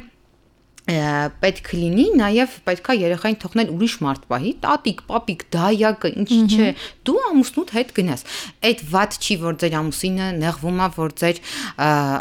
պետք 0.86 1.70
լինի, 1.74 2.04
նաև 2.14 2.52
պետքա 2.66 2.94
երեխային 2.94 3.38
թողնել 3.42 3.70
ուրիշ 3.74 3.94
մարդ 4.04 4.26
պահի, 4.30 4.52
տատիկ, 4.62 5.00
պապիկ, 5.08 5.40
դայակը, 5.56 6.10
ինչ 6.22 6.46
չէ, 6.46 6.68
դու 7.08 7.16
ամուսնուդ 7.30 7.72
հետ 7.74 7.90
գնաս։ 7.96 8.22
Այդ 8.70 8.84
ված 8.92 9.18
չի, 9.18 9.36
որ 9.42 9.58
ձեր 9.62 9.74
ամուսինը 9.80 10.28
նեղվում 10.36 10.78
է, 10.78 10.88
որ 10.94 11.16
ձեր 11.22 11.42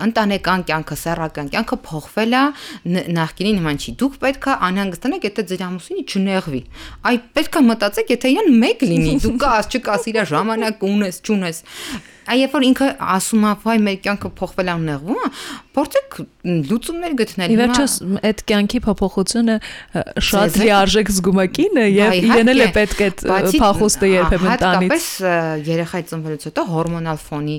ընտանեկան 0.07 0.65
կյանքը, 0.71 0.97
սեռական 1.05 1.53
կյանքը 1.53 1.79
փոխվել 1.85 2.33
է, 2.33 2.43
նախկինի 3.21 3.53
նման 3.59 3.79
չի։ 3.85 3.95
Դուք 4.01 4.17
պետքա 4.25 4.57
անհանգստանաք, 4.65 5.29
եթե 5.29 5.47
ձեր 5.53 5.63
ամուսինը 5.69 6.03
չնեղվի։ 6.09 6.63
Այ 7.05 7.15
պետքա 7.37 7.63
մտածեք, 7.69 8.11
եթե 8.15 8.33
իրան 8.33 8.51
մեկ 8.65 8.85
լինի, 8.89 9.15
դու 9.25 9.37
կաս, 9.45 9.71
չկաս, 9.77 10.09
իր 10.09 10.21
ժամանակ 10.33 10.85
ունես, 10.89 11.21
չունես 11.25 11.63
Այ 12.25 12.39
երբ 12.41 12.55
որ 12.55 12.63
ինքը 12.65 12.85
ասում 13.05 13.43
է, 13.45 13.49
վայ, 13.61 13.73
մեր 13.85 13.97
կյանքը 14.05 14.29
փոխվել 14.39 14.69
է 14.71 14.73
ու 14.75 14.85
նեղվում 14.85 15.17
է, 15.21 15.27
փորձեք 15.75 16.17
լուծումներ 16.69 17.15
գտնել։ 17.19 17.51
Ի 17.51 17.57
վերջո 17.59 17.85
այդ 18.29 18.41
կյանքի 18.49 18.79
փոփոխությունը 18.85 19.55
շատ 20.29 20.59
լիարժեք 20.61 21.11
զգում 21.15 21.39
է 21.43 21.47
եւ 21.95 22.15
իրեն 22.19 22.51
էլ 22.53 22.63
է 22.65 22.67
պետք 22.75 23.01
այդ 23.05 23.23
փախուստը 23.59 24.09
երբեմն 24.11 24.59
տանից։ 24.61 24.95
Հատկապես 24.95 25.05
երեխայի 25.69 26.05
ծնվելուց 26.11 26.47
հետո 26.49 26.65
հորմոնալ 26.71 27.19
ֆոնի 27.25 27.57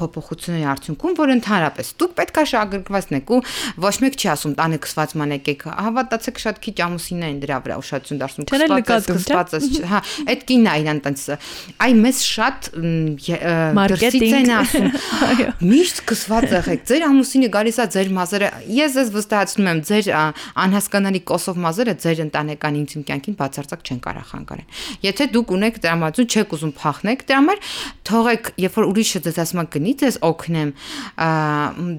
փոփոխությունների 0.00 0.66
արդյունքում, 0.72 1.16
որ 1.20 1.32
ընդհանրապես 1.36 1.92
դուք 2.02 2.16
պետքա 2.20 2.44
շահագրգռվածնեք 2.52 3.32
ու 3.36 3.40
ոչ 3.86 3.94
մեկ 4.06 4.16
չի 4.16 4.30
ասում 4.36 4.56
տանը 4.56 4.80
քսված 4.86 5.14
մանեկեք, 5.20 5.66
հավատացեք 5.86 6.42
շատ 6.46 6.60
քիչ 6.66 6.76
ամուսիններ 6.86 7.30
են 7.30 7.40
դրա 7.46 7.58
վրա 7.66 7.78
ուշադրություն 7.82 8.20
դարձնում 8.22 8.48
քսված, 9.06 9.54
հա, 9.90 10.00
այդ 10.32 10.44
կինն 10.50 10.66
է 10.66 10.76
իրան 10.86 11.00
տենց։ 11.06 11.24
Այ 11.86 11.92
մեզ 12.00 12.22
շատ 12.26 12.70
մարքեթինգ 13.76 14.36
են 14.40 14.52
ասում։ 14.56 14.88
Միշտ 15.72 16.02
կսված 16.10 16.46
եղեք։ 16.56 16.84
Ձեր 16.90 17.06
ամուսինը 17.36 17.48
գալիս 17.52 17.76
է 17.76 17.84
ձեր 17.92 18.08
մազերը։ 18.16 18.48
Ես 18.72 18.94
ես 18.96 19.08
վստահեցնում 19.12 19.66
եմ, 19.70 19.80
ձեր 19.86 20.06
անհասկանալի 20.62 21.20
կոսով 21.28 21.58
մազերը 21.60 21.94
ձեր 22.00 22.22
ընտանեկան 22.24 22.78
ինտիմ 22.80 23.02
կյանքին 23.10 23.36
բացարձակ 23.36 23.82
չեն 23.86 24.00
կարող 24.06 24.26
խանգարել։ 24.30 24.80
Եթե 25.04 25.26
դուք 25.36 25.52
ունեք 25.56 25.80
տրամադրություն, 25.84 26.30
չեք 26.32 26.54
ուզում 26.56 26.72
փախնեք, 26.80 27.24
դրա 27.26 27.36
համար 27.36 27.60
թողեք, 28.06 28.50
երբ 28.62 28.76
որ 28.76 28.86
ուրիշը 28.86 29.20
ձեզ 29.26 29.38
ասում 29.42 29.60
է 29.60 29.66
գնի, 29.76 29.92
ձեզ 30.00 30.16
օգնեմ, 30.26 30.70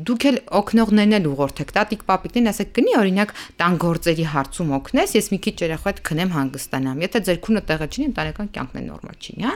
դուք 0.07 0.25
էլ 0.27 0.37
օգնողներն 0.57 1.17
էլ 1.17 1.27
ուղղորդեք։ 1.27 1.73
Տատիկ 1.77 2.01
պապիկներին 2.07 2.51
ասեք 2.51 2.71
գնի, 2.77 2.93
օրինակ, 2.97 3.33
տան 3.59 3.77
գործերի 3.83 4.25
հարցում 4.31 4.71
օգնես, 4.77 5.15
ես 5.17 5.27
մի 5.33 5.39
քիչ 5.47 5.55
երախո 5.67 5.87
հետ 5.91 6.01
քնեմ 6.07 6.31
հանգստանամ։ 6.37 7.03
Եթե 7.07 7.21
ձեր 7.27 7.39
քունը 7.43 7.61
տեղը 7.67 7.87
չունի, 7.91 8.07
ընտանեկան 8.07 8.51
կյանքն 8.57 8.77
է 8.77 8.83
նորմալ 8.87 9.17
չի, 9.17 9.35
հա։ 9.43 9.53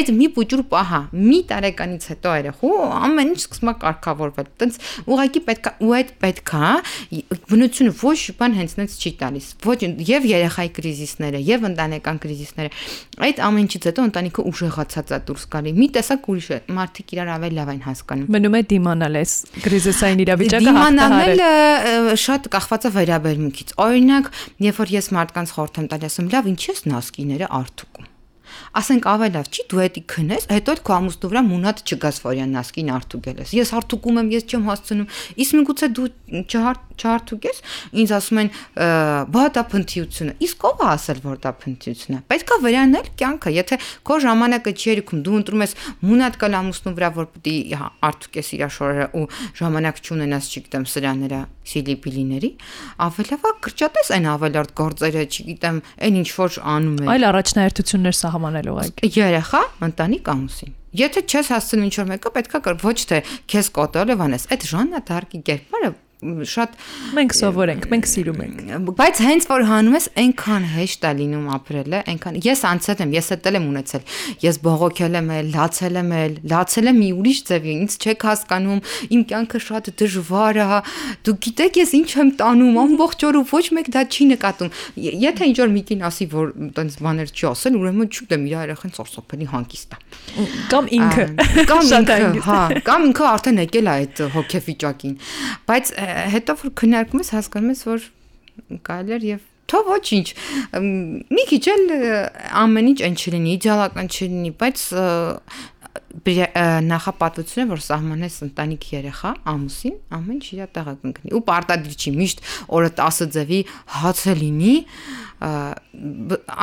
Այդ 0.00 0.12
մի 0.20 0.28
պուճուր 0.38 0.62
պահա, 0.70 1.00
մի 1.20 1.40
տարեկանից 1.50 2.06
հետո 2.10 2.34
երեխու 2.40 2.72
ամեն 3.10 3.30
ինչ 3.34 3.40
սկսում 3.40 3.70
է 3.70 3.74
կարգավորվել։ 3.80 4.50
Տենց 4.60 4.78
ուղղակի 5.10 5.40
պետքա 5.48 5.72
ու 5.80 5.94
այդ 5.98 6.10
պետքա 6.22 6.70
բնությունը 7.50 7.92
ոչ 8.00 8.20
բան 8.40 8.56
հենց 8.60 8.74
նենց 8.80 8.96
չի 9.00 9.12
տալիս։ 9.20 9.46
Ոչ 9.66 9.78
եւ 10.10 10.28
երեխայի 10.30 10.70
կրիզիսները, 10.76 11.40
եւ 11.50 11.66
ընտանեկան 11.70 12.20
կրիզիսները։ 12.24 12.70
Այդ 13.30 13.42
ամեն 13.46 13.66
ինչից 13.70 13.88
հետո 13.90 14.06
ընտանիքը 14.10 14.44
ուժեղացած 14.50 15.10
է 15.10 15.20
դուրս 15.30 15.44
գալի։ 15.54 15.74
Մի 15.80 15.88
տեսակ 15.96 16.30
ուրիշ 16.30 16.48
է, 16.50 16.60
մարդիկ 16.80 17.14
իրար 17.16 17.32
ավելի 17.36 17.58
լավ 17.60 17.72
են 17.74 17.82
հասկանում։ 17.86 18.30
Մնում 18.36 18.56
է 18.60 18.62
դիմանալ 18.70 19.20
այս 19.20 19.34
կրիզիսային 19.66 20.22
իրավիճակը 20.26 20.70
Դիմանալը 20.70 21.50
շատ 22.24 22.48
կախված 22.54 22.86
է 22.90 22.94
վերաբերմունքից։ 23.00 23.74
Օրինակ, 23.86 24.32
երբ 24.70 24.80
որ 24.84 24.94
ես 25.00 25.12
մարդկանց 25.20 25.56
խորհուրդ 25.56 25.82
եմ 25.84 25.90
տալիս, 25.94 26.16
ասում 26.16 26.32
լավ, 26.36 26.54
ինչի՞ 26.54 26.72
ես 26.74 26.86
նասկիները 26.90 27.52
արթուկում 27.60 28.09
ասենք 28.80 29.08
ավելի 29.10 29.34
լավ 29.36 29.50
չի 29.50 29.64
դու 29.70 29.80
հետի 29.80 30.02
քնես, 30.10 30.46
հետո 30.50 30.74
էլ 30.74 30.82
քո 30.86 30.94
ամուսնու 30.96 31.30
վրա 31.30 31.42
մունատ 31.50 31.82
չգաս 31.90 32.20
վարյան 32.24 32.54
նասկին 32.56 32.90
արթուկել 32.96 33.40
ես։ 33.40 33.54
Ես 33.60 33.72
արթուկում 33.80 34.20
եմ, 34.20 34.30
ես 34.34 34.46
չեմ 34.50 34.66
հասցնում։ 34.70 35.08
Իսկ 35.40 35.56
միգուցե 35.60 35.88
դու 36.00 36.08
չարթուկես, 37.00 37.60
ինձ 38.00 38.12
ասում 38.20 38.40
են 38.40 38.50
բա 39.34 39.44
դա 39.56 39.62
փնթիությունը։ 39.70 40.34
Իսկ 40.46 40.66
ով 40.70 40.82
է 40.84 40.88
ասել, 40.90 41.20
որ 41.24 41.40
դա 41.40 41.52
փնթիություն 41.60 42.16
է։ 42.16 42.20
Պետքա 42.30 42.58
վրանել 42.64 43.08
կյանքը, 43.20 43.52
եթե 43.56 43.78
քո 44.06 44.18
ժամանակը 44.26 44.74
չի 44.76 44.90
երիքում, 44.90 45.22
դու 45.26 45.38
ընտրում 45.40 45.64
ես 45.64 45.74
մունատ 46.10 46.38
կալ 46.40 46.58
ամուսնու 46.60 46.94
վրա, 47.00 47.10
որ 47.16 47.30
պիտի 47.34 47.56
արթուկես 48.10 48.52
իր 48.60 48.66
շորերը 48.76 49.08
ու 49.16 49.24
ժամանակ 49.60 50.00
չունենաս, 50.04 50.50
չգիտեմ, 50.50 50.86
սրաները 50.90 51.40
սիլիպիլիների, 51.70 52.50
ավելավա 53.04 53.50
կրճատես 53.64 54.10
այն 54.16 54.26
ավելարդ 54.30 54.72
գործերը, 54.80 55.24
չգիտեմ, 55.30 55.80
այն 56.06 56.18
ինչ 56.20 56.30
որ 56.34 56.56
անում 56.74 56.96
է։ 57.00 57.08
Այլ 57.14 57.26
առաջնահերթություններ 57.30 58.16
սահմանել 58.50 58.70
ուղղակի։ 58.70 59.10
Երեխա, 59.14 59.60
ընտանիք, 59.86 60.30
ամուսին։ 60.34 60.72
Եթե 61.00 61.22
չես 61.30 61.50
հասցնում 61.54 61.86
ինչ 61.86 61.94
որ 62.00 62.06
մեկը, 62.10 62.30
պետքա 62.36 62.60
ոչ 62.82 62.98
թե 63.10 63.18
քեզ 63.50 63.66
կոտորել 63.78 64.24
անես, 64.26 64.46
այդ 64.50 64.66
Ժաննա 64.70 65.00
Դարկի 65.10 65.42
կերպարը 65.50 65.90
շատ 66.20 66.74
մենք 67.16 67.34
սովորենք, 67.36 67.86
մենք 67.90 68.08
սիրում 68.10 68.40
ենք։ 68.44 68.88
Բայց 68.98 69.20
հենց 69.24 69.46
որ 69.48 69.62
հանում 69.70 69.94
ես, 69.96 70.06
այնքան 70.20 70.64
հեշտ 70.74 71.06
է 71.08 71.12
լինում 71.20 71.46
ապրելը, 71.56 72.00
այնքան 72.12 72.36
ես 72.44 72.62
անցել 72.70 73.00
եմ, 73.04 73.14
ես 73.16 73.30
էլ 73.36 73.56
եմ 73.56 73.68
ունեցել։ 73.70 74.04
Ես 74.44 74.58
բողոքել 74.66 75.16
եմ, 75.20 75.30
լացել 75.54 75.98
եմ, 76.00 76.12
լացել 76.50 76.90
եմ 76.90 77.00
մի 77.00 77.08
ուրիշ 77.20 77.40
ձևի, 77.50 77.74
ինձ 77.80 77.96
չեք 78.04 78.26
հասկանում, 78.28 78.80
իմ 79.16 79.22
կյանքը 79.30 79.60
շատ 79.64 79.90
դժվար 80.00 80.60
է։ 80.60 80.68
Դու 81.24 81.36
գիտեք 81.40 81.80
ես 81.80 81.94
ինչ 82.00 82.10
եմ 82.20 82.30
տանում, 82.40 82.78
ամբողջ 82.84 83.24
օրը 83.30 83.42
ոչ 83.50 83.64
մեկ 83.80 83.90
դա 83.96 84.04
չի 84.10 84.28
նկատում։ 84.30 84.70
Եթե 85.00 85.48
ինչ 85.50 85.56
որ 85.60 85.72
միկին 85.80 86.04
ասի, 86.10 86.26
որ 86.30 86.52
տենց 86.76 86.98
բաներ 87.00 87.32
չի 87.32 87.48
ասել, 87.50 87.78
ուրեմն 87.80 88.10
չգիտեմ, 88.10 88.44
իր 88.50 88.54
երախան 88.60 88.94
սորսոփելի 89.00 89.48
հանգիստ 89.50 89.96
է։ 89.96 90.46
Կամ 90.70 90.90
ինքը։ 91.00 91.26
Կամ 91.70 91.90
ինքը, 92.00 92.18
հա, 92.46 92.60
կամ 92.86 93.06
ինքը 93.10 93.26
արդեն 93.30 93.60
եկել 93.64 93.90
է 93.90 93.94
այդ 94.00 94.22
հոգեվիճակին։ 94.34 95.14
Բայց 95.70 95.92
հետո 96.34 96.56
որ 96.60 96.74
քննարկում 96.80 97.24
ես 97.24 97.32
հասկանում 97.36 97.74
ես 97.74 97.82
որ 97.90 98.06
կարելի 98.86 99.16
էր 99.16 99.26
եւ 99.30 99.48
թող 99.70 99.90
ոչինչ 99.94 100.26
մի 101.30 101.44
քիչ 101.50 101.64
էլ 101.74 101.92
ամեն 102.60 102.88
ինչ 102.92 103.00
այն 103.06 103.18
չլինի 103.20 103.52
իդեալական 103.58 104.08
չլինի 104.10 104.54
բայց 104.60 104.86
նախապատվությունը 106.10 107.70
որ 107.70 107.82
սահմանես 107.84 108.36
ընտանիք 108.46 108.86
երեխա 108.90 109.30
ամուսին 109.52 109.94
ամեն 110.16 110.40
ինչ 110.40 110.48
իր 110.56 110.70
տեղը 110.74 110.94
կընկնի 111.04 111.34
ու 111.38 111.42
պարտադիր 111.50 111.94
չի 111.94 112.12
միշտ 112.18 112.42
օրը 112.78 112.90
10 113.00 113.30
ձևի 113.36 113.60
հացը 114.00 114.34
լինի 114.40 114.74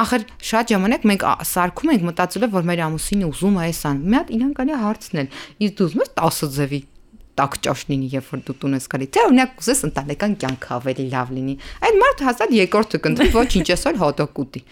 ախր 0.04 0.28
շատ 0.52 0.76
ժամանակ 0.76 1.08
մենք 1.12 1.26
սարքում 1.54 1.94
ենք 1.96 2.06
մտածելով 2.12 2.54
որ 2.60 2.68
մեր 2.72 2.84
ամուսինը 2.88 3.32
ուզում 3.32 3.58
է 3.58 3.66
այսան 3.68 4.04
մի 4.04 4.20
հատ 4.20 4.36
իրան 4.38 4.54
կարելի 4.60 4.82
հարցնել 4.84 5.34
իսկ 5.68 5.80
դու 5.80 5.88
ուզում 5.88 6.04
ես 6.04 6.14
10 6.28 6.54
ձևի 6.58 6.82
տակ 7.38 7.58
ճաշ 7.68 7.84
լինի, 7.92 8.08
երբ 8.18 8.30
որ 8.34 8.44
դու 8.48 8.56
տուն 8.62 8.78
ես 8.78 8.88
գալի։ 8.94 9.08
Թե 9.14 9.26
օրինակ 9.28 9.60
ուզես 9.64 9.84
ընտանեկան 9.88 10.38
կյանքը 10.44 10.72
ավելի 10.78 11.06
լավ 11.14 11.34
լինի։ 11.38 11.58
Այդ 11.88 12.00
մարդը 12.04 12.28
հաստատ 12.28 12.56
երկրորդը 12.58 13.02
կընտրի, 13.08 13.30
ոչինչ 13.38 13.68
էսօր 13.78 14.00
հոտոկ 14.02 14.42
ուտի։ 14.44 14.64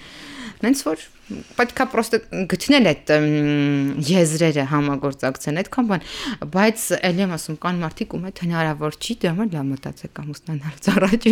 Նենց 0.66 0.82
որ 0.86 1.03
պետքա 1.57 1.86
պրոստը 1.91 2.20
գտնել 2.53 2.89
այդ 2.91 3.11
եզրերը 4.07 4.66
համագործակցեն 4.72 5.61
այդքան 5.63 5.89
բան, 5.91 6.07
բայց 6.55 6.88
ելի 7.01 7.26
եմ 7.26 7.36
ասում 7.39 7.59
կան 7.66 7.84
մարդիկ 7.84 8.18
ում 8.20 8.32
այդ 8.32 8.41
հնարավոր 8.45 8.97
չի, 9.01 9.20
համար 9.26 9.53
լավ 9.57 9.70
մտածեք 9.74 10.26
ամուսնանալուց 10.26 10.91
առաջ։ 10.95 11.32